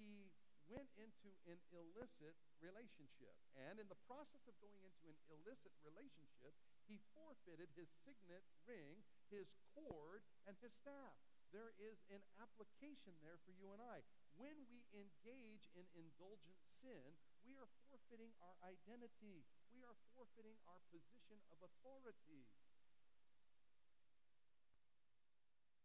he 0.00 0.32
went 0.68 0.90
into 0.98 1.30
an 1.46 1.58
illicit 1.70 2.34
relationship. 2.58 3.34
And 3.54 3.78
in 3.78 3.88
the 3.88 3.98
process 4.06 4.42
of 4.46 4.54
going 4.58 4.82
into 4.82 5.06
an 5.10 5.18
illicit 5.30 5.72
relationship, 5.86 6.54
he 6.86 6.98
forfeited 7.14 7.70
his 7.74 7.90
signet 8.02 8.42
ring, 8.66 9.02
his 9.30 9.46
cord, 9.74 10.22
and 10.46 10.54
his 10.62 10.74
staff. 10.82 11.16
There 11.54 11.72
is 11.78 11.96
an 12.10 12.22
application 12.42 13.14
there 13.22 13.38
for 13.46 13.54
you 13.54 13.70
and 13.70 13.80
I. 13.80 14.02
When 14.34 14.66
we 14.68 14.82
engage 14.92 15.70
in 15.72 15.86
indulgent 15.94 16.58
sin, 16.82 17.16
we 17.46 17.54
are 17.56 17.70
forfeiting 17.86 18.34
our 18.42 18.58
identity. 18.66 19.46
We 19.70 19.86
are 19.86 19.96
forfeiting 20.12 20.58
our 20.66 20.82
position 20.90 21.38
of 21.54 21.62
authority. 21.62 22.44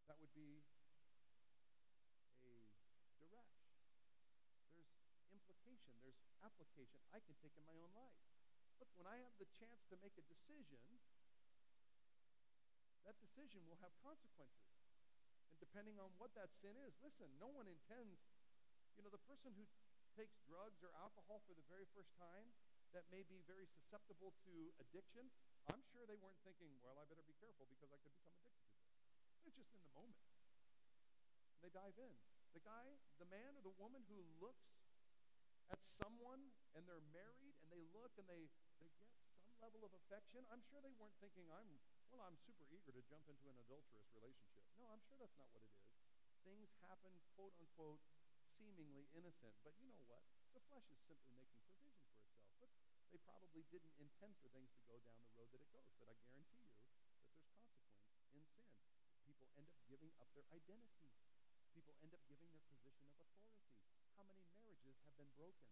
That 0.10 0.18
would 0.20 0.34
be 0.34 0.66
there's 6.02 6.22
application 6.46 7.02
I 7.14 7.20
can 7.24 7.34
take 7.42 7.54
in 7.58 7.66
my 7.66 7.78
own 7.78 7.92
life. 7.98 8.18
Look, 8.78 8.90
when 8.98 9.10
I 9.10 9.18
have 9.22 9.34
the 9.38 9.50
chance 9.58 9.82
to 9.90 9.96
make 10.02 10.14
a 10.18 10.26
decision, 10.26 10.82
that 13.06 13.18
decision 13.18 13.66
will 13.66 13.82
have 13.82 13.94
consequences. 14.02 14.74
And 15.50 15.58
depending 15.58 15.98
on 15.98 16.14
what 16.22 16.34
that 16.38 16.54
sin 16.62 16.78
is, 16.86 16.94
listen, 17.02 17.30
no 17.42 17.50
one 17.50 17.66
intends, 17.66 18.22
you 18.98 19.02
know, 19.02 19.14
the 19.14 19.22
person 19.26 19.54
who 19.58 19.66
takes 20.14 20.38
drugs 20.46 20.84
or 20.84 20.92
alcohol 21.00 21.42
for 21.48 21.56
the 21.56 21.66
very 21.72 21.88
first 21.96 22.12
time 22.20 22.52
that 22.92 23.08
may 23.08 23.24
be 23.24 23.40
very 23.48 23.68
susceptible 23.72 24.36
to 24.44 24.54
addiction, 24.84 25.32
I'm 25.72 25.80
sure 25.96 26.04
they 26.04 26.20
weren't 26.20 26.40
thinking, 26.44 26.76
well, 26.84 27.00
I 27.00 27.08
better 27.08 27.24
be 27.24 27.38
careful 27.40 27.64
because 27.72 27.88
I 27.94 28.00
could 28.04 28.12
become 28.12 28.36
addicted 28.36 28.68
to 28.68 28.76
this. 28.76 28.92
It's 29.48 29.56
just 29.56 29.72
in 29.72 29.82
the 29.82 29.94
moment. 29.96 30.20
And 31.56 31.60
they 31.64 31.72
dive 31.72 31.96
in. 31.96 32.14
The 32.52 32.64
guy, 32.68 33.00
the 33.16 33.30
man 33.32 33.56
or 33.56 33.64
the 33.64 33.76
woman 33.80 34.04
who 34.12 34.20
looks 34.44 34.81
at 35.72 35.82
someone 35.98 36.52
and 36.76 36.84
they're 36.86 37.04
married 37.16 37.56
and 37.64 37.68
they 37.72 37.84
look 37.96 38.12
and 38.20 38.28
they, 38.28 38.52
they 38.78 38.92
get 39.00 39.08
some 39.42 39.56
level 39.64 39.82
of 39.88 39.92
affection, 39.96 40.44
I'm 40.52 40.62
sure 40.68 40.84
they 40.84 40.94
weren't 41.00 41.16
thinking, 41.24 41.48
I'm, 41.50 41.80
well, 42.12 42.28
I'm 42.28 42.38
super 42.44 42.68
eager 42.70 42.92
to 42.92 43.04
jump 43.08 43.26
into 43.32 43.48
an 43.48 43.58
adulterous 43.64 44.12
relationship. 44.12 44.68
No, 44.78 44.92
I'm 44.92 45.02
sure 45.08 45.16
that's 45.18 45.38
not 45.40 45.50
what 45.56 45.64
it 45.64 45.72
is. 45.72 45.90
Things 46.44 46.70
happen, 46.84 47.14
quote 47.38 47.56
unquote, 47.56 48.02
seemingly 48.60 49.08
innocent. 49.16 49.56
But 49.64 49.74
you 49.80 49.90
know 49.90 50.04
what? 50.10 50.22
The 50.54 50.62
flesh 50.68 50.86
is 50.92 51.00
simply 51.08 51.34
making 51.38 51.62
provision 51.66 52.04
for 52.12 52.20
itself. 52.20 52.50
But 52.60 52.70
they 53.14 53.22
probably 53.24 53.64
didn't 53.72 53.96
intend 53.98 54.36
for 54.42 54.50
things 54.52 54.70
to 54.76 54.82
go 54.86 55.00
down 55.06 55.18
the 55.24 55.34
road 55.38 55.50
that 55.54 55.62
it 55.62 55.72
goes. 55.72 55.90
But 55.98 56.12
I 56.12 56.16
guarantee 56.28 56.62
you 56.62 56.74
that 56.76 56.86
there's 56.92 57.08
consequence 57.16 57.72
in 57.88 58.04
sin. 58.28 58.44
People 59.26 59.48
end 59.58 59.70
up 59.70 59.82
giving 59.88 60.12
up 60.20 60.30
their 60.34 60.50
identity. 60.52 61.14
People 61.74 61.96
end 62.02 62.12
up 62.14 62.24
giving 62.28 62.50
their 62.52 62.66
position 62.68 63.08
of 63.08 63.18
authority. 63.22 63.81
How 64.22 64.30
many 64.30 64.46
marriages 64.54 65.02
have 65.02 65.18
been 65.18 65.34
broken? 65.34 65.66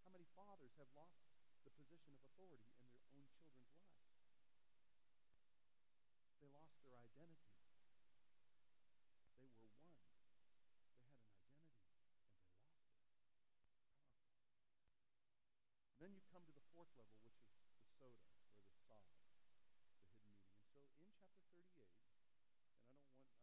How 0.00 0.08
many 0.08 0.24
fathers 0.32 0.72
have 0.80 0.88
lost 0.96 1.28
the 1.60 1.68
position 1.76 2.16
of 2.16 2.24
authority 2.24 2.72
in 2.80 2.88
their 2.88 3.04
own 3.12 3.28
children's 3.36 3.76
lives? 3.84 4.16
They 6.40 6.48
lost 6.48 6.72
their 6.88 6.96
identity. 6.96 7.52
They 7.68 7.84
were 7.84 7.92
one. 8.00 8.16
They 9.36 9.44
had 9.44 9.60
an 9.68 9.76
identity, 9.76 10.08
and 10.08 10.24
they 10.24 10.24
lost 10.24 10.72
it. 10.72 11.36
Powerful. 14.16 15.36
And 15.92 16.00
then 16.00 16.16
you 16.16 16.24
come 16.32 16.48
to 16.48 16.54
the 16.56 16.64
fourth 16.72 16.96
level, 16.96 17.20
which 17.20 17.44
is 17.44 17.52
the 17.76 17.84
soda, 18.00 18.24
or 18.40 18.56
the 18.56 18.72
sod, 18.72 19.04
the 19.12 19.20
hidden 19.36 19.68
meaning. 19.68 20.00
And 20.80 20.88
so 20.96 21.04
in 21.04 21.12
chapter 21.20 21.44
38, 21.52 21.92
and 22.08 22.40
I 22.40 22.40
don't 22.40 22.56
want, 22.56 22.88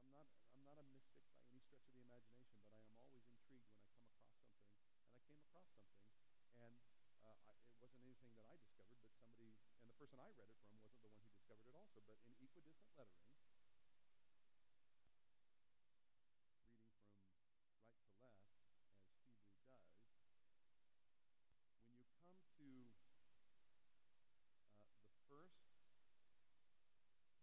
I'm 0.01 0.09
not, 0.09 0.25
I'm 0.49 0.65
not 0.65 0.81
a 0.81 0.85
mystic 0.89 1.21
by 1.37 1.45
any 1.45 1.61
stretch 1.61 1.85
of 1.85 1.93
the 1.93 2.01
imagination, 2.01 2.57
but 2.65 2.68
I, 7.45 7.55
it 7.71 7.79
wasn't 7.79 8.03
anything 8.03 8.35
that 8.35 8.43
I 8.47 8.55
discovered, 8.59 8.99
but 9.03 9.15
somebody, 9.15 9.55
and 9.79 9.87
the 9.87 9.95
person 9.95 10.19
I 10.19 10.27
read 10.35 10.51
it 10.51 10.59
from 10.65 10.75
wasn't 10.83 10.99
the 10.99 11.07
one 11.11 11.23
who 11.23 11.31
discovered 11.31 11.71
it 11.71 11.75
also, 11.79 12.03
but 12.03 12.19
in 12.27 12.35
equidistant 12.43 12.91
lettering, 12.99 13.31
reading 13.39 13.63
from 13.63 13.79
right 13.95 13.95
to 13.95 14.11
left, 18.19 18.43
as 19.23 19.31
Hebrew 19.31 19.63
does, 19.71 20.03
when 21.87 21.95
you 21.95 22.11
come 22.19 22.35
to 22.59 22.67
uh, 23.31 23.87
the 25.07 25.15
first 25.31 25.63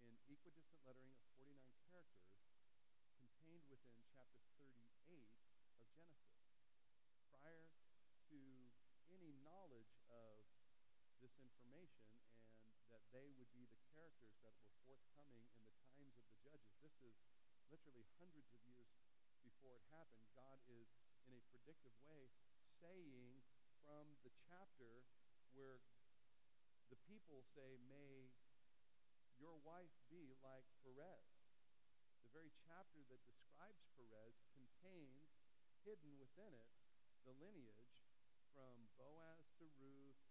in 0.01 0.21
equidistant 0.32 0.80
lettering 0.88 1.12
of 1.20 1.28
49 1.36 1.60
characters 1.92 2.32
contained 3.20 3.68
within 3.68 4.00
chapter 4.16 4.40
38 4.56 4.80
of 4.88 5.60
Genesis. 5.68 6.16
Prior 7.36 7.68
to 8.32 8.40
any 9.12 9.36
knowledge 9.44 9.92
of 10.08 10.48
this 11.20 11.36
information 11.36 12.16
and 12.64 12.80
that 12.96 13.04
they 13.12 13.28
would 13.36 13.52
be 13.52 13.68
the 13.68 13.82
characters 13.92 14.32
that 14.40 14.56
were 14.64 14.72
forthcoming 14.88 15.52
in 15.60 15.68
the 15.68 15.76
times 15.92 16.16
of 16.16 16.24
the 16.32 16.40
judges. 16.48 16.72
This 16.80 16.96
is 17.04 17.20
literally 17.68 18.08
hundreds 18.16 18.56
of 18.56 18.64
years 18.72 18.88
before 19.44 19.76
it 19.76 19.84
happened. 19.92 20.32
God 20.32 20.64
is, 20.72 20.88
in 21.28 21.36
a 21.36 21.44
predictive 21.52 21.96
way, 22.08 22.32
saying 22.80 23.44
from 23.84 24.08
the 24.24 24.32
chapter 24.48 25.04
where 25.52 25.84
the 26.88 27.00
people 27.04 27.44
say, 27.52 27.76
May 27.92 28.32
your 29.42 29.58
wife 29.66 29.89
be 30.14 30.38
like 30.46 30.70
Perez. 30.86 31.26
The 32.22 32.30
very 32.30 32.54
chapter 32.62 33.02
that 33.10 33.26
describes 33.26 33.82
Perez 33.98 34.38
contains, 34.54 35.34
hidden 35.82 36.14
within 36.22 36.54
it, 36.54 36.70
the 37.26 37.34
lineage 37.42 37.98
from 38.54 38.86
Boaz 39.02 39.50
to 39.58 39.66
Ruth, 39.82 40.22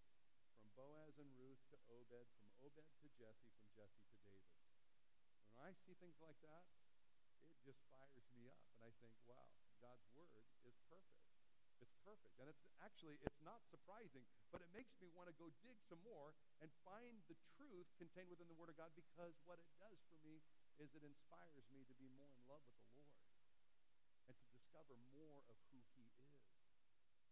from 0.54 0.70
Boaz 0.78 1.18
and 1.18 1.26
Ruth 1.42 1.58
to 1.74 1.76
Obed, 1.90 2.30
from 2.38 2.54
Obed 2.62 2.86
to 3.02 3.06
Jesse, 3.18 3.50
from 3.58 3.66
Jesse 3.74 4.06
to 4.06 4.16
David. 4.22 4.54
When 5.58 5.66
I 5.66 5.74
see 5.74 5.98
things 5.98 6.22
like 6.22 6.38
that, 6.46 6.70
it 7.50 7.58
just 7.66 7.82
fires 7.90 8.30
me 8.38 8.46
up. 8.46 8.62
And 8.78 8.86
I 8.86 8.94
think, 9.02 9.18
wow, 9.26 9.50
God's 9.82 10.06
word 10.14 10.30
is 10.38 10.46
perfect. 10.86 11.29
Perfect. 12.10 12.42
And 12.42 12.50
it's 12.50 12.66
actually, 12.82 13.22
it's 13.22 13.38
not 13.46 13.62
surprising, 13.70 14.26
but 14.50 14.58
it 14.66 14.70
makes 14.74 14.90
me 14.98 15.06
want 15.14 15.30
to 15.30 15.36
go 15.38 15.46
dig 15.62 15.78
some 15.86 16.02
more 16.02 16.34
and 16.58 16.66
find 16.82 17.22
the 17.30 17.38
truth 17.54 17.86
contained 18.02 18.26
within 18.26 18.50
the 18.50 18.58
Word 18.58 18.66
of 18.66 18.74
God 18.74 18.90
because 18.98 19.38
what 19.46 19.62
it 19.62 19.70
does 19.78 20.02
for 20.10 20.18
me 20.26 20.42
is 20.82 20.90
it 20.90 21.06
inspires 21.06 21.62
me 21.70 21.86
to 21.86 21.94
be 22.02 22.10
more 22.18 22.34
in 22.34 22.42
love 22.50 22.66
with 22.66 22.82
the 22.82 22.90
Lord 22.98 23.14
and 24.26 24.34
to 24.42 24.46
discover 24.50 24.98
more 25.14 25.38
of 25.46 25.54
who 25.70 25.78
He 25.94 26.10
is. 26.10 26.34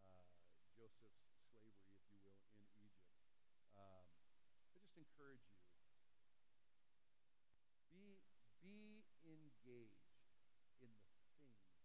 Uh, 0.09 0.25
Joseph's 0.73 1.21
slavery, 1.37 1.77
if 1.77 2.01
you 2.09 2.17
will, 2.25 2.41
in 2.57 2.65
Egypt. 2.81 3.21
Um, 3.77 4.09
I 4.57 4.65
just 4.73 4.97
encourage 4.97 5.45
you. 5.53 5.61
Be 7.93 8.25
be 8.65 8.97
engaged 9.37 10.01
in 10.81 10.97
the 10.97 11.05
things 11.05 11.05
of 11.13 11.29
the 11.29 11.45
Lord. 11.45 11.77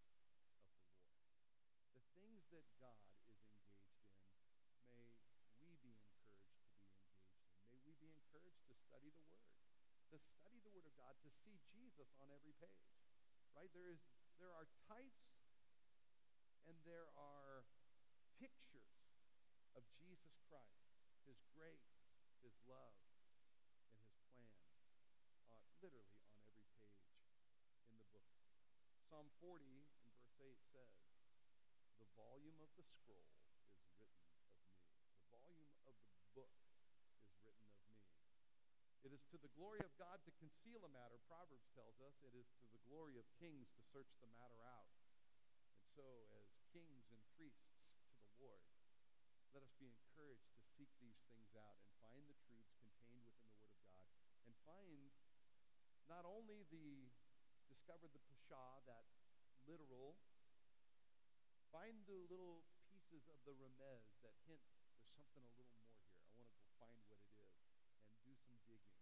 The 1.92 2.04
things 2.16 2.48
that 2.56 2.64
God 2.80 3.04
is 3.04 3.28
engaged 3.28 3.84
in. 4.88 5.12
May 5.52 5.68
we 5.68 5.76
be 5.84 5.92
encouraged 5.92 6.32
to 6.32 6.48
be 6.48 6.64
engaged 6.64 6.96
in. 6.96 7.20
May 7.68 7.84
we 7.84 7.92
be 8.00 8.16
encouraged 8.16 8.64
to 8.72 8.76
study 8.88 9.12
the 9.12 9.24
Word, 9.28 9.52
to 10.16 10.18
study 10.40 10.64
the 10.64 10.72
Word 10.72 10.88
of 10.88 10.96
God, 10.96 11.20
to 11.28 11.30
see 11.44 11.60
Jesus 11.76 12.08
on 12.24 12.32
every 12.32 12.56
page. 12.56 12.88
Right? 13.52 13.68
There 13.76 13.92
is 13.92 14.00
there 14.38 14.54
are 14.54 14.70
types 14.86 15.27
and 16.68 16.76
there 16.84 17.08
are 17.16 17.64
pictures 18.36 18.92
of 19.74 19.88
Jesus 19.96 20.36
Christ, 20.52 20.84
his 21.24 21.40
grace, 21.56 21.96
his 22.44 22.54
love, 22.68 22.96
and 23.40 24.36
his 24.36 24.52
plan, 24.92 25.16
uh, 25.48 25.64
literally 25.80 26.20
on 26.28 26.44
every 26.44 26.68
page 26.84 27.08
in 27.88 27.96
the 27.96 28.08
book. 28.12 28.28
Psalm 29.08 29.32
40 29.40 29.64
in 30.04 30.12
verse 30.20 30.36
8 30.44 30.60
says, 30.76 30.92
The 32.04 32.10
volume 32.20 32.60
of 32.60 32.70
the 32.76 32.84
scroll 32.84 33.32
is 33.32 33.48
written 33.56 33.80
of 33.80 33.96
me 34.04 34.12
The 35.24 35.28
volume 35.32 35.72
of 35.88 35.96
the 36.04 36.20
book 36.36 36.52
is 36.84 37.32
written 37.48 37.64
of 37.64 37.80
me. 37.88 38.04
It 39.08 39.16
is 39.16 39.24
to 39.32 39.40
the 39.40 39.52
glory 39.56 39.80
of 39.80 39.96
God 39.96 40.20
to 40.28 40.32
conceal 40.36 40.84
a 40.84 40.92
matter, 40.92 41.16
Proverbs 41.32 41.72
tells 41.72 41.96
us. 42.04 42.20
It 42.28 42.36
is 42.36 42.52
to 42.60 42.68
the 42.76 42.84
glory 42.92 43.16
of 43.16 43.24
kings 43.40 43.72
to 43.80 43.84
search 43.96 44.12
the 44.20 44.28
matter 44.36 44.60
out. 44.68 44.92
And 45.72 45.80
so, 45.96 46.28
as 46.36 46.48
kings 46.76 47.08
and 47.10 47.22
priests 47.40 47.72
to 48.12 48.20
the 48.20 48.36
Lord, 48.44 48.62
let 49.58 49.66
us 49.66 49.74
be 49.82 49.90
encouraged 49.90 50.54
to 50.54 50.62
seek 50.78 50.94
these 51.02 51.18
things 51.34 51.50
out 51.58 51.82
and 51.82 51.90
find 51.98 52.22
the 52.30 52.38
truths 52.46 52.78
contained 52.78 53.26
within 53.26 53.50
the 53.50 53.58
Word 53.58 53.74
of 53.74 53.82
God 53.90 54.06
and 54.46 54.54
find 54.62 55.10
not 56.06 56.30
only 56.30 56.62
the 56.70 57.10
discover 57.66 58.06
the 58.06 58.22
Pesha, 58.30 58.86
that 58.86 59.10
literal, 59.66 60.22
find 61.74 62.06
the 62.06 62.22
little 62.30 62.62
pieces 62.86 63.26
of 63.34 63.42
the 63.50 63.58
remez 63.58 64.06
that 64.22 64.38
hint 64.46 64.62
there's 65.18 65.34
something 65.34 65.42
a 65.42 65.54
little 65.58 65.74
more 65.74 65.90
here. 66.06 66.14
I 66.22 66.22
want 66.30 66.38
to 66.38 66.54
go 66.54 66.62
find 66.78 67.02
what 67.10 67.18
it 67.18 67.34
is 67.42 67.58
and 68.06 68.14
do 68.30 68.38
some 68.38 68.62
digging. 68.70 68.94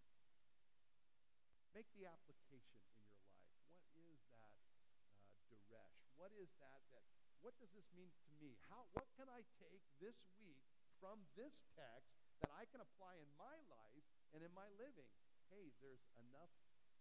Make 1.76 1.92
the 2.00 2.08
application 2.08 2.80
in 2.80 2.96
your 2.96 3.12
life. 3.28 3.44
What 3.92 4.00
is 4.08 4.24
that 4.32 4.56
uh, 5.04 5.52
Deresh? 5.52 6.00
What 6.16 6.32
is 6.40 6.48
that 6.64 6.80
that 6.96 7.04
what 7.46 7.54
does 7.62 7.70
this 7.78 7.86
mean 7.94 8.10
to 8.26 8.34
me? 8.42 8.58
How 8.74 8.90
what 8.98 9.06
can 9.14 9.30
I 9.30 9.46
take 9.62 9.86
this 10.02 10.18
week 10.42 10.66
from 10.98 11.22
this 11.38 11.62
text 11.78 12.18
that 12.42 12.50
I 12.50 12.66
can 12.74 12.82
apply 12.82 13.22
in 13.22 13.30
my 13.38 13.54
life 13.70 14.02
and 14.34 14.42
in 14.42 14.50
my 14.58 14.66
living? 14.82 15.14
Hey, 15.54 15.70
there's 15.78 16.02
enough 16.18 16.50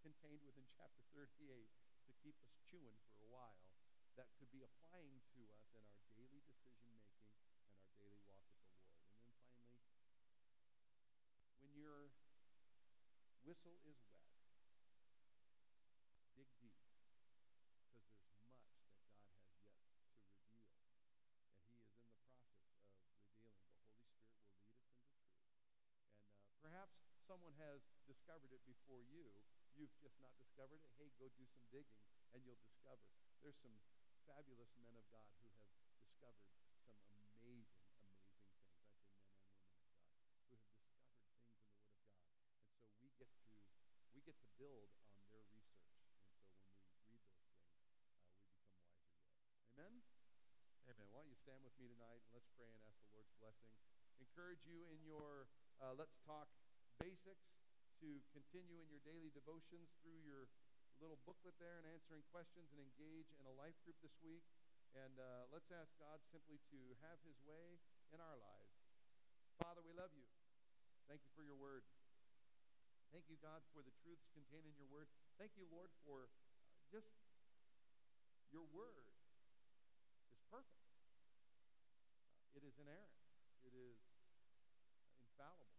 contained 0.04 0.44
within 0.44 0.68
chapter 0.76 1.00
38 1.16 1.48
to 1.48 2.12
keep 2.20 2.36
us 2.44 2.52
chewing 2.68 3.00
for 3.16 3.24
a 3.24 3.32
while 3.32 3.56
that 4.20 4.28
could 4.36 4.52
be 4.52 4.60
applying 4.60 5.24
to 5.32 5.48
us 5.48 5.64
in 5.72 5.80
our 5.80 6.04
daily 6.12 6.44
decision 6.44 6.92
making 6.92 7.24
and 7.64 7.72
our 7.72 7.88
daily 7.96 8.20
walk 8.28 8.44
with 8.52 8.68
the 8.68 8.76
Lord. 8.84 9.00
And 9.16 9.24
then 9.32 9.40
finally, 9.48 9.96
when 11.64 11.72
your 11.72 12.12
whistle 13.48 13.80
is 13.88 13.96
wet, 14.44 14.68
dig 16.36 16.52
deep 16.60 16.76
because 16.84 17.08
there's 17.08 17.24
much 17.32 17.32
that 17.32 17.32
God 17.32 17.48
has 17.48 17.64
yet 19.24 19.40
to 19.40 19.48
reveal. 19.56 19.88
And 20.04 20.20
He 20.44 20.60
is 20.60 20.68
in 21.64 21.80
the 21.80 21.88
process 21.96 22.28
of 22.28 22.60
revealing. 27.24 27.43
Someone 27.54 27.70
has 27.70 27.86
discovered 28.10 28.50
it 28.50 28.66
before 28.66 28.98
you. 29.14 29.30
You've 29.78 29.94
just 30.02 30.18
not 30.18 30.34
discovered 30.42 30.82
it. 30.82 30.90
Hey, 30.98 31.14
go 31.22 31.30
do 31.38 31.46
some 31.54 31.62
digging 31.70 32.02
and 32.34 32.42
you'll 32.42 32.58
discover. 32.58 32.98
There's 33.46 33.54
some 33.62 33.78
fabulous 34.26 34.74
men 34.82 34.90
of 34.98 35.06
God 35.14 35.30
who 35.38 35.54
have 36.18 36.34
discovered 36.66 36.98
some 37.14 37.14
amazing, 37.38 37.78
amazing 37.94 38.42
things. 38.42 38.58
I 38.58 38.74
say 38.74 38.90
men 38.90 39.06
and 39.06 39.22
women 39.22 39.38
of 39.38 39.70
God 39.70 40.34
who 40.50 40.58
have 40.58 40.66
discovered 40.66 41.06
things 41.06 41.30
in 41.30 41.46
the 41.46 41.62
Word 41.62 41.78
of 41.78 41.94
God. 41.94 42.34
And 42.74 42.90
so 42.90 42.98
we 42.98 43.14
get 43.22 43.30
to 43.38 43.46
we 44.18 44.20
get 44.26 44.34
to 44.34 44.50
build 44.58 44.90
on 45.14 45.30
their 45.30 45.46
research. 45.54 45.94
And 46.10 46.58
so 46.58 46.74
when 46.74 46.90
we 46.90 47.06
read 47.06 47.22
those 47.38 47.54
things, 47.54 47.78
uh, 47.94 48.18
we 48.18 48.34
become 48.34 48.66
wiser 48.66 48.98
yet. 48.98 49.30
Amen? 49.78 50.02
Amen. 50.90 51.06
Why 51.14 51.22
don't 51.22 51.30
you 51.30 51.38
stand 51.38 51.62
with 51.62 51.78
me 51.78 51.86
tonight 51.86 52.18
and 52.18 52.34
let's 52.34 52.50
pray 52.58 52.66
and 52.66 52.82
ask 52.82 52.98
the 53.06 53.14
Lord's 53.14 53.30
blessing. 53.38 53.78
Encourage 54.18 54.66
you 54.66 54.90
in 54.90 54.98
your 55.06 55.46
uh, 55.78 55.94
Let's 55.94 56.18
Talk 56.26 56.50
basics 57.00 57.48
to 58.02 58.20
continue 58.34 58.78
in 58.82 58.88
your 58.90 59.02
daily 59.02 59.32
devotions 59.32 59.90
through 60.02 60.20
your 60.22 60.50
little 61.02 61.18
booklet 61.26 61.56
there 61.58 61.82
and 61.82 61.86
answering 61.90 62.22
questions 62.30 62.70
and 62.70 62.78
engage 62.78 63.28
in 63.34 63.44
a 63.46 63.54
life 63.54 63.74
group 63.82 63.98
this 64.04 64.14
week. 64.22 64.44
And 64.94 65.18
uh, 65.18 65.50
let's 65.50 65.70
ask 65.74 65.90
God 65.98 66.22
simply 66.30 66.62
to 66.70 66.78
have 67.02 67.18
his 67.26 67.34
way 67.42 67.82
in 68.14 68.22
our 68.22 68.38
lives. 68.38 68.70
Father, 69.58 69.82
we 69.82 69.90
love 69.94 70.14
you. 70.14 70.26
Thank 71.10 71.22
you 71.26 71.32
for 71.34 71.42
your 71.42 71.58
word. 71.58 71.82
Thank 73.10 73.26
you, 73.30 73.38
God, 73.42 73.62
for 73.74 73.82
the 73.82 73.94
truths 74.02 74.26
contained 74.34 74.66
in 74.66 74.74
your 74.78 74.90
word. 74.90 75.06
Thank 75.38 75.54
you, 75.58 75.66
Lord, 75.70 75.90
for 76.02 76.30
uh, 76.74 76.82
just 76.90 77.10
your 78.50 78.66
word 78.70 78.94
is 80.30 80.42
perfect. 80.50 80.86
It 82.54 82.62
is 82.62 82.74
inerrant. 82.78 83.14
It 83.66 83.74
is 83.74 83.98
infallible. 85.26 85.73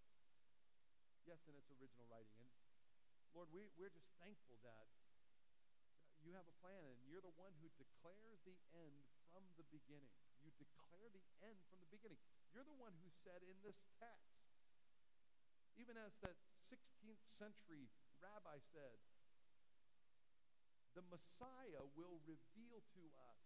Yes, 1.25 1.41
in 1.49 1.57
its 1.57 1.73
original 1.73 2.05
writing. 2.05 2.37
And 2.37 2.53
Lord, 3.33 3.49
we, 3.49 3.65
we're 3.81 3.89
just 3.89 4.05
thankful 4.21 4.61
that 4.61 4.85
you 6.21 6.37
have 6.37 6.45
a 6.45 6.57
plan 6.61 6.85
and 6.85 7.01
you're 7.09 7.25
the 7.25 7.33
one 7.33 7.49
who 7.65 7.69
declares 7.81 8.45
the 8.45 8.53
end 8.77 9.09
from 9.33 9.41
the 9.57 9.65
beginning. 9.73 10.13
You 10.45 10.53
declare 10.61 11.09
the 11.09 11.25
end 11.41 11.57
from 11.65 11.81
the 11.81 11.89
beginning. 11.89 12.21
You're 12.53 12.69
the 12.69 12.77
one 12.77 12.93
who 13.01 13.09
said 13.25 13.41
in 13.41 13.57
this 13.65 13.81
text, 13.97 14.37
even 15.81 15.97
as 15.97 16.13
that 16.21 16.37
16th 16.69 17.25
century 17.25 17.89
rabbi 18.21 18.61
said, 18.69 19.01
the 20.93 21.05
Messiah 21.09 21.89
will 21.97 22.21
reveal 22.29 22.85
to 22.93 23.03
us 23.33 23.41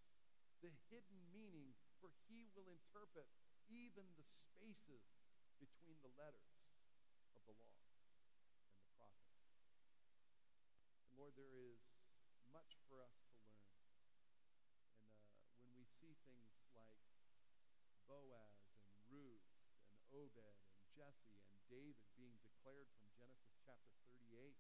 the 0.59 0.69
hidden 0.91 1.19
meaning, 1.31 1.71
for 2.03 2.11
he 2.27 2.43
will 2.59 2.67
interpret 2.67 3.31
even 3.71 4.03
the 4.19 4.27
spaces 4.27 5.15
between 5.63 5.95
the 6.03 6.11
letters 6.19 6.58
the 7.55 7.69
law 8.03 8.45
and 8.67 8.77
the 8.77 8.91
prophets. 8.97 9.41
And 11.05 11.13
Lord, 11.17 11.33
there 11.39 11.53
is 11.53 11.81
much 12.53 12.77
for 12.85 13.01
us 13.01 13.15
to 13.25 13.37
learn. 13.49 13.73
And 14.93 15.15
uh, 15.15 15.33
when 15.63 15.73
we 15.77 15.85
see 16.01 16.13
things 16.25 16.53
like 16.73 17.01
Boaz 18.09 18.57
and 18.85 18.97
Ruth 19.09 19.45
and 19.77 19.97
Obed 20.13 20.57
and 20.73 20.85
Jesse 20.93 21.41
and 21.49 21.61
David 21.69 22.09
being 22.17 22.37
declared 22.41 22.89
from 22.97 23.09
Genesis 23.17 23.55
chapter 23.65 23.93
38, 24.05 24.57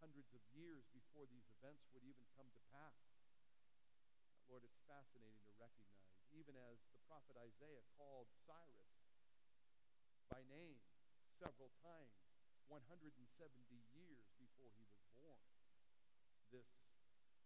hundreds 0.00 0.32
of 0.32 0.42
years 0.56 0.88
before 0.94 1.28
these 1.28 1.46
events 1.60 1.84
would 1.92 2.06
even 2.06 2.24
come 2.34 2.48
to 2.52 2.62
pass. 2.72 2.96
Lord, 4.48 4.64
it's 4.64 4.80
fascinating 4.88 5.44
to 5.44 5.52
recognize, 5.60 6.24
even 6.32 6.56
as 6.56 6.80
the 6.88 7.02
prophet 7.04 7.36
Isaiah 7.36 7.84
called 8.00 8.32
Cyrus 8.48 8.88
by 10.32 10.40
name 10.48 10.87
several 11.38 11.70
times, 11.86 12.18
170 12.66 13.14
years 13.94 14.26
before 14.42 14.74
he 14.74 14.82
was 14.90 15.06
born, 15.14 15.38
this 16.50 16.66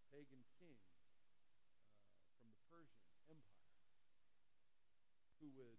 pagan 0.08 0.40
king 0.56 0.80
uh, 1.28 2.16
from 2.40 2.48
the 2.48 2.56
Persian 2.72 3.04
Empire 3.28 3.92
who 5.44 5.52
would 5.60 5.76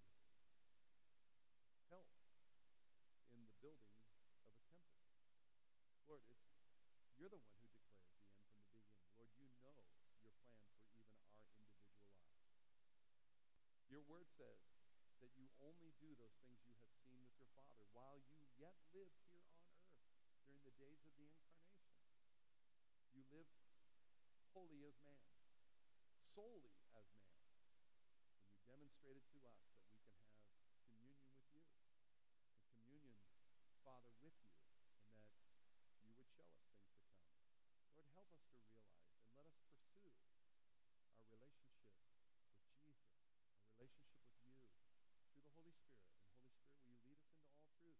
help 1.90 2.06
in 3.34 3.42
the 3.42 3.56
building 3.66 3.98
of 3.98 4.06
a 4.06 4.22
temple. 4.30 4.62
Lord, 6.06 6.22
it's 6.30 6.46
you're 7.18 7.34
the 7.34 7.42
one 7.42 7.58
who 7.58 7.66
declares 7.74 8.14
the 8.14 8.14
end 8.14 8.30
from 8.30 8.46
the 8.46 8.62
beginning. 8.70 8.94
Lord, 9.18 9.34
you 9.42 9.50
know 9.66 9.74
your 9.74 9.90
plan 10.06 10.22
for 10.22 10.38
even 10.38 11.18
our 11.18 11.34
individual 11.50 11.98
lives. 11.98 12.78
Your 13.90 14.06
word 14.06 14.30
says 14.38 14.62
that 15.18 15.34
you 15.34 15.50
only 15.66 15.98
do 15.98 16.14
those 16.22 16.38
things 16.46 16.62
you 16.70 16.78
have 16.78 17.03
your 17.44 17.52
Father 17.60 17.84
while 17.92 18.16
you 18.16 18.40
yet 18.56 18.80
lived 18.96 19.20
here 19.28 19.44
on 19.44 19.60
earth 19.68 19.92
during 20.48 20.64
the 20.64 20.72
days 20.80 21.04
of 21.04 21.12
the 21.20 21.28
incarnation. 21.28 21.92
You 23.12 23.28
lived 23.36 23.52
holy 24.56 24.88
as 24.88 24.96
man, 25.04 25.28
solely 26.32 26.72
as 26.72 26.88
man. 26.96 27.12
And 28.40 28.48
you 28.48 28.64
demonstrated 28.64 29.28
to 29.36 29.44
us 29.44 29.60
that 29.60 29.76
we 29.76 29.92
can 29.92 30.08
have 30.08 30.72
communion 30.88 31.28
with 31.36 31.52
you. 31.52 31.68
And 32.56 32.64
communion, 32.80 33.20
Father, 33.84 34.16
with 34.24 34.40
you. 34.40 34.56
And 35.68 35.84
that 35.84 36.00
you 36.00 36.16
would 36.16 36.32
show 36.32 36.48
us 36.48 36.64
things 36.64 36.80
to 36.80 36.96
come. 36.96 37.12
Lord, 37.92 38.08
help 38.16 38.32
us 38.32 38.40
to 38.48 38.56
realize 38.56 39.04
and 39.20 39.28
let 39.36 39.52
us 39.52 39.60
pursue 39.68 40.16
our 40.16 40.16
relationship 40.16 40.48
with 40.56 40.72
Jesus, 41.28 41.52
our 41.92 43.68
relationship 43.68 43.68
with 43.76 43.92
you 44.00 44.16
through 44.48 45.44
the 45.44 45.52
Holy 45.60 45.76
Spirit. 45.76 46.08
And 46.08 46.16
Holy 46.16 46.32
Spirit, 46.32 46.48
will 46.88 46.94
you 46.94 47.02
lead 47.04 47.20
us 47.20 47.34
into 47.36 47.52
all 47.58 47.68
truth? 47.82 48.00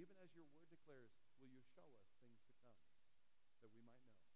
Even 0.00 0.16
as 0.16 0.32
your 0.32 0.48
word 0.48 0.64
declares, 0.72 1.12
will 1.36 1.52
you 1.52 1.60
show 1.76 1.84
us 1.92 2.08
things 2.24 2.40
to 2.48 2.56
come 2.64 2.80
that 3.60 3.68
we 3.76 3.84
might 3.84 4.00
know? 4.08 4.32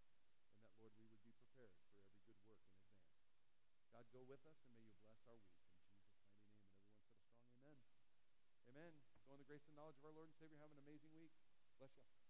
And 0.52 0.60
that, 0.60 0.76
Lord, 0.76 0.92
we 1.00 1.08
would 1.08 1.24
be 1.24 1.32
prepared 1.40 1.72
for 1.80 1.88
every 1.96 2.20
good 2.20 2.36
work 2.44 2.60
in 2.68 2.76
advance. 2.76 3.08
God, 3.88 4.04
go 4.12 4.20
with 4.28 4.44
us, 4.44 4.60
and 4.68 4.76
may 4.76 4.84
you 4.84 5.00
bless 5.08 5.24
our 5.24 5.40
week. 5.40 5.56
In 5.64 5.72
Jesus' 5.88 6.20
mighty 6.20 6.36
name. 6.36 6.52
And 6.68 6.68
everyone 6.68 7.16
said 7.16 7.32
a 7.32 7.48
strong 7.48 7.64
amen. 7.64 7.96
Amen. 8.76 8.92
Go 9.24 9.32
in 9.32 9.40
the 9.40 9.48
grace 9.48 9.64
and 9.64 9.72
knowledge 9.80 9.96
of 9.96 10.04
our 10.04 10.12
Lord 10.12 10.28
and 10.28 10.36
Savior. 10.36 10.60
Have 10.60 10.68
an 10.68 10.84
amazing 10.84 11.16
week. 11.16 11.32
Bless 11.80 11.96
you. 11.96 12.24